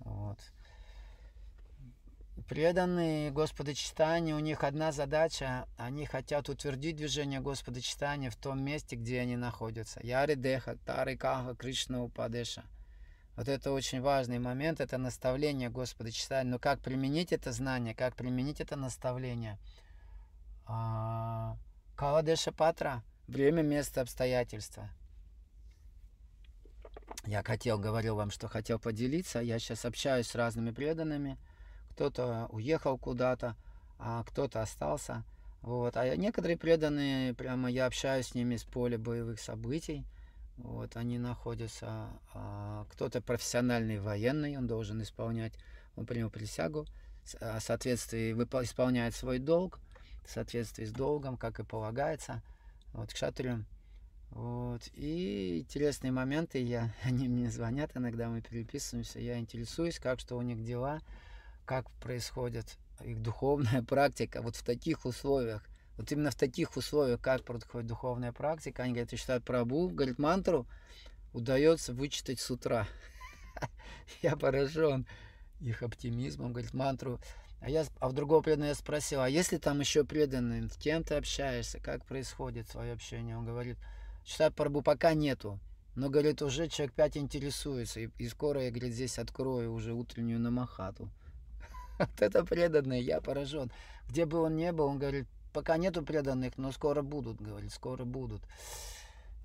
Вот. 0.00 0.38
Преданные 2.48 3.30
Господа 3.30 3.74
Читания, 3.74 4.34
у 4.34 4.40
них 4.40 4.64
одна 4.64 4.90
задача, 4.90 5.66
они 5.76 6.04
хотят 6.04 6.48
утвердить 6.48 6.96
движение 6.96 7.40
Господа 7.40 7.80
Читания 7.80 8.30
в 8.30 8.36
том 8.36 8.60
месте, 8.60 8.96
где 8.96 9.20
они 9.20 9.36
находятся. 9.36 10.00
Яри 10.02 10.34
Деха, 10.34 10.76
Тары 10.84 11.16
Каха, 11.16 11.54
Кришна 11.54 12.02
Упадеша. 12.02 12.64
Вот 13.38 13.46
это 13.46 13.70
очень 13.70 14.00
важный 14.00 14.40
момент, 14.40 14.80
это 14.80 14.98
наставление 14.98 15.70
Господа 15.70 16.10
Читания. 16.10 16.50
Но 16.50 16.58
как 16.58 16.80
применить 16.80 17.32
это 17.32 17.52
знание, 17.52 17.94
как 17.94 18.16
применить 18.16 18.60
это 18.60 18.74
наставление? 18.74 19.60
А, 20.66 21.56
Каладеша 21.94 22.50
Патра, 22.50 23.04
время, 23.28 23.62
место, 23.62 24.00
обстоятельства. 24.00 24.90
Я 27.26 27.44
хотел, 27.44 27.78
говорил 27.78 28.16
вам, 28.16 28.32
что 28.32 28.48
хотел 28.48 28.80
поделиться. 28.80 29.38
Я 29.38 29.60
сейчас 29.60 29.84
общаюсь 29.84 30.26
с 30.26 30.34
разными 30.34 30.72
преданными. 30.72 31.38
Кто-то 31.92 32.48
уехал 32.50 32.98
куда-то, 32.98 33.54
а 34.00 34.24
кто-то 34.24 34.62
остался. 34.62 35.22
Вот. 35.62 35.96
А 35.96 36.16
некоторые 36.16 36.56
преданные, 36.56 37.34
прямо 37.34 37.70
я 37.70 37.86
общаюсь 37.86 38.26
с 38.26 38.34
ними 38.34 38.56
с 38.56 38.64
поля 38.64 38.98
боевых 38.98 39.38
событий. 39.38 40.04
Вот, 40.58 40.96
они 40.96 41.18
находятся, 41.18 42.08
а, 42.34 42.86
кто-то 42.90 43.20
профессиональный 43.20 44.00
военный, 44.00 44.56
он 44.56 44.66
должен 44.66 45.00
исполнять, 45.02 45.54
он 45.96 46.06
принял 46.06 46.30
присягу, 46.30 46.86
в 47.24 47.60
соответствии 47.60 48.32
исполняет 48.32 49.14
свой 49.14 49.38
долг, 49.38 49.80
в 50.24 50.30
соответствии 50.30 50.84
с 50.84 50.92
долгом, 50.92 51.36
как 51.36 51.60
и 51.60 51.64
полагается. 51.64 52.42
Вот, 52.92 53.12
к 53.12 53.16
шатрю 53.16 53.64
вот. 54.30 54.82
И 54.94 55.58
интересные 55.60 56.12
моменты, 56.12 56.62
я, 56.62 56.94
они 57.02 57.28
мне 57.28 57.50
звонят, 57.50 57.92
иногда 57.94 58.28
мы 58.28 58.40
переписываемся, 58.40 59.20
я 59.20 59.38
интересуюсь, 59.38 59.98
как 59.98 60.20
что 60.20 60.36
у 60.36 60.42
них 60.42 60.64
дела, 60.64 61.00
как 61.64 61.90
происходит 61.92 62.78
их 63.04 63.22
духовная 63.22 63.82
практика 63.88 64.42
вот 64.42 64.56
в 64.56 64.64
таких 64.64 65.04
условиях. 65.04 65.64
Вот 65.98 66.10
именно 66.10 66.30
в 66.30 66.36
таких 66.36 66.76
условиях, 66.76 67.20
как 67.20 67.44
происходит 67.44 67.88
духовная 67.88 68.32
практика, 68.32 68.84
они 68.84 68.92
говорят, 68.92 69.10
читают 69.10 69.44
прабу, 69.44 69.88
говорит, 69.88 70.18
мантру 70.18 70.66
удается 71.34 71.92
вычитать 71.92 72.40
с 72.40 72.50
утра. 72.50 72.88
Я 74.22 74.36
поражен 74.36 75.06
их 75.60 75.82
оптимизмом, 75.82 76.52
говорит, 76.52 76.72
мантру. 76.72 77.20
А, 77.60 77.68
я, 77.68 77.84
а 77.98 78.08
в 78.08 78.12
другого 78.12 78.40
преданного 78.40 78.68
я 78.68 78.74
спросил, 78.76 79.20
а 79.20 79.28
если 79.28 79.58
там 79.58 79.80
еще 79.80 80.04
преданные, 80.04 80.68
с 80.68 80.76
кем 80.76 81.02
ты 81.02 81.14
общаешься, 81.16 81.80
как 81.80 82.04
происходит 82.04 82.68
свое 82.68 82.92
общение? 82.92 83.36
Он 83.36 83.44
говорит, 83.44 83.76
Читать 84.28 84.54
Прабу 84.54 84.82
пока 84.82 85.14
нету. 85.14 85.58
Но, 85.96 86.10
говорит, 86.10 86.42
уже 86.42 86.68
человек 86.68 86.94
пять 86.94 87.16
интересуется. 87.16 88.00
И, 88.00 88.10
и 88.18 88.28
скоро 88.28 88.62
я, 88.62 88.70
говорит, 88.70 88.92
здесь 88.92 89.18
открою 89.18 89.72
уже 89.72 89.94
утреннюю 89.94 90.38
намахату. 90.38 91.08
Вот 91.98 92.20
это 92.20 92.44
преданный, 92.44 93.00
я 93.00 93.22
поражен. 93.22 93.72
Где 94.06 94.26
бы 94.26 94.38
он 94.38 94.54
ни 94.56 94.70
был, 94.70 94.84
он 94.84 94.98
говорит, 94.98 95.26
пока 95.52 95.76
нету 95.76 96.02
преданных, 96.02 96.58
но 96.58 96.72
скоро 96.72 97.02
будут, 97.02 97.40
говорит, 97.40 97.72
скоро 97.72 98.04
будут. 98.04 98.42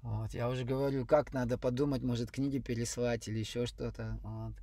Вот, 0.02 0.34
я 0.34 0.50
уже 0.50 0.66
говорю, 0.66 1.06
как 1.06 1.34
надо 1.34 1.58
подумать, 1.58 2.04
может, 2.04 2.32
книги 2.32 2.60
переслать 2.60 3.28
или 3.28 3.40
еще 3.40 3.66
что-то. 3.66 4.20
Вот. 4.24 4.54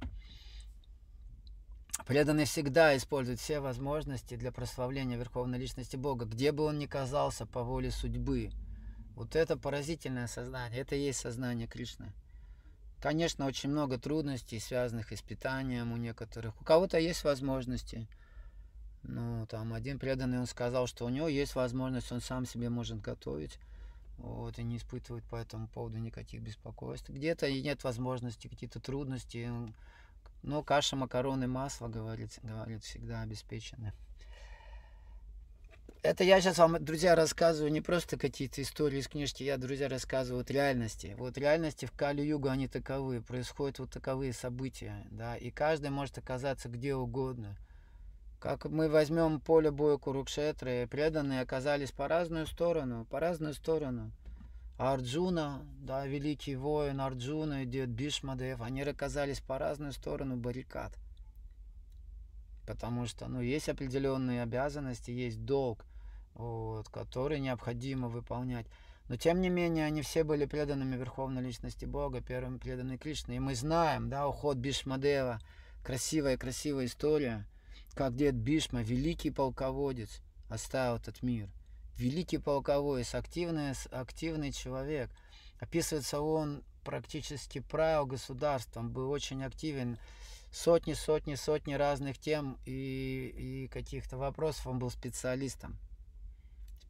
Преданный 2.07 2.45
всегда 2.45 2.97
использует 2.97 3.41
все 3.41 3.61
возможности 3.61 4.37
для 4.37 4.53
прославления 4.53 5.17
Верховной 5.17 5.59
Личности 5.59 5.97
Бога, 5.97 6.25
где 6.25 6.53
бы 6.53 6.65
он 6.65 6.79
ни 6.79 6.87
казался 6.87 7.47
по 7.47 7.63
воле 7.63 7.91
судьбы. 7.91 8.51
Вот 9.15 9.37
это 9.37 9.57
поразительное 9.57 10.27
сознание, 10.27 10.81
это 10.81 10.95
и 10.95 11.01
есть 11.01 11.21
сознание 11.21 11.67
Кришны. 11.67 12.13
Конечно, 13.01 13.47
очень 13.47 13.71
много 13.71 13.99
трудностей, 13.99 14.59
связанных 14.59 15.13
с 15.13 15.23
питанием 15.23 15.93
у 15.93 15.97
некоторых. 15.97 16.61
У 16.61 16.65
кого-то 16.65 16.99
есть 16.99 17.25
возможности. 17.25 18.09
Ну, 19.03 19.47
там 19.47 19.73
один 19.73 19.99
преданный, 19.99 20.39
он 20.39 20.47
сказал, 20.47 20.87
что 20.87 21.07
у 21.07 21.09
него 21.09 21.29
есть 21.29 21.55
возможность, 21.55 22.13
он 22.13 22.21
сам 22.21 22.47
себе 22.47 22.69
может 22.69 23.01
готовить. 23.01 23.59
Вот, 24.19 24.59
и 24.59 24.63
не 24.63 24.77
испытывает 24.77 25.25
по 25.25 25.37
этому 25.37 25.67
поводу 25.67 25.99
никаких 25.99 26.43
беспокойств. 26.43 27.09
Где-то 27.09 27.47
и 27.47 27.63
нет 27.63 27.83
возможности, 27.85 28.49
какие-то 28.49 28.79
трудности. 28.79 29.49
Но 30.43 30.63
каша, 30.63 30.97
макароны, 30.97 31.47
масло, 31.47 31.89
говорит, 31.89 32.39
говорит, 32.43 32.85
всегда 32.85 33.23
обеспечены. 33.23 33.95
это 36.03 36.25
я 36.25 36.41
сейчас 36.41 36.59
вам, 36.59 36.83
друзья, 36.83 37.15
рассказываю 37.15 37.73
не 37.73 37.81
просто 37.81 38.19
какие-то 38.19 38.63
истории 38.63 39.01
из 39.01 39.09
книжки, 39.09 39.43
я, 39.43 39.59
друзья, 39.59 39.89
рассказываю 39.89 40.41
вот 40.41 40.51
реальности. 40.51 41.15
Вот 41.19 41.37
реальности 41.37 41.87
в 41.87 41.93
Кали-Югу, 41.93 42.49
они 42.49 42.69
таковы, 42.69 43.23
происходят 43.23 43.79
вот 43.79 43.91
таковые 43.91 44.33
события, 44.33 45.07
да, 45.11 45.37
и 45.37 45.51
каждый 45.51 45.91
может 45.91 46.17
оказаться 46.19 46.69
где 46.69 46.95
угодно. 46.95 47.57
Как 48.41 48.65
мы 48.65 48.89
возьмем 48.89 49.39
поле 49.39 49.71
боя 49.71 49.99
Курукшетры, 49.99 50.89
преданные 50.91 51.43
оказались 51.43 51.93
по 51.93 52.09
разную 52.09 52.47
сторону, 52.47 53.05
по 53.05 53.21
разную 53.21 53.53
сторону. 53.53 54.13
Арджуна, 54.79 55.61
да, 55.83 56.07
великий 56.07 56.57
воин 56.57 57.03
Арджуна 57.03 57.65
и 57.65 57.67
дед 57.67 57.91
Бишмадев, 57.91 58.63
они 58.63 58.81
оказались 58.81 59.41
по 59.41 59.59
разную 59.59 59.93
сторону 59.93 60.37
баррикад. 60.37 60.97
Потому 62.67 63.05
что, 63.05 63.29
ну, 63.29 63.43
есть 63.43 63.69
определенные 63.69 64.43
обязанности, 64.43 65.11
есть 65.11 65.45
долг, 65.45 65.85
вот, 66.33 66.89
который 66.89 67.41
необходимо 67.41 68.09
выполнять. 68.09 68.65
Но 69.09 69.17
тем 69.17 69.43
не 69.43 69.51
менее, 69.51 69.85
они 69.85 70.01
все 70.01 70.25
были 70.25 70.47
преданными 70.47 70.97
Верховной 70.97 71.43
Личности 71.43 71.85
Бога, 71.85 72.23
первыми 72.23 72.57
преданы 72.57 72.97
Кришны. 72.97 73.37
И 73.37 73.39
мы 73.39 73.55
знаем, 73.55 74.09
да, 74.09 74.27
уход 74.27 74.57
Бишмадева, 74.57 75.41
красивая-красивая 75.85 76.87
история, 76.87 77.45
как 77.95 78.17
дед 78.17 78.35
Бишма, 78.35 78.83
великий 78.83 79.31
полководец, 79.31 80.21
оставил 80.49 80.97
этот 80.97 81.23
мир– 81.23 81.49
великий 82.01 82.39
полководец, 82.39 83.15
активный, 83.15 83.73
активный 83.91 84.53
человек. 84.53 85.11
Описывается 85.61 86.21
он 86.21 86.65
практически 86.83 87.61
правил 87.61 88.07
государством, 88.07 88.91
был 88.91 89.11
очень 89.11 89.45
активен. 89.45 89.99
Сотни, 90.51 90.95
сотни, 90.95 91.37
сотни 91.37 91.75
разных 91.75 92.19
тем 92.19 92.59
и, 92.67 93.33
и 93.37 93.69
каких-то 93.69 94.17
вопросов 94.17 94.67
он 94.67 94.81
был 94.81 94.91
специалистом. 94.91 95.79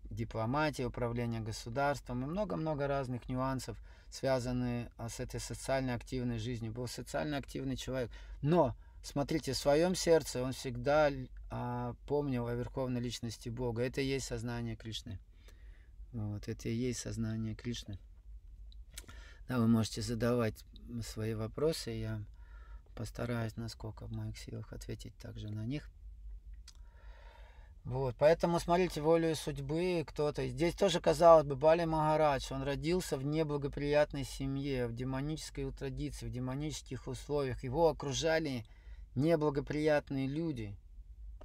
Дипломатия, 0.04 0.86
управление 0.86 1.40
государством 1.40 2.24
и 2.24 2.26
много-много 2.26 2.86
разных 2.86 3.28
нюансов, 3.28 3.76
связанные 4.10 4.90
с 4.98 5.20
этой 5.20 5.40
социально 5.40 5.94
активной 5.94 6.38
жизнью. 6.38 6.72
Был 6.72 6.88
социально 6.88 7.36
активный 7.36 7.76
человек. 7.76 8.10
Но 8.40 8.74
Смотрите, 9.02 9.52
в 9.52 9.56
своем 9.56 9.94
сердце 9.94 10.42
он 10.42 10.52
всегда 10.52 11.10
а, 11.50 11.94
помнил 12.06 12.46
о 12.46 12.54
верховной 12.54 13.00
личности 13.00 13.48
Бога. 13.48 13.82
Это 13.82 14.00
и 14.00 14.06
есть 14.06 14.26
сознание 14.26 14.76
Кришны. 14.76 15.18
Вот, 16.12 16.48
это 16.48 16.68
и 16.68 16.74
есть 16.74 17.00
сознание 17.00 17.54
Кришны. 17.54 17.98
Да, 19.48 19.58
вы 19.58 19.66
можете 19.66 20.02
задавать 20.02 20.64
свои 21.02 21.34
вопросы, 21.34 21.90
я 21.90 22.22
постараюсь, 22.94 23.56
насколько 23.56 24.06
в 24.06 24.12
моих 24.12 24.36
силах, 24.36 24.72
ответить 24.72 25.16
также 25.16 25.48
на 25.48 25.64
них. 25.64 25.90
Вот, 27.84 28.14
поэтому 28.18 28.60
смотрите 28.60 29.00
волю 29.00 29.34
судьбы 29.34 30.04
кто-то. 30.06 30.46
Здесь 30.46 30.74
тоже 30.74 31.00
казалось 31.00 31.46
бы 31.46 31.56
Бали 31.56 31.84
Магарадж, 31.84 32.52
он 32.52 32.62
родился 32.62 33.16
в 33.16 33.24
неблагоприятной 33.24 34.24
семье, 34.24 34.86
в 34.86 34.94
демонической 34.94 35.70
традиции, 35.72 36.26
в 36.26 36.30
демонических 36.30 37.06
условиях. 37.06 37.64
Его 37.64 37.88
окружали 37.88 38.64
неблагоприятные 39.14 40.26
люди, 40.26 40.76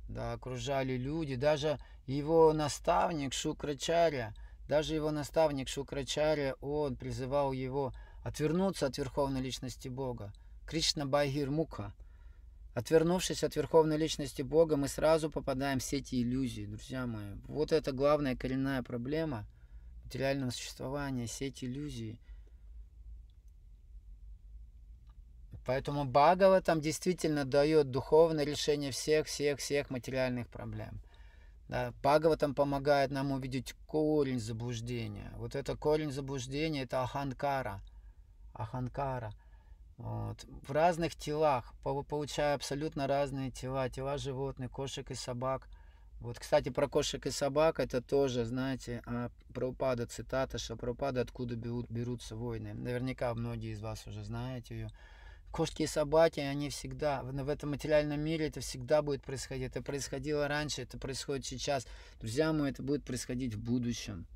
да, 0.07 0.33
окружали 0.33 0.97
люди, 0.97 1.35
даже 1.35 1.79
его 2.05 2.53
наставник 2.53 3.33
Шукрачаря, 3.33 4.33
даже 4.67 4.95
его 4.95 5.11
наставник 5.11 5.67
Шукрачаря, 5.67 6.55
он 6.61 6.95
призывал 6.95 7.51
его 7.51 7.93
отвернуться 8.23 8.87
от 8.87 8.97
верховной 8.97 9.41
личности 9.41 9.87
Бога. 9.87 10.33
Кришна 10.67 11.05
Байгир 11.05 11.51
Муха. 11.51 11.93
Отвернувшись 12.73 13.43
от 13.43 13.55
верховной 13.55 13.97
личности 13.97 14.41
Бога, 14.41 14.75
мы 14.75 14.87
сразу 14.87 15.29
попадаем 15.29 15.79
в 15.79 15.83
сети 15.83 16.21
иллюзий, 16.21 16.65
друзья 16.65 17.05
мои. 17.05 17.35
Вот 17.47 17.71
это 17.71 17.91
главная 17.91 18.35
коренная 18.35 18.83
проблема 18.83 19.45
материального 20.03 20.49
существования, 20.49 21.27
сеть 21.27 21.63
иллюзий– 21.63 22.19
Поэтому 25.65 26.05
Бхагава 26.05 26.61
там 26.61 26.79
действительно 26.79 27.43
дает 27.43 27.89
духовное 27.89 28.45
решение 28.45 28.91
всех-всех-всех 28.91 29.89
материальных 29.89 30.47
проблем. 30.47 31.01
Да, 31.67 31.91
Бхагава 32.03 32.37
там 32.37 32.53
помогает 32.53 33.09
нам 33.09 33.31
увидеть 33.31 33.73
корень 33.87 34.39
заблуждения. 34.39 35.33
Вот 35.37 35.55
это 35.55 35.75
корень 35.75 36.11
заблуждения, 36.11 36.83
это 36.83 37.01
аханкара. 37.01 37.81
Аханкара. 38.53 39.33
Вот. 39.97 40.45
В 40.67 40.71
разных 40.71 41.15
телах, 41.15 41.73
получая 41.83 42.53
абсолютно 42.53 43.07
разные 43.07 43.49
тела, 43.49 43.89
тела 43.89 44.17
животных, 44.17 44.69
кошек 44.69 45.09
и 45.09 45.15
собак. 45.15 45.67
Вот, 46.19 46.39
кстати, 46.39 46.69
про 46.69 46.87
кошек 46.87 47.25
и 47.25 47.31
собак, 47.31 47.79
это 47.79 48.01
тоже, 48.01 48.45
знаете, 48.45 49.01
а, 49.05 49.29
про 49.53 49.67
упада 49.67 50.05
цитата, 50.05 50.57
что 50.57 50.75
про 50.75 50.91
упада 50.91 51.21
откуда 51.21 51.55
берут, 51.55 51.89
берутся 51.89 52.35
войны. 52.35 52.73
Наверняка 52.73 53.33
многие 53.33 53.73
из 53.73 53.81
вас 53.81 54.05
уже 54.07 54.23
знаете 54.23 54.75
ее 54.75 54.89
кошки 55.55 55.83
и 55.83 55.87
собаки, 55.87 56.41
они 56.41 56.69
всегда, 56.69 57.23
в 57.23 57.47
этом 57.47 57.69
материальном 57.69 58.19
мире 58.19 58.47
это 58.47 58.59
всегда 58.59 59.01
будет 59.01 59.23
происходить. 59.23 59.67
Это 59.67 59.81
происходило 59.81 60.49
раньше, 60.49 60.81
это 60.81 60.97
происходит 60.97 61.45
сейчас. 61.45 61.87
Друзья 62.19 62.51
мои, 62.51 62.71
это 62.71 62.83
будет 62.83 63.05
происходить 63.05 63.53
в 63.53 63.63
будущем. 63.63 64.27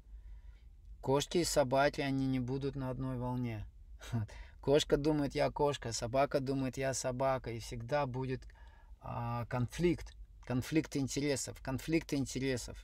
Кошки 1.02 1.40
и 1.40 1.44
собаки, 1.44 2.00
они 2.00 2.26
не 2.26 2.40
будут 2.40 2.78
на 2.78 2.90
одной 2.90 3.18
волне. 3.18 3.66
Кошка 4.62 4.96
думает, 4.96 5.36
я 5.36 5.52
кошка, 5.52 5.92
собака 5.92 6.40
думает, 6.40 6.78
я 6.78 6.94
собака. 6.94 7.52
И 7.52 7.60
всегда 7.60 8.06
будет 8.06 8.42
а, 9.02 9.46
конфликт, 9.48 10.14
конфликт 10.46 10.96
интересов, 10.96 11.62
конфликт 11.62 12.14
интересов. 12.14 12.82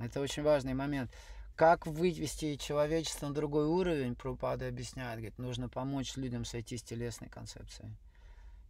Это 0.00 0.20
очень 0.20 0.42
важный 0.42 0.74
момент. 0.74 1.12
Как 1.56 1.86
вывести 1.86 2.56
человечество 2.56 3.28
на 3.28 3.34
другой 3.34 3.66
уровень, 3.66 4.14
Прупада 4.14 4.68
объясняет, 4.68 5.18
говорит, 5.18 5.38
нужно 5.38 5.68
помочь 5.68 6.16
людям 6.16 6.44
сойти 6.44 6.78
с 6.78 6.82
телесной 6.82 7.28
концепцией. 7.28 7.94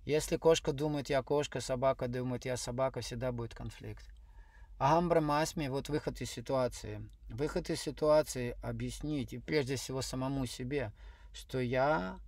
Если 0.05 0.37
кошка 0.37 0.73
думает, 0.73 1.09
я 1.09 1.23
кошка, 1.23 1.61
собака 1.61 2.09
думает, 2.09 2.45
я 2.45 2.57
собака, 2.57 3.01
всегда 3.01 3.31
будет 3.31 3.55
конфликт. 3.55 4.05
Агамбра 4.79 5.21
Масми, 5.21 5.69
вот 5.69 5.89
выход 5.89 6.21
из 6.21 6.31
ситуации. 6.31 7.09
Выход 7.29 7.71
из 7.71 7.81
ситуации 7.81 8.57
объяснить, 8.63 9.33
и 9.33 9.39
прежде 9.39 9.77
всего 9.77 10.03
самому 10.03 10.45
себе, 10.47 10.93
что 11.33 11.61
я 11.61 12.19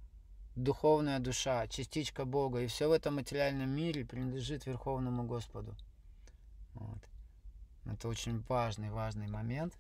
духовная 0.55 1.19
душа, 1.19 1.67
частичка 1.67 2.25
Бога, 2.25 2.61
и 2.61 2.69
все 2.69 2.89
в 2.89 2.93
этом 2.93 3.17
материальном 3.17 3.71
мире 3.71 4.05
принадлежит 4.05 4.67
Верховному 4.67 5.25
Господу. 5.25 5.75
Вот. 6.75 6.99
Это 7.87 8.09
очень 8.09 8.41
важный, 8.49 8.91
важный 8.91 9.27
момент. 9.27 9.75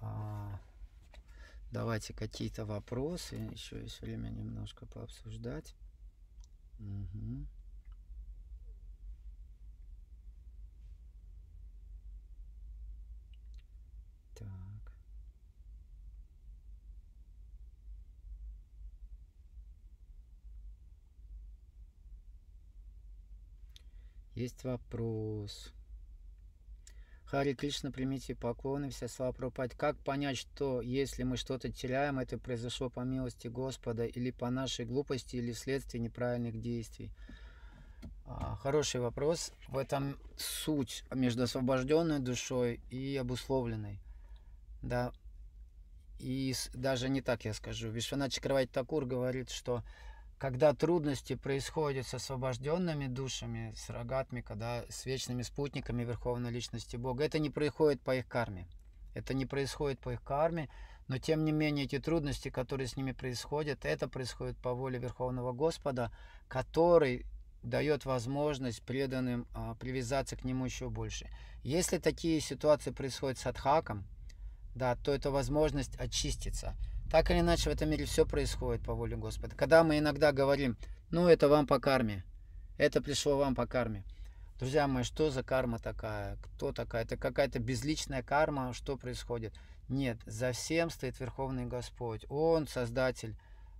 А, 0.00 0.60
давайте 1.70 2.12
какие-то 2.14 2.64
вопросы. 2.64 3.36
Еще 3.36 3.80
есть 3.82 4.00
время 4.00 4.28
немножко 4.28 4.86
пообсуждать. 4.86 5.74
Угу. 6.78 7.46
Так. 14.34 14.92
Есть 24.34 24.64
вопрос. 24.64 25.72
Хари 27.26 27.54
Кришна, 27.54 27.90
примите 27.90 28.36
поклоны, 28.36 28.90
вся 28.90 29.08
слава 29.08 29.32
пропать. 29.32 29.72
Как 29.74 29.98
понять, 29.98 30.38
что 30.38 30.80
если 30.80 31.24
мы 31.24 31.36
что-то 31.36 31.72
теряем, 31.72 32.20
это 32.20 32.38
произошло 32.38 32.88
по 32.88 33.00
милости 33.00 33.48
Господа 33.48 34.04
или 34.04 34.30
по 34.30 34.48
нашей 34.48 34.84
глупости, 34.84 35.34
или 35.36 35.52
вследствие 35.52 36.00
неправильных 36.00 36.60
действий? 36.60 37.10
А, 38.26 38.56
хороший 38.56 39.00
вопрос. 39.00 39.52
В 39.68 39.76
этом 39.76 40.16
суть 40.36 41.02
между 41.12 41.42
освобожденной 41.42 42.20
душой 42.20 42.80
и 42.90 43.16
обусловленной. 43.16 43.98
Да. 44.82 45.12
И 46.20 46.54
даже 46.74 47.08
не 47.08 47.22
так 47.22 47.44
я 47.44 47.54
скажу. 47.54 47.88
Вишвана 47.88 48.30
Чакравати 48.30 48.70
Такур 48.72 49.04
говорит, 49.04 49.50
что 49.50 49.82
когда 50.38 50.74
трудности 50.74 51.34
происходят 51.34 52.06
с 52.06 52.14
освобожденными 52.14 53.06
душами, 53.06 53.72
с 53.74 53.88
рогатми, 53.88 54.42
когда 54.42 54.84
с 54.90 55.06
вечными 55.06 55.42
спутниками 55.42 56.04
Верховной 56.04 56.50
Личности 56.50 56.96
Бога, 56.96 57.24
это 57.24 57.38
не 57.38 57.48
происходит 57.48 58.02
по 58.02 58.14
их 58.16 58.28
карме. 58.28 58.66
Это 59.14 59.32
не 59.32 59.46
происходит 59.46 59.98
по 59.98 60.10
их 60.10 60.22
карме, 60.22 60.68
но 61.08 61.18
тем 61.18 61.44
не 61.44 61.52
менее 61.52 61.86
эти 61.86 61.98
трудности, 61.98 62.50
которые 62.50 62.86
с 62.86 62.96
ними 62.96 63.12
происходят, 63.12 63.86
это 63.86 64.08
происходит 64.08 64.58
по 64.58 64.74
воле 64.74 64.98
Верховного 64.98 65.52
Господа, 65.52 66.12
который 66.48 67.24
дает 67.62 68.04
возможность 68.04 68.82
преданным 68.82 69.46
а, 69.54 69.74
привязаться 69.74 70.36
к 70.36 70.44
нему 70.44 70.66
еще 70.66 70.90
больше. 70.90 71.30
Если 71.62 71.96
такие 71.96 72.40
ситуации 72.40 72.90
происходят 72.90 73.38
с 73.38 73.46
Адхаком, 73.46 74.04
да, 74.74 74.96
то 74.96 75.12
это 75.12 75.30
возможность 75.30 75.96
очиститься. 75.96 76.76
Так 77.10 77.30
или 77.30 77.40
иначе, 77.40 77.70
в 77.70 77.72
этом 77.72 77.88
мире 77.88 78.04
все 78.04 78.26
происходит 78.26 78.82
по 78.82 78.94
воле 78.94 79.16
Господа. 79.16 79.54
Когда 79.54 79.84
мы 79.84 79.98
иногда 79.98 80.32
говорим, 80.32 80.76
ну 81.10 81.28
это 81.28 81.48
вам 81.48 81.66
по 81.66 81.78
карме, 81.78 82.24
это 82.78 83.00
пришло 83.00 83.36
вам 83.36 83.54
по 83.54 83.66
карме. 83.66 84.04
Друзья 84.58 84.88
мои, 84.88 85.04
что 85.04 85.30
за 85.30 85.42
карма 85.42 85.78
такая? 85.78 86.36
Кто 86.36 86.72
такая? 86.72 87.04
Это 87.04 87.16
какая-то 87.16 87.58
безличная 87.58 88.22
карма? 88.22 88.72
Что 88.72 88.96
происходит? 88.96 89.54
Нет, 89.88 90.18
за 90.26 90.52
всем 90.52 90.90
стоит 90.90 91.20
Верховный 91.20 91.66
Господь. 91.66 92.24
Он 92.28 92.66
создатель 92.66 93.36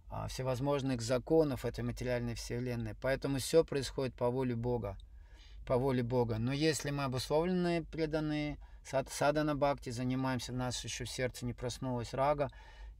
а, 0.09 0.29
всевозможных 0.29 1.03
законов 1.03 1.64
этой 1.64 1.83
материальной 1.83 2.35
вселенной. 2.35 2.95
Поэтому 3.01 3.39
все 3.39 3.64
происходит 3.64 4.14
по 4.14 4.31
воле 4.31 4.55
Бога. 4.55 4.97
По 5.66 5.77
воле 5.77 6.05
Бога. 6.05 6.39
Но 6.39 6.53
если 6.53 6.91
мы 6.91 7.05
обусловленные, 7.05 7.83
преданные, 7.83 8.59
сад, 8.85 9.09
садана 9.11 9.57
бхакти, 9.57 9.91
занимаемся, 9.91 10.53
у 10.53 10.57
нас 10.57 10.85
еще 10.85 11.05
в 11.05 11.11
сердце 11.11 11.45
не 11.45 11.55
проснулась 11.55 12.14
рага, 12.14 12.51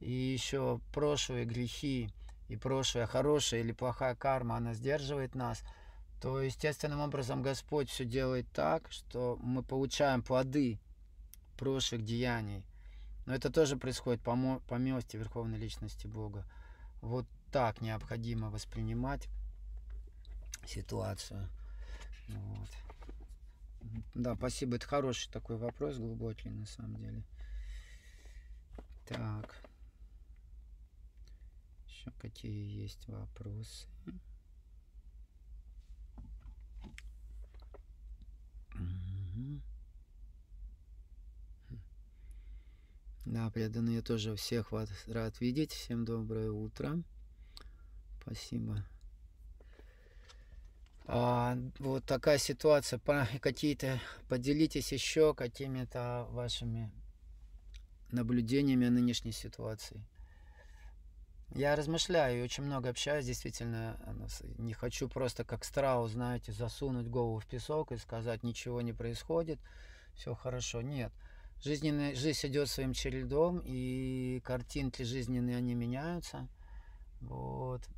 и 0.01 0.11
еще 0.11 0.80
прошлые 0.92 1.44
грехи, 1.44 2.11
и 2.49 2.57
прошлая 2.57 3.07
хорошая 3.07 3.61
или 3.61 3.72
плохая 3.72 4.14
карма, 4.14 4.57
она 4.57 4.74
сдерживает 4.74 5.34
нас– 5.34 5.62
то 6.20 6.40
естественным 6.40 7.01
образом 7.01 7.42
Господь 7.42 7.90
все 7.90 8.05
делает 8.05 8.51
так, 8.53 8.90
что 8.90 9.38
мы 9.42 9.62
получаем 9.62 10.22
плоды 10.22 10.80
прошлых 11.59 12.05
деяний. 12.05 12.64
Но 13.26 13.34
это 13.34 13.51
тоже 13.51 13.76
происходит 13.76 14.22
по, 14.22 14.61
по 14.68 14.74
милости 14.76 15.16
Верховной 15.16 15.59
Личности 15.59 16.07
Бога. 16.07 16.44
Вот 17.03 17.26
так 17.53 17.80
необходимо 17.80 18.51
воспринимать 18.51 19.28
ситуацию. 20.66 21.49
Вот. 22.28 22.68
Да, 24.14 24.34
спасибо. 24.34 24.76
Это 24.76 24.86
хороший 24.86 25.30
такой 25.30 25.57
вопрос, 25.57 25.99
глубокий 25.99 26.51
на 26.51 26.66
самом 26.66 26.97
деле. 26.97 27.22
Так. 29.07 29.66
Еще 32.07 32.15
какие 32.21 32.83
есть 32.83 33.09
вопросы? 33.09 33.89
Да, 43.25 43.51
преданные, 43.51 44.03
тоже 44.03 44.37
всех 44.37 44.71
вас 44.71 44.89
рад 45.09 45.41
видеть. 45.41 45.73
Всем 45.73 46.05
доброе 46.05 46.53
утро. 46.53 47.03
Спасибо. 48.23 48.85
А, 51.07 51.59
вот 51.81 52.05
такая 52.05 52.39
ситуация. 52.39 53.01
Какие-то 53.41 54.01
поделитесь 54.29 54.93
еще 54.93 55.35
какими-то 55.35 56.29
вашими 56.31 56.93
наблюдениями 58.13 58.87
о 58.87 58.91
нынешней 58.91 59.33
ситуации. 59.33 60.05
Я 61.55 61.74
размышляю 61.76 62.44
очень 62.44 62.64
много 62.64 62.90
общаюсь, 62.90 63.24
действительно, 63.24 63.99
не 64.59 64.74
хочу 64.74 65.09
просто 65.09 65.44
как 65.44 65.64
страус, 65.64 66.11
знаете, 66.12 66.53
засунуть 66.53 67.09
голову 67.09 67.38
в 67.38 67.47
песок 67.47 67.92
и 67.92 67.97
сказать, 67.97 68.42
ничего 68.42 68.82
не 68.82 68.92
происходит, 68.92 69.59
все 70.14 70.34
хорошо. 70.34 70.82
Нет. 70.82 71.12
Жизненная, 71.62 72.14
жизнь 72.14 72.49
идет 72.49 72.68
своим 72.68 72.92
чередом, 72.92 73.62
и 73.64 74.42
картинки 74.44 75.03
жизненные, 75.03 75.57
они 75.57 75.74
меняются. 75.74 76.49
Вот. 77.20 77.88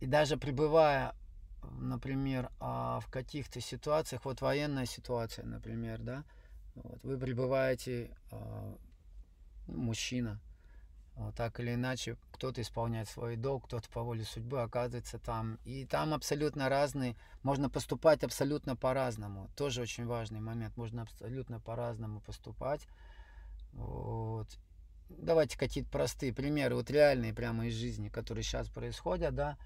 И 0.00 0.06
даже 0.06 0.36
пребывая, 0.36 1.14
например, 1.78 2.50
а, 2.58 3.00
в 3.00 3.10
каких-то 3.10 3.60
ситуациях, 3.60 4.24
вот 4.24 4.40
военная 4.40 4.86
ситуация, 4.86 5.44
например, 5.44 6.00
да, 6.00 6.24
вот, 6.74 7.04
вы 7.04 7.18
пребываете, 7.18 8.16
а, 8.30 8.76
мужчина, 9.68 10.40
вот, 10.40 10.49
так 11.36 11.60
или 11.60 11.74
иначе, 11.74 12.16
кто-то 12.32 12.60
исполняет 12.60 13.08
свой 13.08 13.36
долг, 13.36 13.66
кто-то 13.66 13.88
по 13.90 14.02
воле 14.02 14.24
судьбы 14.24 14.62
оказывается 14.62 15.18
там. 15.18 15.58
И 15.64 15.84
там 15.84 16.14
абсолютно 16.14 16.68
разные, 16.68 17.16
можно 17.42 17.68
поступать 17.68 18.24
абсолютно 18.24 18.76
по-разному. 18.76 19.50
Тоже 19.56 19.82
очень 19.82 20.06
важный 20.06 20.40
момент, 20.40 20.76
можно 20.76 21.02
абсолютно 21.02 21.60
по-разному 21.60 22.20
поступать. 22.20 22.86
Вот. 23.72 24.48
Давайте 25.08 25.58
какие-то 25.58 25.90
простые 25.90 26.32
примеры, 26.32 26.76
вот 26.76 26.90
реальные 26.90 27.34
прямо 27.34 27.66
из 27.66 27.74
жизни, 27.74 28.08
которые 28.08 28.44
сейчас 28.44 28.68
происходят, 28.68 29.34
да. 29.34 29.58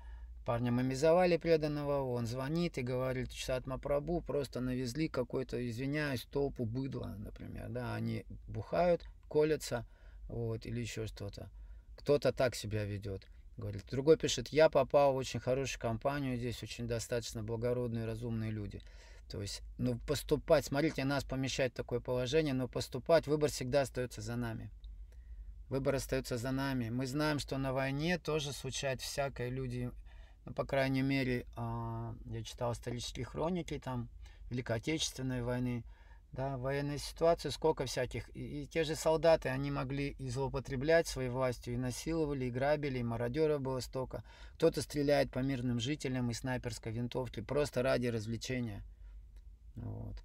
Парня 0.44 0.70
мамизовали 0.70 1.38
преданного, 1.38 2.02
он 2.02 2.26
звонит 2.26 2.76
и 2.76 2.82
говорит, 2.82 3.30
часат 3.30 3.66
Мапрабу 3.66 4.20
просто 4.20 4.60
навезли 4.60 5.08
какой-то, 5.08 5.56
извиняюсь, 5.66 6.26
толпу 6.30 6.66
быдла, 6.66 7.14
например, 7.18 7.70
да, 7.70 7.94
они 7.94 8.26
бухают, 8.46 9.08
колятся, 9.28 9.86
вот, 10.28 10.66
или 10.66 10.80
еще 10.80 11.06
что-то. 11.06 11.50
Кто-то 11.96 12.32
так 12.32 12.54
себя 12.54 12.84
ведет. 12.84 13.26
Говорит. 13.56 13.84
Другой 13.90 14.16
пишет, 14.16 14.48
я 14.48 14.68
попал 14.68 15.12
в 15.12 15.16
очень 15.16 15.38
хорошую 15.38 15.80
компанию, 15.80 16.36
здесь 16.36 16.62
очень 16.62 16.88
достаточно 16.88 17.42
благородные, 17.42 18.04
разумные 18.04 18.50
люди. 18.50 18.82
То 19.28 19.40
есть, 19.40 19.62
ну, 19.78 19.98
поступать, 20.06 20.64
смотрите, 20.64 21.04
нас 21.04 21.24
помещает 21.24 21.72
в 21.72 21.76
такое 21.76 22.00
положение, 22.00 22.52
но 22.52 22.68
поступать, 22.68 23.26
выбор 23.26 23.50
всегда 23.50 23.82
остается 23.82 24.20
за 24.20 24.36
нами. 24.36 24.70
Выбор 25.68 25.94
остается 25.94 26.36
за 26.36 26.50
нами. 26.50 26.90
Мы 26.90 27.06
знаем, 27.06 27.38
что 27.38 27.56
на 27.56 27.72
войне 27.72 28.18
тоже 28.18 28.52
случается 28.52 29.06
всякое. 29.06 29.48
Люди, 29.48 29.90
ну, 30.44 30.52
по 30.52 30.64
крайней 30.64 31.02
мере, 31.02 31.46
э, 31.56 32.14
я 32.26 32.42
читал 32.42 32.72
исторические 32.72 33.24
хроники 33.24 33.78
там 33.78 34.08
Великой 34.50 34.76
Отечественной 34.76 35.42
войны, 35.42 35.84
да, 36.34 36.56
военной 36.56 36.98
ситуации, 36.98 37.50
сколько 37.50 37.86
всяких. 37.86 38.28
И, 38.36 38.62
и 38.62 38.66
те 38.66 38.82
же 38.82 38.96
солдаты, 38.96 39.50
они 39.50 39.70
могли 39.70 40.10
и 40.18 40.28
злоупотреблять 40.28 41.06
своей 41.06 41.28
властью, 41.28 41.74
и 41.74 41.78
насиловали, 41.78 42.46
и 42.46 42.50
грабили, 42.50 42.98
и 42.98 43.04
мародеров 43.04 43.60
было 43.60 43.78
столько. 43.78 44.24
Кто-то 44.54 44.82
стреляет 44.82 45.30
по 45.30 45.38
мирным 45.38 45.78
жителям 45.78 46.30
из 46.30 46.40
снайперской 46.40 46.90
винтовки 46.90 47.40
просто 47.40 47.82
ради 47.82 48.08
развлечения. 48.08 48.82
Вот. 49.76 50.16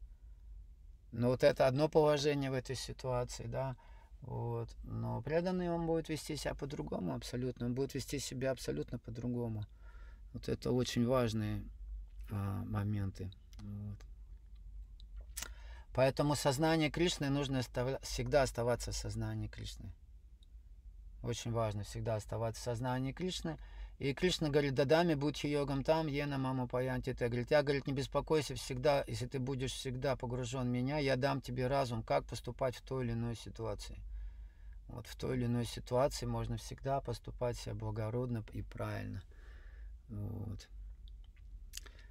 Но 1.11 1.27
вот 1.27 1.43
это 1.43 1.67
одно 1.67 1.87
положение 1.87 2.49
в 2.49 2.55
этой 2.55 2.75
ситуации, 2.75 3.45
да. 3.45 3.75
Вот. 4.21 4.69
Но 4.83 5.21
преданный 5.21 5.69
он 5.69 5.85
будет 5.85 6.09
вести 6.09 6.35
себя 6.35 6.55
по-другому 6.55 7.13
абсолютно. 7.13 7.67
Он 7.67 7.75
будет 7.75 7.93
вести 7.93 8.17
себя 8.17 8.49
абсолютно 8.49 8.97
по-другому. 8.97 9.63
Вот 10.33 10.49
это 10.49 10.71
очень 10.71 11.05
важные 11.05 11.63
а, 12.31 12.63
моменты. 12.65 13.31
Вот. 13.61 14.08
Поэтому 15.93 16.35
сознание 16.35 16.89
Кришны 16.89 17.29
нужно 17.29 17.61
всегда 18.01 18.43
оставаться 18.43 18.91
в 18.91 18.95
сознании 18.95 19.47
Кришны. 19.47 19.91
Очень 21.23 21.51
важно 21.51 21.83
всегда 21.83 22.15
оставаться 22.15 22.61
в 22.61 22.63
сознании 22.63 23.11
Кришны. 23.11 23.57
И 23.97 24.13
Кришна 24.13 24.47
говорит, 24.49 24.75
дадами 24.75 25.13
будь 25.13 25.43
йогам 25.43 25.83
там, 25.83 26.07
ена 26.07 26.37
маму 26.37 26.67
паянти 26.67 27.13
ты. 27.13 27.27
Говорит, 27.27 27.51
я, 27.51 27.63
говорит, 27.63 27.85
не 27.85 27.93
беспокойся 27.93 28.55
всегда, 28.55 29.03
если 29.07 29.25
ты 29.25 29.39
будешь 29.39 29.73
всегда 29.73 30.15
погружен 30.15 30.67
в 30.67 30.71
меня, 30.71 30.99
я 30.99 31.17
дам 31.17 31.41
тебе 31.41 31.67
разум, 31.67 32.01
как 32.01 32.25
поступать 32.25 32.77
в 32.77 32.81
той 32.81 33.03
или 33.03 33.11
иной 33.11 33.35
ситуации. 33.35 33.97
Вот 34.87 35.05
в 35.05 35.15
той 35.17 35.35
или 35.35 35.47
иной 35.47 35.65
ситуации 35.65 36.25
можно 36.25 36.55
всегда 36.55 37.01
поступать 37.01 37.57
себя 37.57 37.75
благородно 37.75 38.43
и 38.53 38.61
правильно. 38.61 39.21
Вот. 40.07 40.67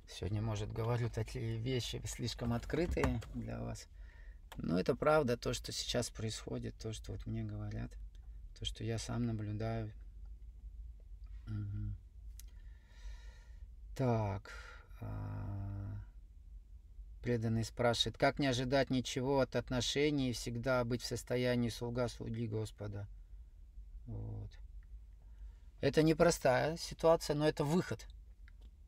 Сегодня, 0.09 0.41
может, 0.41 0.73
говорю 0.73 1.11
такие 1.11 1.59
вещи 1.59 2.01
слишком 2.07 2.55
открытые 2.55 3.21
для 3.35 3.61
вас. 3.61 3.87
Но 4.57 4.81
это 4.81 4.97
правда, 4.97 5.37
то, 5.37 5.53
что 5.53 5.71
сейчас 5.71 6.09
происходит, 6.09 6.75
то, 6.79 6.93
что 6.93 7.13
вот 7.13 7.27
мне 7.27 7.45
говорят, 7.45 7.91
то, 8.59 8.65
что 8.65 8.83
я 8.85 8.99
сам 8.99 9.27
наблюдаю. 9.27 9.93
Угу. 11.47 11.95
Так. 13.97 14.53
А... 15.01 15.95
Преданный 17.23 17.65
спрашивает, 17.65 18.17
как 18.17 18.39
не 18.39 18.47
ожидать 18.47 18.91
ничего 18.91 19.41
от 19.41 19.57
отношений 19.57 20.31
и 20.31 20.33
всегда 20.33 20.85
быть 20.85 21.03
в 21.03 21.07
состоянии 21.07 21.69
слуга 21.69 22.09
слуги 22.09 22.47
Господа? 22.47 23.07
Вот. 24.07 24.51
Это 25.81 26.03
непростая 26.03 26.79
ситуация, 26.79 27.37
но 27.37 27.47
это 27.47 27.65
выход– 27.65 28.07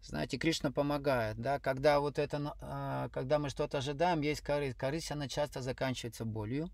знаете, 0.02 0.38
Кришна 0.38 0.70
помогает, 0.70 1.36
да, 1.38 1.58
когда 1.58 2.00
вот 2.00 2.18
это, 2.18 2.56
а, 2.60 3.08
когда 3.10 3.38
мы 3.38 3.50
что-то 3.50 3.78
ожидаем, 3.78 4.22
есть 4.22 4.40
корысть. 4.40 4.76
Корысть, 4.76 5.12
она 5.12 5.28
часто 5.28 5.60
заканчивается 5.60 6.24
болью, 6.24 6.70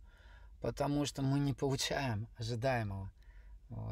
потому 0.61 1.05
что 1.07 1.23
мы 1.23 1.39
не 1.41 1.53
получаем 1.53 2.29
ожидаемого. 2.39 3.11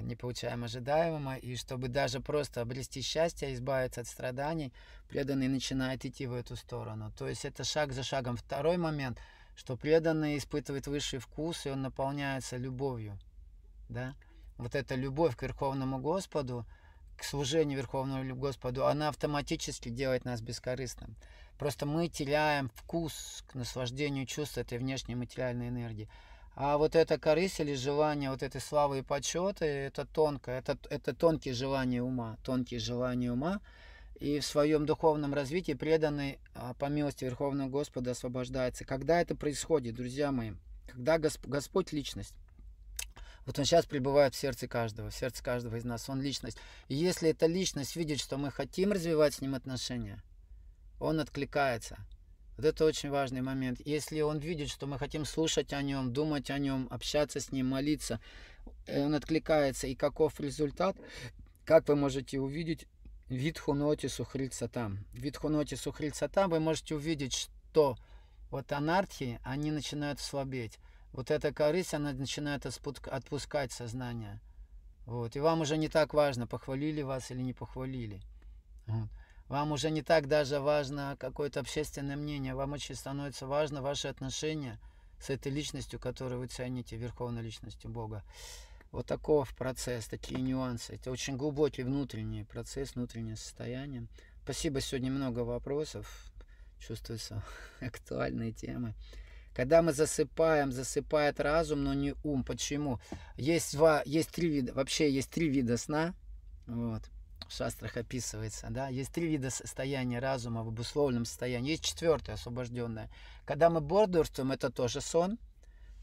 Не 0.03 0.15
получаем 0.15 0.63
ожидаемого, 0.63 1.35
и 1.35 1.57
чтобы 1.57 1.89
даже 1.89 2.21
просто 2.21 2.61
обрести 2.61 3.03
счастье, 3.03 3.53
избавиться 3.55 4.03
от 4.03 4.07
страданий, 4.07 4.73
преданный 5.09 5.49
начинает 5.49 6.05
идти 6.05 6.29
в 6.29 6.33
эту 6.33 6.55
сторону. 6.55 7.13
То 7.19 7.27
есть 7.29 7.45
это 7.45 7.65
шаг 7.65 7.93
за 7.93 8.05
шагом. 8.05 8.37
Второй 8.37 8.77
момент, 8.77 9.19
что 9.57 9.77
преданный 9.77 10.39
испытывает 10.39 10.87
высший 10.87 11.19
вкус, 11.19 11.67
и 11.67 11.71
он 11.71 11.83
наполняется 11.83 12.57
любовью. 12.57 13.19
Да? 13.89 14.15
Вот 14.59 14.77
эта 14.77 14.95
любовь 14.95 15.35
к 15.35 15.43
Верховному 15.43 15.99
Господу– 15.99 16.65
к 17.17 17.25
служению 17.25 17.79
Верховному 17.79 18.35
Господу, 18.35 18.87
она 18.87 19.09
автоматически 19.09 19.89
делает 19.89 20.25
нас 20.25 20.41
бескорыстным. 20.41 21.17
Просто 21.59 21.87
мы 21.87 22.09
теряем 22.09 22.71
вкус 22.75 23.45
к 23.47 23.55
наслаждению 23.55 24.27
чувств 24.27 24.59
этой 24.59 24.79
внешней 24.79 25.15
материальной 25.15 25.69
энергии. 25.69 26.09
А 26.57 26.79
вот 26.79 26.95
эта 26.95 27.19
корысть 27.19 27.61
или 27.61 27.75
желание 27.75 28.31
вот 28.31 28.43
этой 28.43 28.61
славы 28.61 28.99
и 28.99 29.03
почета, 29.03 29.65
это 29.65 30.07
тонкое, 30.07 30.59
это, 30.59 30.79
это 30.89 31.15
тонкие 31.15 31.55
желания 31.55 32.03
ума. 32.03 32.37
Тонкие 32.45 32.79
желания 32.81 33.33
ума, 33.33 33.61
и 34.21 34.39
в 34.39 34.47
своем 34.47 34.87
духовном 34.87 35.35
развитии 35.35 35.73
преданный 35.73 36.39
а, 36.55 36.75
по 36.75 36.87
милости 36.87 37.25
Верховного 37.25 37.69
Господа 37.69 38.13
освобождается. 38.13 38.85
Когда 38.85 39.21
это 39.21 39.35
происходит, 39.35 39.97
друзья 39.97 40.31
мои? 40.31 40.53
Когда 40.87 41.19
Госп 41.19 41.45
Господь 41.47 41.93
личность. 41.93 42.35
Вот 43.47 43.59
он 43.59 43.65
сейчас 43.65 43.85
пребывает 43.87 44.35
в 44.35 44.39
сердце 44.39 44.67
каждого, 44.67 45.11
в 45.11 45.15
сердце 45.15 45.43
каждого 45.43 45.77
из 45.77 45.85
нас. 45.85 46.09
Он 46.09 46.21
личность. 46.21 46.59
И 46.89 46.95
если 46.95 47.31
эта 47.31 47.47
личность 47.47 47.97
видит, 47.97 48.21
что 48.21 48.39
мы 48.39 48.51
хотим 48.51 48.93
развивать 48.93 49.35
с 49.35 49.41
ним 49.41 49.55
отношения, 49.55 50.23
он 50.99 51.21
откликается. 51.21 51.99
Вот 52.57 52.65
это 52.65 52.85
очень 52.85 53.11
важный 53.11 53.43
момент. 53.43 53.81
Если 53.85 54.21
он 54.21 54.39
видит, 54.39 54.71
что 54.71 54.87
мы 54.87 54.99
хотим 54.99 55.25
слушать 55.25 55.73
о 55.73 55.83
нем, 55.83 56.13
думать 56.13 56.51
о 56.51 56.59
нем, 56.59 56.87
общаться 56.91 57.41
с 57.41 57.51
ним, 57.51 57.69
молиться, 57.69 58.21
он 58.87 59.15
откликается. 59.15 59.87
И 59.89 59.95
каков 59.95 60.41
результат? 60.41 60.97
Как 61.65 61.89
вы 61.89 61.97
можете 61.97 62.39
увидеть 62.39 62.87
Витхуноти 63.29 64.07
Сухрильцатам. 64.07 65.05
Витхуноти 65.13 65.75
Сухрильцатам 65.75 66.51
вы 66.51 66.61
можете 66.61 66.95
увидеть, 66.95 67.33
что 67.35 67.97
вот 68.51 68.71
анархии, 68.71 69.41
они 69.43 69.71
начинают 69.71 70.21
слабеть. 70.21 70.79
Вот 71.15 71.31
эта 71.31 71.55
корысть, 71.55 71.95
она 71.95 72.13
начинает 72.13 72.67
отпускать 72.67 73.71
сознание. 73.71 74.41
Вот. 75.07 75.37
И 75.37 75.41
вам 75.41 75.61
уже 75.61 75.77
не 75.77 75.89
так 75.89 76.13
важно, 76.13 76.49
похвалили 76.49 77.03
вас 77.03 77.31
или 77.31 77.41
не 77.41 77.53
похвалили. 77.53 78.21
Вот. 78.87 79.09
Вам 79.47 79.71
уже 79.71 79.91
не 79.91 80.03
так 80.03 80.27
даже 80.27 80.59
важно 80.59 81.17
какое-то 81.21 81.61
общественное 81.61 82.17
мнение. 82.17 82.57
Вам 82.57 82.73
очень 82.73 82.97
становится 82.97 83.47
важно 83.47 83.81
ваши 83.81 84.09
отношения 84.09 84.81
с 85.21 85.31
этой 85.31 85.53
личностью, 85.53 86.01
которую 86.01 86.41
вы 86.41 86.49
цените, 86.49 86.97
верховной 86.97 87.43
личностью 87.43 87.91
Бога. 87.91 88.25
Вот 88.91 89.07
таков 89.07 89.55
процесс, 89.55 90.07
такие 90.07 90.41
нюансы. 90.41 90.95
Это 90.95 91.13
очень 91.13 91.37
глубокий 91.37 91.85
внутренний 91.85 92.43
процесс, 92.43 92.97
внутреннее 92.97 93.37
состояние. 93.37 94.09
Спасибо, 94.43 94.81
сегодня 94.81 95.13
много 95.13 95.41
вопросов. 95.41 96.33
Чувствуются 96.81 97.41
актуальные 97.81 98.51
темы. 98.51 98.95
Когда 99.55 99.83
мы 99.83 99.93
засыпаем, 99.93 100.73
засыпает 100.73 101.39
разум, 101.41 101.85
но 101.85 101.95
не 101.95 102.15
ум. 102.25 102.43
Почему? 102.43 103.01
Есть 103.37 103.75
два, 103.75 104.03
есть 104.05 104.31
три 104.31 104.49
вида, 104.49 104.75
вообще 104.75 105.11
есть 105.11 105.31
три 105.31 105.49
вида 105.49 105.77
сна. 105.77 106.15
Вот. 106.67 107.03
В 107.49 107.53
шастрах 107.53 107.97
описывается, 107.97 108.67
да. 108.71 108.89
Есть 108.89 109.13
три 109.13 109.29
вида 109.29 109.51
состояния 109.51 110.19
разума 110.19 110.65
в 110.65 110.69
обусловленном 110.69 111.25
состоянии. 111.25 111.73
Есть 111.73 111.85
четвертое, 111.85 112.33
освобожденное. 112.33 113.11
Когда 113.45 113.71
мы 113.71 113.81
бодрствуем, 113.81 114.51
это 114.51 114.71
тоже 114.71 115.01
сон. 115.01 115.39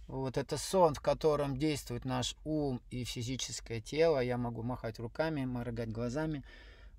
Вот 0.07 0.37
это 0.37 0.57
сон, 0.57 0.93
в 0.93 1.01
котором 1.01 1.57
действует 1.57 2.05
наш 2.05 2.35
ум 2.45 2.81
и 2.89 3.03
физическое 3.03 3.81
тело. 3.81 4.19
Я 4.19 4.37
могу 4.37 4.61
махать 4.61 4.99
руками, 4.99 5.45
моргать 5.45 5.91
глазами. 5.91 6.43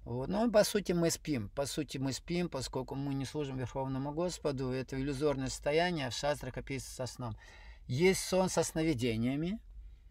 Вот. 0.05 0.29
Но 0.29 0.51
по 0.51 0.65
сути 0.65 0.93
мы 0.93 1.11
спим. 1.11 1.49
По 1.51 1.67
сути 1.67 1.99
мы 1.99 2.13
спим, 2.13 2.49
поскольку 2.49 2.95
мы 2.95 3.15
не 3.15 3.25
служим 3.25 3.57
Верховному 3.57 4.13
Господу. 4.13 4.71
Это 4.71 5.01
иллюзорное 5.01 5.49
состояние 5.49 6.11
в 6.11 6.15
шастрах 6.15 6.57
описывается 6.57 7.07
со 7.07 7.13
сном. 7.13 7.37
Есть 7.87 8.21
сон 8.21 8.49
со 8.49 8.63
сновидениями. 8.63 9.61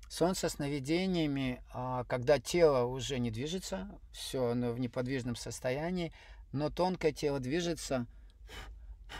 Сон 0.09 0.35
со 0.35 0.49
сновидениями, 0.49 1.63
а, 1.73 2.03
когда 2.03 2.37
тело 2.37 2.83
уже 2.83 3.17
не 3.17 3.31
движется, 3.31 3.87
все 4.11 4.47
оно 4.47 4.73
в 4.73 4.79
неподвижном 4.79 5.37
состоянии, 5.37 6.11
но 6.51 6.69
тонкое 6.69 7.13
тело 7.13 7.39
движется, 7.39 8.07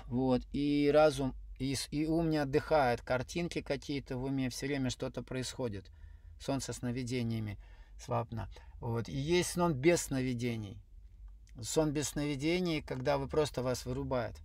вот, 0.08 0.42
и 0.52 0.92
разум 0.94 1.34
и, 1.62 1.76
и 1.92 2.08
ум 2.08 2.30
не 2.30 2.38
отдыхает, 2.38 3.02
картинки 3.02 3.62
какие-то 3.62 4.18
в 4.18 4.24
уме, 4.24 4.50
все 4.50 4.66
время 4.66 4.90
что-то 4.90 5.22
происходит. 5.24 5.92
Сон 6.40 6.60
со 6.60 6.74
сновидениями, 6.74 7.58
слабно. 8.02 8.50
Вот. 8.80 9.08
И 9.10 9.18
есть 9.18 9.52
сон 9.52 9.74
без 9.74 10.02
сновидений. 10.04 10.78
Сон 11.62 11.92
без 11.92 12.10
сновидений, 12.10 12.82
когда 12.82 13.18
вы 13.18 13.28
просто 13.28 13.62
вас 13.62 13.86
вырубает. 13.86 14.36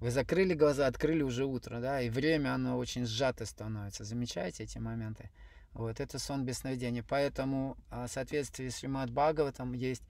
Вы 0.00 0.10
закрыли 0.10 0.54
глаза, 0.54 0.86
открыли 0.86 1.22
уже 1.22 1.44
утро, 1.44 1.80
да, 1.80 2.00
и 2.00 2.08
время 2.08 2.54
оно 2.54 2.78
очень 2.78 3.04
сжато 3.04 3.46
становится. 3.46 4.04
Замечаете 4.04 4.64
эти 4.64 4.78
моменты? 4.78 5.30
Вот, 5.72 6.00
это 6.00 6.18
сон 6.18 6.44
без 6.44 6.58
сновидений. 6.58 7.02
Поэтому 7.02 7.76
а, 7.90 8.06
в 8.06 8.10
соответствии 8.10 8.68
с 8.68 8.82
Римат 8.82 9.10
Бхагаватом 9.10 9.72
есть 9.72 10.02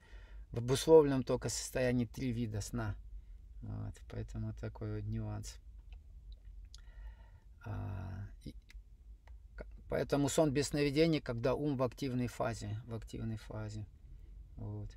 в 0.51 0.57
обусловленном 0.59 1.23
только 1.23 1.49
состоянии 1.49 2.05
три 2.05 2.31
вида 2.31 2.61
сна. 2.61 2.95
Вот, 3.61 3.93
поэтому 4.09 4.53
такой 4.53 4.95
вот 4.95 5.07
нюанс. 5.07 5.55
Поэтому 9.89 10.29
сон 10.29 10.51
без 10.51 10.69
сновидений, 10.69 11.19
когда 11.19 11.53
ум 11.53 11.75
в 11.75 11.83
активной 11.83 12.27
фазе. 12.27 12.79
В 12.87 12.95
активной 12.95 13.37
фазе. 13.37 13.85
Вот. 14.55 14.89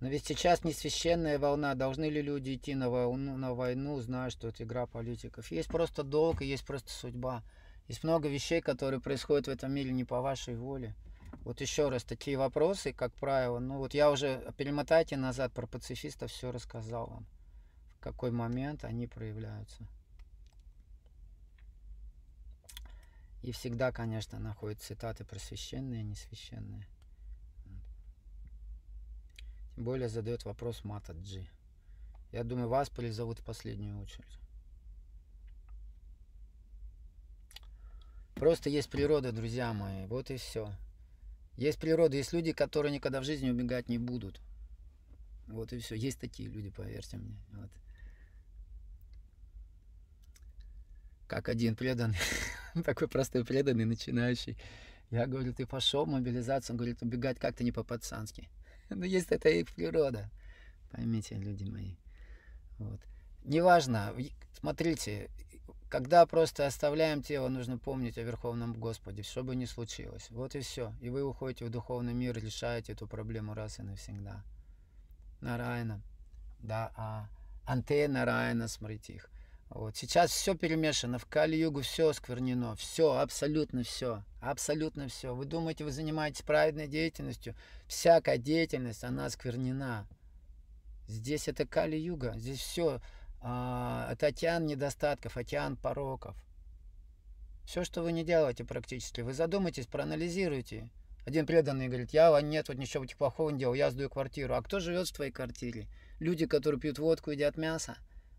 Но 0.00 0.08
ведь 0.08 0.26
сейчас 0.26 0.62
не 0.64 0.72
священная 0.72 1.38
волна. 1.38 1.74
Должны 1.74 2.08
ли 2.10 2.20
люди 2.20 2.54
идти 2.54 2.74
на 2.74 2.90
войну, 2.90 3.36
на 3.36 3.54
войну, 3.54 4.00
зная, 4.00 4.30
что 4.30 4.48
это 4.48 4.64
игра 4.64 4.86
политиков? 4.86 5.50
Есть 5.50 5.68
просто 5.68 6.02
долг 6.02 6.42
и 6.42 6.46
есть 6.46 6.66
просто 6.66 6.90
судьба. 6.90 7.42
Есть 7.88 8.04
много 8.04 8.28
вещей, 8.28 8.60
которые 8.60 9.00
происходят 9.00 9.46
в 9.46 9.50
этом 9.50 9.72
мире 9.72 9.92
не 9.92 10.04
по 10.04 10.20
вашей 10.20 10.56
воле. 10.56 10.94
Вот 11.44 11.60
еще 11.60 11.88
раз, 11.88 12.02
такие 12.02 12.36
вопросы, 12.36 12.92
как 12.92 13.12
правило, 13.14 13.58
ну 13.58 13.78
вот 13.78 13.94
я 13.94 14.10
уже, 14.10 14.52
перемотайте 14.56 15.16
назад, 15.16 15.52
про 15.52 15.66
пацифистов 15.66 16.30
все 16.32 16.50
рассказал 16.50 17.06
вам. 17.06 17.26
В 17.98 18.00
какой 18.00 18.32
момент 18.32 18.84
они 18.84 19.06
проявляются. 19.06 19.86
И 23.42 23.52
всегда, 23.52 23.92
конечно, 23.92 24.38
находят 24.38 24.80
цитаты 24.80 25.24
про 25.24 25.38
священные 25.38 26.00
и 26.02 26.04
несвященные. 26.04 26.86
Тем 29.74 29.84
более 29.84 30.08
задает 30.08 30.44
вопрос 30.44 30.84
Мата 30.84 31.12
Джи. 31.12 31.46
Я 32.32 32.44
думаю, 32.44 32.68
вас 32.68 32.88
призовут 32.88 33.38
в 33.38 33.44
последнюю 33.44 34.00
очередь. 34.00 34.38
Просто 38.34 38.68
есть 38.68 38.90
природа, 38.90 39.32
друзья 39.32 39.72
мои. 39.72 40.06
Вот 40.06 40.30
и 40.30 40.36
все. 40.36 40.72
Есть 41.56 41.78
природа, 41.78 42.16
есть 42.16 42.32
люди, 42.32 42.52
которые 42.52 42.92
никогда 42.92 43.20
в 43.20 43.24
жизни 43.24 43.50
убегать 43.50 43.88
не 43.88 43.98
будут. 43.98 44.40
Вот 45.46 45.72
и 45.72 45.78
все. 45.78 45.94
Есть 45.94 46.20
такие 46.20 46.48
люди, 46.48 46.70
поверьте 46.70 47.16
мне. 47.16 47.38
Вот. 47.52 47.70
Как 51.26 51.48
один 51.48 51.74
преданный 51.74 52.18
такой 52.84 53.08
простой 53.08 53.44
преданный, 53.44 53.84
начинающий. 53.84 54.56
Я 55.10 55.26
говорю, 55.26 55.52
ты 55.52 55.66
пошел 55.66 56.06
мобилизацию, 56.06 56.74
он 56.74 56.78
говорит, 56.78 57.02
убегать 57.02 57.38
как-то 57.38 57.64
не 57.64 57.72
по-пацански. 57.72 58.48
Ну, 58.88 59.02
есть 59.02 59.32
это 59.32 59.48
их 59.48 59.68
природа. 59.74 60.30
Поймите, 60.92 61.34
люди 61.34 61.64
мои. 61.64 61.96
Вот. 62.78 63.00
Неважно, 63.42 64.14
смотрите, 64.52 65.28
когда 65.88 66.24
просто 66.24 66.66
оставляем 66.66 67.20
тело, 67.20 67.48
нужно 67.48 67.78
помнить 67.78 68.16
о 68.16 68.22
Верховном 68.22 68.74
Господе, 68.74 69.24
что 69.24 69.42
бы 69.42 69.56
ни 69.56 69.64
случилось. 69.64 70.30
Вот 70.30 70.54
и 70.54 70.60
все. 70.60 70.92
И 71.00 71.10
вы 71.10 71.24
уходите 71.24 71.64
в 71.64 71.70
духовный 71.70 72.14
мир, 72.14 72.38
решаете 72.38 72.92
эту 72.92 73.08
проблему 73.08 73.54
раз 73.54 73.80
и 73.80 73.82
навсегда. 73.82 74.44
Нарайна. 75.40 76.00
Да, 76.60 76.92
а 76.96 77.28
антенна 77.64 78.20
Нарайна, 78.20 78.68
смотрите 78.68 79.14
их. 79.14 79.30
Вот. 79.68 79.96
Сейчас 79.96 80.30
все 80.30 80.54
перемешано, 80.54 81.18
в 81.18 81.26
Кали-Югу 81.26 81.82
все 81.82 82.08
осквернено, 82.08 82.76
все, 82.76 83.18
абсолютно 83.18 83.82
все, 83.82 84.22
абсолютно 84.40 85.08
все. 85.08 85.34
Вы 85.34 85.44
думаете, 85.44 85.84
вы 85.84 85.90
занимаетесь 85.90 86.42
праведной 86.42 86.86
деятельностью? 86.86 87.54
Всякая 87.86 88.38
деятельность, 88.38 89.04
она 89.04 89.26
осквернена. 89.26 90.06
Здесь 91.08 91.48
это 91.48 91.66
Кали-Юга, 91.66 92.34
здесь 92.36 92.60
все, 92.60 93.00
а, 93.40 94.08
это 94.12 94.28
океан 94.28 94.66
недостатков, 94.66 95.36
океан 95.36 95.76
пороков. 95.76 96.36
Все, 97.64 97.84
что 97.84 98.02
вы 98.02 98.12
не 98.12 98.24
делаете 98.24 98.64
практически, 98.64 99.20
вы 99.20 99.34
задумайтесь, 99.34 99.86
проанализируйте. 99.86 100.88
Один 101.26 101.44
преданный 101.44 101.88
говорит, 101.88 102.10
я 102.12 102.40
нет, 102.40 102.68
вот 102.68 102.78
ничего 102.78 103.04
плохого 103.18 103.50
не 103.50 103.58
делал, 103.58 103.74
я 103.74 103.90
сдаю 103.90 104.08
квартиру. 104.08 104.54
А 104.54 104.62
кто 104.62 104.78
живет 104.78 105.08
в 105.08 105.12
твоей 105.12 105.32
квартире? 105.32 105.88
Люди, 106.20 106.46
которые 106.46 106.80
пьют 106.80 107.00
водку, 107.00 107.32
едят 107.32 107.56
мясо. 107.56 107.96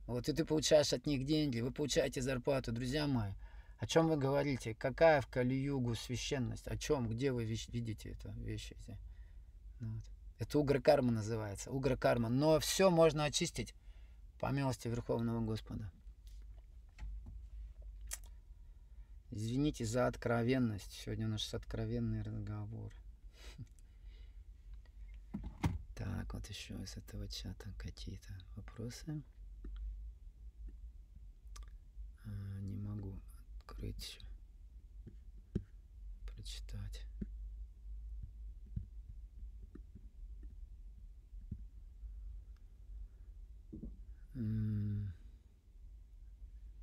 Вот 0.07 0.29
и 0.29 0.33
ты 0.33 0.45
получаешь 0.45 0.93
от 0.93 1.05
них 1.05 1.25
деньги, 1.25 1.59
вы 1.59 1.71
получаете 1.71 2.21
зарплату, 2.21 2.71
друзья 2.71 3.07
мои. 3.07 3.33
О 3.79 3.85
чем 3.85 4.07
вы 4.07 4.17
говорите? 4.17 4.73
Какая 4.73 5.21
в 5.21 5.27
Кали-Югу 5.27 5.95
священность? 5.95 6.67
О 6.67 6.77
чем? 6.77 7.07
Где 7.07 7.31
вы 7.31 7.43
видите 7.43 8.11
это 8.11 8.29
вещи 8.39 8.75
эти? 8.79 8.97
Ну 9.81 9.93
вот. 9.93 10.03
Это 10.39 10.59
угрокарма 10.59 11.11
называется. 11.11 11.71
Угрокарма. 11.71 12.29
Но 12.29 12.59
все 12.59 12.89
можно 12.89 13.25
очистить 13.25 13.75
по 14.39 14.49
милости 14.51 14.87
Верховного 14.87 15.41
Господа. 15.41 15.91
Извините 19.29 19.85
за 19.85 20.07
откровенность. 20.07 20.91
Сегодня 20.93 21.27
у 21.27 21.31
нас 21.31 21.53
откровенный 21.53 22.21
разговор. 22.21 22.93
Так, 25.95 26.33
вот 26.33 26.47
еще 26.47 26.75
из 26.75 26.95
этого 26.95 27.27
чата 27.27 27.73
какие-то 27.77 28.29
вопросы. 28.55 29.21
А, 32.27 32.61
не 32.61 32.77
могу 32.77 33.13
открыть 33.65 34.19
прочитать 36.35 37.07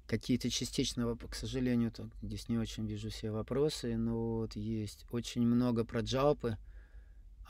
какие-то 0.07 0.49
частично, 0.49 1.17
к 1.17 1.35
сожалению, 1.35 1.91
так, 1.91 2.07
здесь 2.23 2.49
не 2.49 2.57
очень 2.57 2.87
вижу 2.87 3.11
все 3.11 3.31
вопросы, 3.31 3.97
но 3.97 4.39
вот 4.39 4.57
есть 4.57 5.07
очень 5.11 5.43
много 5.43 5.85
про 5.85 6.01
джалпы, 6.01 6.57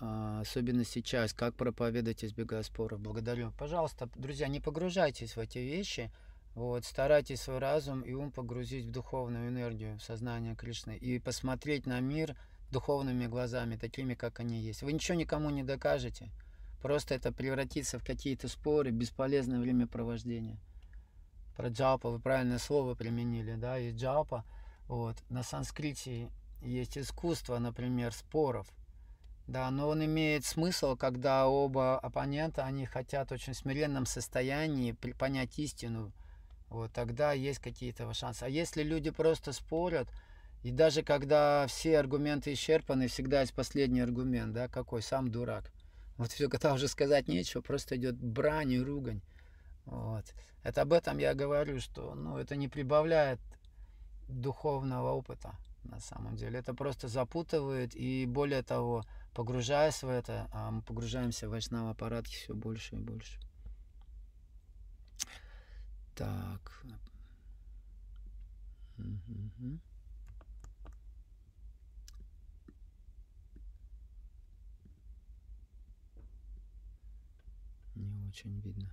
а, 0.01 0.40
особенно 0.40 0.84
сейчас, 0.84 1.32
как 1.32 1.55
проповедовать, 1.57 2.24
избегая 2.24 2.62
споров. 2.62 3.01
Благодарю. 3.01 3.53
Пожалуйста, 3.59 4.09
друзья, 4.16 4.49
не 4.49 4.61
погружайтесь 4.61 5.36
в 5.36 5.38
эти 5.38 5.59
вещи, 5.59 6.11
вот, 6.55 6.84
старайтесь 6.84 7.42
свой 7.42 7.59
разум 7.59 8.02
и 8.02 8.12
ум 8.12 8.30
погрузить 8.30 8.86
в 8.86 8.90
духовную 8.90 9.48
энергию, 9.48 9.98
в 9.98 10.02
сознание 10.02 10.55
Кришны 10.55 10.96
и 10.96 11.18
посмотреть 11.18 11.86
на 11.86 12.00
мир 12.00 12.36
духовными 12.70 13.26
глазами, 13.26 13.76
такими, 13.76 14.14
как 14.14 14.40
они 14.40 14.61
есть. 14.61 14.82
Вы 14.82 14.92
ничего 14.92 15.16
никому 15.16 15.50
не 15.50 15.62
докажете, 15.62 16.30
просто 16.82 17.14
это 17.14 17.32
превратится 17.32 17.98
в 17.98 18.05
какие-то 18.05 18.48
споры, 18.48 18.90
бесполезное 18.90 19.61
времяпровождение 19.61 20.59
про 21.57 21.68
джалпа 21.68 22.11
вы 22.11 22.18
правильное 22.18 22.59
слово 22.59 22.94
применили, 22.94 23.55
да, 23.55 23.78
и 23.78 23.92
джалпа. 23.92 24.44
Вот. 24.86 25.16
На 25.30 25.42
санскрите 25.42 26.30
есть 26.62 26.98
искусство, 26.98 27.59
например, 27.59 28.12
споров. 28.12 28.66
Да, 29.46 29.70
но 29.70 29.88
он 29.88 30.05
имеет 30.05 30.44
смысл, 30.44 30.96
когда 30.96 31.46
оба 31.46 31.98
оппонента, 31.98 32.64
они 32.64 32.86
хотят 32.86 33.28
в 33.28 33.34
очень 33.34 33.55
смиренном 33.55 34.07
состоянии 34.07 34.92
понять 35.18 35.59
истину. 35.59 36.12
Вот, 36.75 36.93
тогда 36.93 37.33
есть 37.33 37.61
какие-то 37.61 38.12
шансы. 38.14 38.43
А 38.43 38.49
если 38.49 38.83
люди 38.83 39.11
просто 39.11 39.53
спорят, 39.53 40.09
и 40.64 40.72
даже 40.72 41.05
когда 41.05 41.68
все 41.68 42.01
аргументы 42.01 42.53
исчерпаны, 42.53 43.07
всегда 43.07 43.43
есть 43.43 43.55
последний 43.55 44.01
аргумент, 44.01 44.53
да, 44.53 44.66
какой? 44.66 45.01
Сам 45.01 45.31
дурак. 45.31 45.70
Вот 46.16 46.33
все, 46.33 46.49
когда 46.49 46.75
уже 46.75 46.89
сказать 46.89 47.29
нечего, 47.29 47.61
просто 47.61 47.97
идет 47.97 48.16
брань 48.16 48.72
и 48.72 48.81
ругань. 48.81 49.20
Вот. 49.85 50.25
Это 50.64 50.83
об 50.83 50.93
этом 50.93 51.18
я 51.18 51.35
говорю, 51.35 51.79
что 51.79 52.16
ну, 52.16 52.39
это 52.39 52.57
не 52.57 52.66
прибавляет 52.66 53.39
духовного 54.29 55.12
опыта 55.12 55.55
на 55.85 56.01
самом 56.01 56.35
деле. 56.35 56.59
Это 56.59 56.75
просто 56.75 57.07
запутывает 57.07 57.95
и 57.95 58.27
более 58.27 58.64
того, 58.64 59.05
погружаясь 59.33 60.03
в 60.03 60.09
это, 60.09 60.49
а 60.51 60.72
мы 60.72 60.83
погружаемся 60.83 61.47
в 61.47 61.53
вайшнав 61.53 61.89
аппарат 61.93 62.27
все 62.27 62.53
больше 62.53 62.97
и 62.97 62.99
больше. 62.99 63.39
Так. 66.14 66.84
Угу. 68.98 69.78
Не 77.96 78.28
очень 78.28 78.60
видно. 78.60 78.90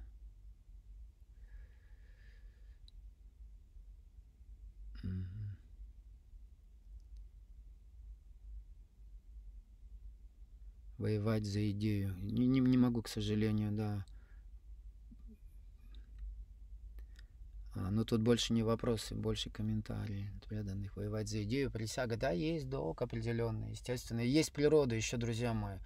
Воевать 10.98 11.46
за 11.46 11.72
идею. 11.72 12.16
Не, 12.22 12.46
не, 12.46 12.60
не 12.60 12.78
могу, 12.78 13.02
к 13.02 13.08
сожалению, 13.08 13.72
да. 13.72 14.06
Но 17.76 18.04
тут 18.04 18.22
больше 18.22 18.54
не 18.54 18.64
вопросы, 18.64 19.16
больше 19.16 19.50
комментарии 19.50 20.30
преданных. 20.48 20.96
Воевать 20.98 21.30
за 21.30 21.44
идею, 21.44 21.72
присяга. 21.72 22.18
Да, 22.18 22.32
есть 22.32 22.70
долг 22.70 23.02
определенный, 23.02 23.72
естественно. 23.72 24.20
есть 24.20 24.52
природа 24.52 24.96
еще, 24.96 25.18
друзья 25.18 25.54
мои. 25.54 25.78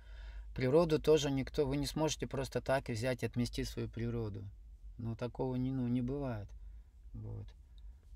Природу 0.55 0.99
тоже 0.99 1.29
никто, 1.29 1.67
вы 1.67 1.77
не 1.77 1.85
сможете 1.85 2.27
просто 2.27 2.61
так 2.61 2.89
взять 2.89 3.23
и 3.23 3.25
отместить 3.25 3.67
свою 3.67 3.89
природу. 3.89 4.43
Но 4.97 5.15
такого 5.15 5.55
не, 5.55 5.71
ну, 5.71 5.87
не 5.87 6.01
бывает. 6.01 6.47
Вот. 7.13 7.45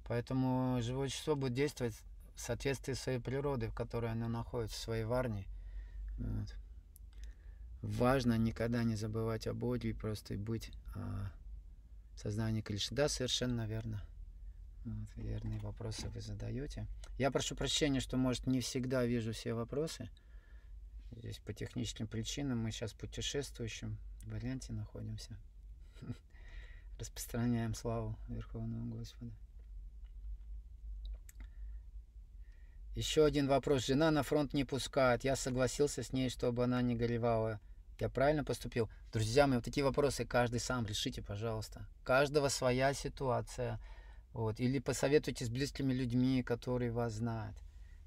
Поэтому 0.07 0.81
живое 0.81 1.09
существо 1.09 1.35
будет 1.35 1.53
действовать 1.53 1.93
в 2.35 2.39
соответствии 2.39 2.93
с 2.93 3.01
своей 3.01 3.19
природой, 3.19 3.69
в 3.69 3.75
которой 3.75 4.11
оно 4.11 4.27
находится, 4.29 4.77
в 4.77 4.81
своей 4.81 5.03
варне. 5.03 5.45
Вот. 6.17 6.55
Важно 7.81 8.37
никогда 8.37 8.83
не 8.83 8.95
забывать 8.95 9.45
о 9.45 9.53
Боге 9.53 9.89
и 9.89 9.93
просто 9.93 10.35
быть 10.35 10.71
а, 10.95 11.31
в 12.19 12.21
сознании 12.21 12.59
Кришны. 12.59 12.97
Да, 12.97 13.07
совершенно 13.07 13.65
верно. 13.65 14.03
Вот, 14.83 15.07
верные 15.15 15.59
вопросы 15.61 16.09
вы 16.09 16.19
задаете. 16.19 16.85
Я 17.17 17.31
прошу 17.31 17.55
прощения, 17.55 18.01
что, 18.01 18.17
может, 18.17 18.45
не 18.45 18.59
всегда 18.59 19.05
вижу 19.05 19.31
все 19.31 19.53
вопросы. 19.53 20.09
Здесь 21.11 21.37
по 21.37 21.53
техническим 21.53 22.07
причинам 22.07 22.59
мы 22.59 22.71
сейчас 22.71 22.91
в 22.91 22.97
путешествующем 22.97 23.97
варианте 24.25 24.73
находимся. 24.73 25.37
Распространяем 26.99 27.73
славу 27.73 28.17
Верховного 28.27 28.97
Господа. 28.97 29.31
Еще 32.95 33.23
один 33.23 33.47
вопрос. 33.47 33.85
Жена 33.85 34.11
на 34.11 34.23
фронт 34.23 34.53
не 34.53 34.65
пускает. 34.65 35.23
Я 35.23 35.37
согласился 35.37 36.03
с 36.03 36.11
ней, 36.11 36.29
чтобы 36.29 36.65
она 36.65 36.81
не 36.81 36.95
горевала. 36.95 37.61
Я 37.99 38.07
правильно 38.07 38.45
поступил? 38.45 38.89
Друзья 39.11 39.45
мои, 39.45 39.57
вот 39.57 39.65
такие 39.65 39.83
вопросы 39.83 40.25
каждый 40.25 40.61
сам 40.61 40.85
решите, 40.85 41.21
пожалуйста. 41.21 41.85
Каждого 42.05 42.47
своя 42.47 42.93
ситуация. 42.93 43.77
Вот. 44.31 44.59
Или 44.61 44.79
посоветуйте 44.79 45.43
с 45.43 45.49
близкими 45.49 45.91
людьми, 45.91 46.41
которые 46.41 46.91
вас 46.91 47.13
знают. 47.13 47.57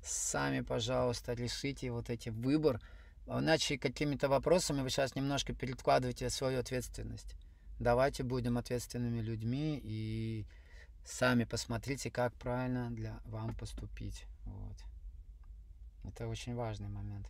Сами, 0.03 0.63
пожалуйста, 0.63 1.35
решите 1.35 1.91
вот 1.91 2.09
эти 2.09 2.31
выбор. 2.31 2.81
Иначе 3.27 3.77
какими-то 3.77 4.29
вопросами 4.29 4.81
вы 4.81 4.89
сейчас 4.89 5.15
немножко 5.15 5.53
перекладываете 5.53 6.31
свою 6.31 6.61
ответственность. 6.61 7.35
Давайте 7.79 8.23
будем 8.23 8.57
ответственными 8.57 9.21
людьми 9.21 9.79
и 9.83 10.47
сами 11.05 11.45
посмотрите, 11.45 12.11
как 12.11 12.33
правильно 12.35 12.91
для 12.91 13.21
вам 13.27 13.55
поступить. 13.55 14.25
Вот. 14.45 14.77
Это 16.05 16.29
очень 16.29 16.55
важный 16.55 16.89
момент. 16.89 17.29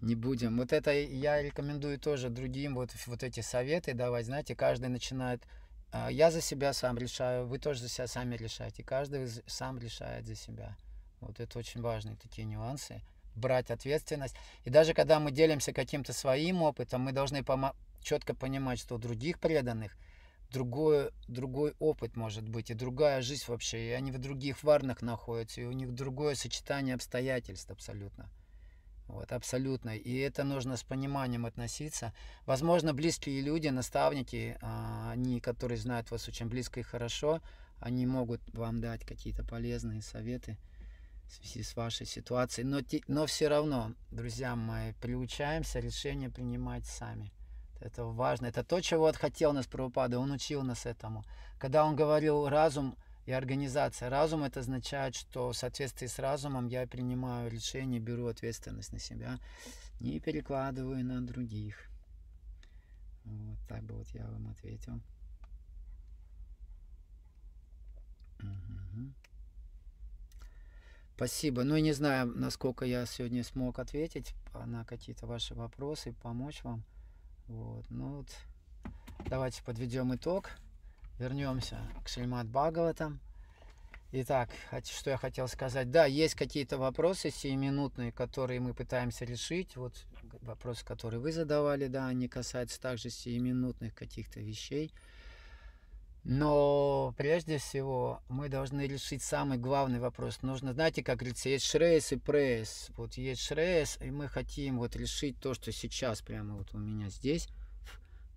Не 0.00 0.14
будем. 0.14 0.56
Вот 0.58 0.72
это 0.72 0.92
я 0.92 1.42
рекомендую 1.42 1.98
тоже 1.98 2.30
другим 2.30 2.74
вот, 2.74 2.90
вот 3.06 3.22
эти 3.22 3.40
советы 3.40 3.94
давать. 3.94 4.26
Знаете, 4.26 4.54
каждый 4.54 4.88
начинает... 4.88 5.42
А, 5.90 6.10
я 6.10 6.30
за 6.30 6.40
себя 6.40 6.72
сам 6.72 6.98
решаю, 6.98 7.46
вы 7.46 7.58
тоже 7.58 7.80
за 7.80 7.88
себя 7.88 8.06
сами 8.06 8.36
решаете. 8.36 8.82
Каждый 8.82 9.28
сам 9.46 9.78
решает 9.78 10.26
за 10.26 10.34
себя. 10.34 10.76
Вот 11.20 11.40
это 11.40 11.58
очень 11.58 11.80
важные 11.80 12.16
такие 12.16 12.44
нюансы. 12.46 13.02
Брать 13.34 13.70
ответственность. 13.70 14.36
И 14.64 14.70
даже 14.70 14.94
когда 14.94 15.20
мы 15.20 15.30
делимся 15.30 15.72
каким-то 15.72 16.12
своим 16.12 16.62
опытом, 16.62 17.02
мы 17.02 17.12
должны 17.12 17.44
четко 18.02 18.34
понимать, 18.34 18.78
что 18.78 18.96
у 18.96 18.98
других 18.98 19.38
преданных– 19.40 19.96
другой, 20.50 21.10
другой 21.26 21.74
опыт 21.78 22.16
может 22.16 22.48
быть, 22.48 22.70
и 22.70 22.74
другая 22.74 23.22
жизнь 23.22 23.44
вообще, 23.48 23.88
и 23.88 23.92
они 23.92 24.10
в 24.10 24.18
других 24.18 24.62
варнах 24.62 25.02
находятся, 25.02 25.60
и 25.60 25.64
у 25.64 25.72
них 25.72 25.94
другое 25.94 26.34
сочетание 26.34 26.94
обстоятельств 26.94 27.70
абсолютно. 27.70 28.28
Вот, 29.08 29.32
абсолютно. 29.32 29.96
И 29.96 30.16
это 30.18 30.44
нужно 30.44 30.76
с 30.76 30.84
пониманием 30.84 31.46
относиться. 31.46 32.12
Возможно, 32.44 32.92
близкие 32.92 33.40
люди, 33.40 33.68
наставники, 33.68 34.56
а, 34.60 35.10
они, 35.12 35.40
которые 35.40 35.78
знают 35.78 36.10
вас 36.10 36.28
очень 36.28 36.46
близко 36.46 36.80
и 36.80 36.82
хорошо, 36.82 37.40
они 37.80 38.06
могут 38.06 38.40
вам 38.52 38.80
дать 38.80 39.04
какие-то 39.04 39.44
полезные 39.44 40.02
советы 40.02 40.58
в 41.26 41.32
связи 41.32 41.62
с 41.62 41.74
вашей 41.74 42.06
ситуацией. 42.06 42.66
Но, 42.66 42.80
но 43.06 43.26
все 43.26 43.48
равно, 43.48 43.94
друзья 44.10 44.54
мои, 44.54 44.92
приучаемся 45.00 45.78
решения 45.80 46.28
принимать 46.28 46.84
сами. 46.84 47.32
Это 47.80 48.04
важно. 48.04 48.46
Это 48.46 48.62
то, 48.62 48.80
чего 48.80 49.02
вот 49.02 49.16
хотел 49.16 49.52
нас 49.52 49.66
Прабхупада. 49.66 50.18
Он 50.18 50.32
учил 50.32 50.62
нас 50.62 50.84
этому. 50.84 51.24
Когда 51.58 51.84
он 51.84 51.96
говорил 51.96 52.48
разум 52.48 52.96
и 53.28 53.32
организация. 53.32 54.08
Разум 54.08 54.42
это 54.42 54.60
означает, 54.60 55.14
что 55.14 55.52
в 55.52 55.54
соответствии 55.54 56.06
с 56.06 56.18
разумом 56.18 56.66
я 56.66 56.86
принимаю 56.86 57.50
решение, 57.50 58.00
беру 58.00 58.26
ответственность 58.26 58.90
на 58.90 58.98
себя 58.98 59.38
и 60.00 60.18
перекладываю 60.18 61.04
на 61.04 61.20
других. 61.20 61.76
Вот 63.24 63.58
так 63.68 63.82
бы 63.82 63.96
вот 63.96 64.08
я 64.14 64.26
вам 64.26 64.48
ответил. 64.48 65.02
Спасибо. 71.14 71.64
Ну, 71.64 71.76
не 71.76 71.92
знаю, 71.92 72.28
насколько 72.28 72.86
я 72.86 73.04
сегодня 73.04 73.44
смог 73.44 73.78
ответить 73.78 74.34
на 74.54 74.86
какие-то 74.86 75.26
ваши 75.26 75.54
вопросы, 75.54 76.14
помочь 76.14 76.64
вам. 76.64 76.82
Вот, 77.46 77.84
ну 77.90 78.16
вот, 78.16 78.30
давайте 79.28 79.62
подведем 79.62 80.14
итог. 80.14 80.52
Вернемся 81.18 81.78
к 82.04 82.08
Шримад 82.08 82.46
Бхагаватам. 82.46 83.18
Итак, 84.12 84.50
что 84.84 85.10
я 85.10 85.16
хотел 85.16 85.48
сказать. 85.48 85.90
Да, 85.90 86.06
есть 86.06 86.36
какие-то 86.36 86.78
вопросы 86.78 87.30
сиюминутные, 87.30 88.12
которые 88.12 88.60
мы 88.60 88.72
пытаемся 88.72 89.24
решить. 89.24 89.76
Вот 89.76 89.92
вопросы, 90.42 90.84
которые 90.84 91.20
вы 91.20 91.32
задавали, 91.32 91.88
да, 91.88 92.06
они 92.06 92.28
касаются 92.28 92.80
также 92.80 93.10
сиюминутных 93.10 93.94
каких-то 93.94 94.38
вещей. 94.38 94.92
Но 96.22 97.14
прежде 97.18 97.58
всего 97.58 98.22
мы 98.28 98.48
должны 98.48 98.86
решить 98.86 99.22
самый 99.22 99.58
главный 99.58 99.98
вопрос. 99.98 100.42
Нужно, 100.42 100.72
знаете, 100.72 101.02
как 101.02 101.18
говорится, 101.18 101.48
есть 101.48 101.64
шрейс 101.66 102.12
и 102.12 102.16
пресс. 102.16 102.90
Вот 102.96 103.14
есть 103.14 103.42
шрейс, 103.42 103.98
и 104.00 104.10
мы 104.10 104.28
хотим 104.28 104.78
вот 104.78 104.94
решить 104.94 105.40
то, 105.40 105.52
что 105.52 105.72
сейчас 105.72 106.22
прямо 106.22 106.54
вот 106.54 106.72
у 106.74 106.78
меня 106.78 107.08
здесь 107.08 107.48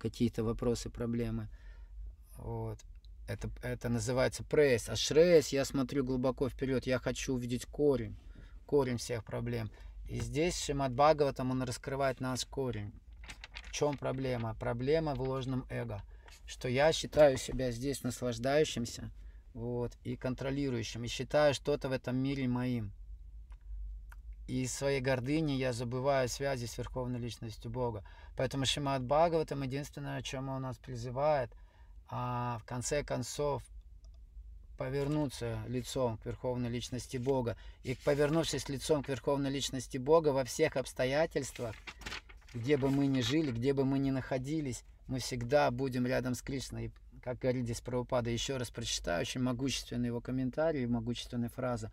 какие-то 0.00 0.42
вопросы, 0.42 0.90
проблемы. 0.90 1.48
Вот. 2.42 2.78
Это, 3.28 3.48
это 3.62 3.88
называется 3.88 4.42
пресс. 4.42 4.88
А 4.88 4.96
шрейс, 4.96 5.48
я 5.48 5.64
смотрю 5.64 6.04
глубоко 6.04 6.48
вперед, 6.48 6.86
я 6.86 6.98
хочу 6.98 7.34
увидеть 7.34 7.66
корень, 7.66 8.16
корень 8.66 8.98
всех 8.98 9.24
проблем. 9.24 9.70
И 10.08 10.20
здесь 10.20 10.58
Шимат 10.58 10.92
Бхагаватам, 10.92 11.52
он 11.52 11.62
раскрывает 11.62 12.20
наш 12.20 12.44
корень. 12.44 12.92
В 13.68 13.72
чем 13.72 13.96
проблема? 13.96 14.54
Проблема 14.58 15.14
в 15.14 15.22
ложном 15.22 15.64
эго. 15.70 16.02
Что 16.46 16.68
я 16.68 16.92
считаю 16.92 17.38
себя 17.38 17.70
здесь 17.70 18.02
наслаждающимся 18.02 19.10
вот, 19.54 19.92
и 20.02 20.16
контролирующим. 20.16 21.04
И 21.04 21.08
считаю 21.08 21.54
что-то 21.54 21.88
в 21.88 21.92
этом 21.92 22.16
мире 22.16 22.48
моим. 22.48 22.92
И 24.48 24.64
из 24.64 24.74
своей 24.74 25.00
гордыни 25.00 25.52
я 25.52 25.72
забываю 25.72 26.28
связи 26.28 26.66
с 26.66 26.76
Верховной 26.76 27.20
Личностью 27.20 27.70
Бога. 27.70 28.04
Поэтому 28.36 28.66
Шимат 28.66 29.02
Бхагаватам 29.04 29.62
единственное, 29.62 30.16
о 30.16 30.22
чем 30.22 30.48
он 30.48 30.62
нас 30.62 30.76
призывает, 30.78 31.52
а 32.14 32.58
в 32.58 32.64
конце 32.66 33.02
концов 33.02 33.62
повернуться 34.76 35.58
лицом 35.66 36.18
к 36.18 36.26
Верховной 36.26 36.68
Личности 36.68 37.16
Бога. 37.16 37.56
И 37.84 37.96
повернувшись 38.04 38.68
лицом 38.68 39.02
к 39.02 39.08
Верховной 39.08 39.50
Личности 39.50 39.96
Бога 39.96 40.28
во 40.28 40.44
всех 40.44 40.76
обстоятельствах, 40.76 41.74
где 42.52 42.76
бы 42.76 42.90
мы 42.90 43.06
ни 43.06 43.22
жили, 43.22 43.50
где 43.50 43.72
бы 43.72 43.86
мы 43.86 43.98
ни 43.98 44.10
находились, 44.10 44.84
мы 45.08 45.20
всегда 45.20 45.70
будем 45.70 46.06
рядом 46.06 46.34
с 46.34 46.42
Кришной. 46.42 46.92
Как 47.24 47.38
говорит 47.38 47.64
здесь 47.64 47.80
Прабхупада, 47.80 48.28
еще 48.28 48.58
раз 48.58 48.70
прочитаю, 48.70 49.22
очень 49.22 49.40
могущественный 49.40 50.08
его 50.08 50.20
комментарий, 50.20 50.84
могущественная 50.84 51.48
фраза. 51.48 51.90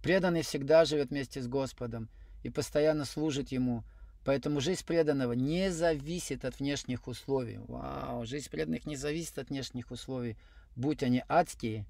Преданный 0.00 0.42
всегда 0.42 0.84
живет 0.84 1.10
вместе 1.10 1.42
с 1.42 1.48
Господом 1.48 2.08
и 2.44 2.50
постоянно 2.50 3.04
служит 3.04 3.50
Ему. 3.50 3.82
Поэтому 4.26 4.60
жизнь 4.60 4.84
преданного 4.84 5.34
не 5.34 5.70
зависит 5.70 6.44
от 6.44 6.58
внешних 6.58 7.06
условий. 7.06 7.60
Вау, 7.68 8.26
жизнь 8.26 8.50
преданных 8.50 8.84
не 8.84 8.96
зависит 8.96 9.38
от 9.38 9.50
внешних 9.50 9.92
условий, 9.92 10.36
будь 10.74 11.04
они 11.04 11.22
адские 11.28 11.86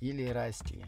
или 0.00 0.26
райские. 0.30 0.86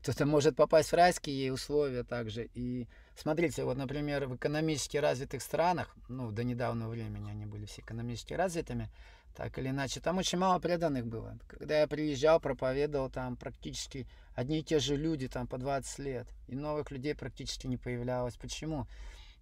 Кто-то 0.00 0.24
может 0.24 0.56
попасть 0.56 0.90
в 0.90 0.94
райские 0.94 1.52
условия 1.52 2.02
также. 2.02 2.48
И 2.54 2.88
смотрите, 3.14 3.64
вот, 3.64 3.76
например, 3.76 4.26
в 4.26 4.36
экономически 4.36 4.96
развитых 4.96 5.42
странах, 5.42 5.94
ну, 6.08 6.32
до 6.32 6.44
недавнего 6.44 6.88
времени 6.88 7.30
они 7.30 7.44
были 7.44 7.66
все 7.66 7.82
экономически 7.82 8.32
развитыми, 8.32 8.88
так 9.36 9.58
или 9.58 9.68
иначе, 9.68 10.00
там 10.00 10.16
очень 10.16 10.38
мало 10.38 10.60
преданных 10.60 11.06
было. 11.06 11.38
Когда 11.46 11.80
я 11.80 11.86
приезжал, 11.86 12.40
проповедовал, 12.40 13.10
там 13.10 13.36
практически 13.36 14.06
одни 14.34 14.60
и 14.60 14.64
те 14.64 14.78
же 14.78 14.96
люди, 14.96 15.28
там 15.28 15.46
по 15.46 15.58
20 15.58 15.98
лет. 15.98 16.26
И 16.48 16.56
новых 16.56 16.90
людей 16.90 17.14
практически 17.14 17.66
не 17.66 17.76
появлялось. 17.76 18.36
Почему? 18.36 18.86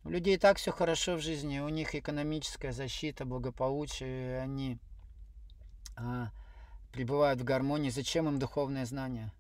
У 0.04 0.10
людей 0.10 0.38
так 0.38 0.56
все 0.56 0.72
хорошо 0.72 1.16
в 1.16 1.20
жизни, 1.20 1.58
у 1.58 1.68
них 1.68 1.94
экономическая 1.94 2.72
защита, 2.72 3.24
благополучие, 3.24 4.40
они 4.40 4.78
а, 5.96 6.30
пребывают 6.92 7.40
в 7.40 7.44
гармонии. 7.44 7.90
Зачем 7.90 8.26
им 8.28 8.38
духовное 8.38 8.86
знание? 8.86 9.30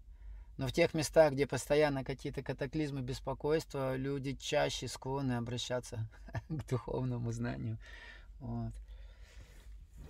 Но 0.58 0.66
в 0.66 0.72
тех 0.72 0.92
местах, 0.92 1.32
где 1.32 1.46
постоянно 1.46 2.04
какие-то 2.04 2.42
катаклизмы, 2.42 3.00
беспокойства, 3.00 3.96
люди 3.96 4.34
чаще 4.34 4.88
склонны 4.88 5.32
обращаться 5.32 6.06
к 6.50 6.68
духовному 6.68 7.32
знанию. 7.32 7.78
Вот. 8.40 8.72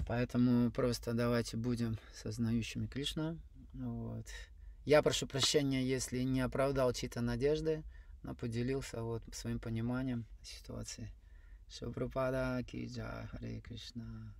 Поэтому 0.08 0.72
просто 0.72 1.12
давайте 1.12 1.56
будем 1.56 1.98
сознающими 2.12 2.86
Кришну. 2.86 3.38
Вот. 3.74 4.26
Я 4.84 5.02
прошу 5.02 5.28
прощения, 5.28 5.84
если 5.84 6.22
не 6.22 6.40
оправдал 6.40 6.92
чьи-то 6.92 7.20
надежды, 7.20 7.84
но 8.22 8.34
поделился 8.34 9.02
вот 9.02 9.22
своим 9.32 9.58
пониманием 9.58 10.24
ситуации. 10.42 11.10
Шупрапада 11.68 12.62
Киджа 12.66 13.28
Харе 13.30 13.60
Кришна. 13.60 14.34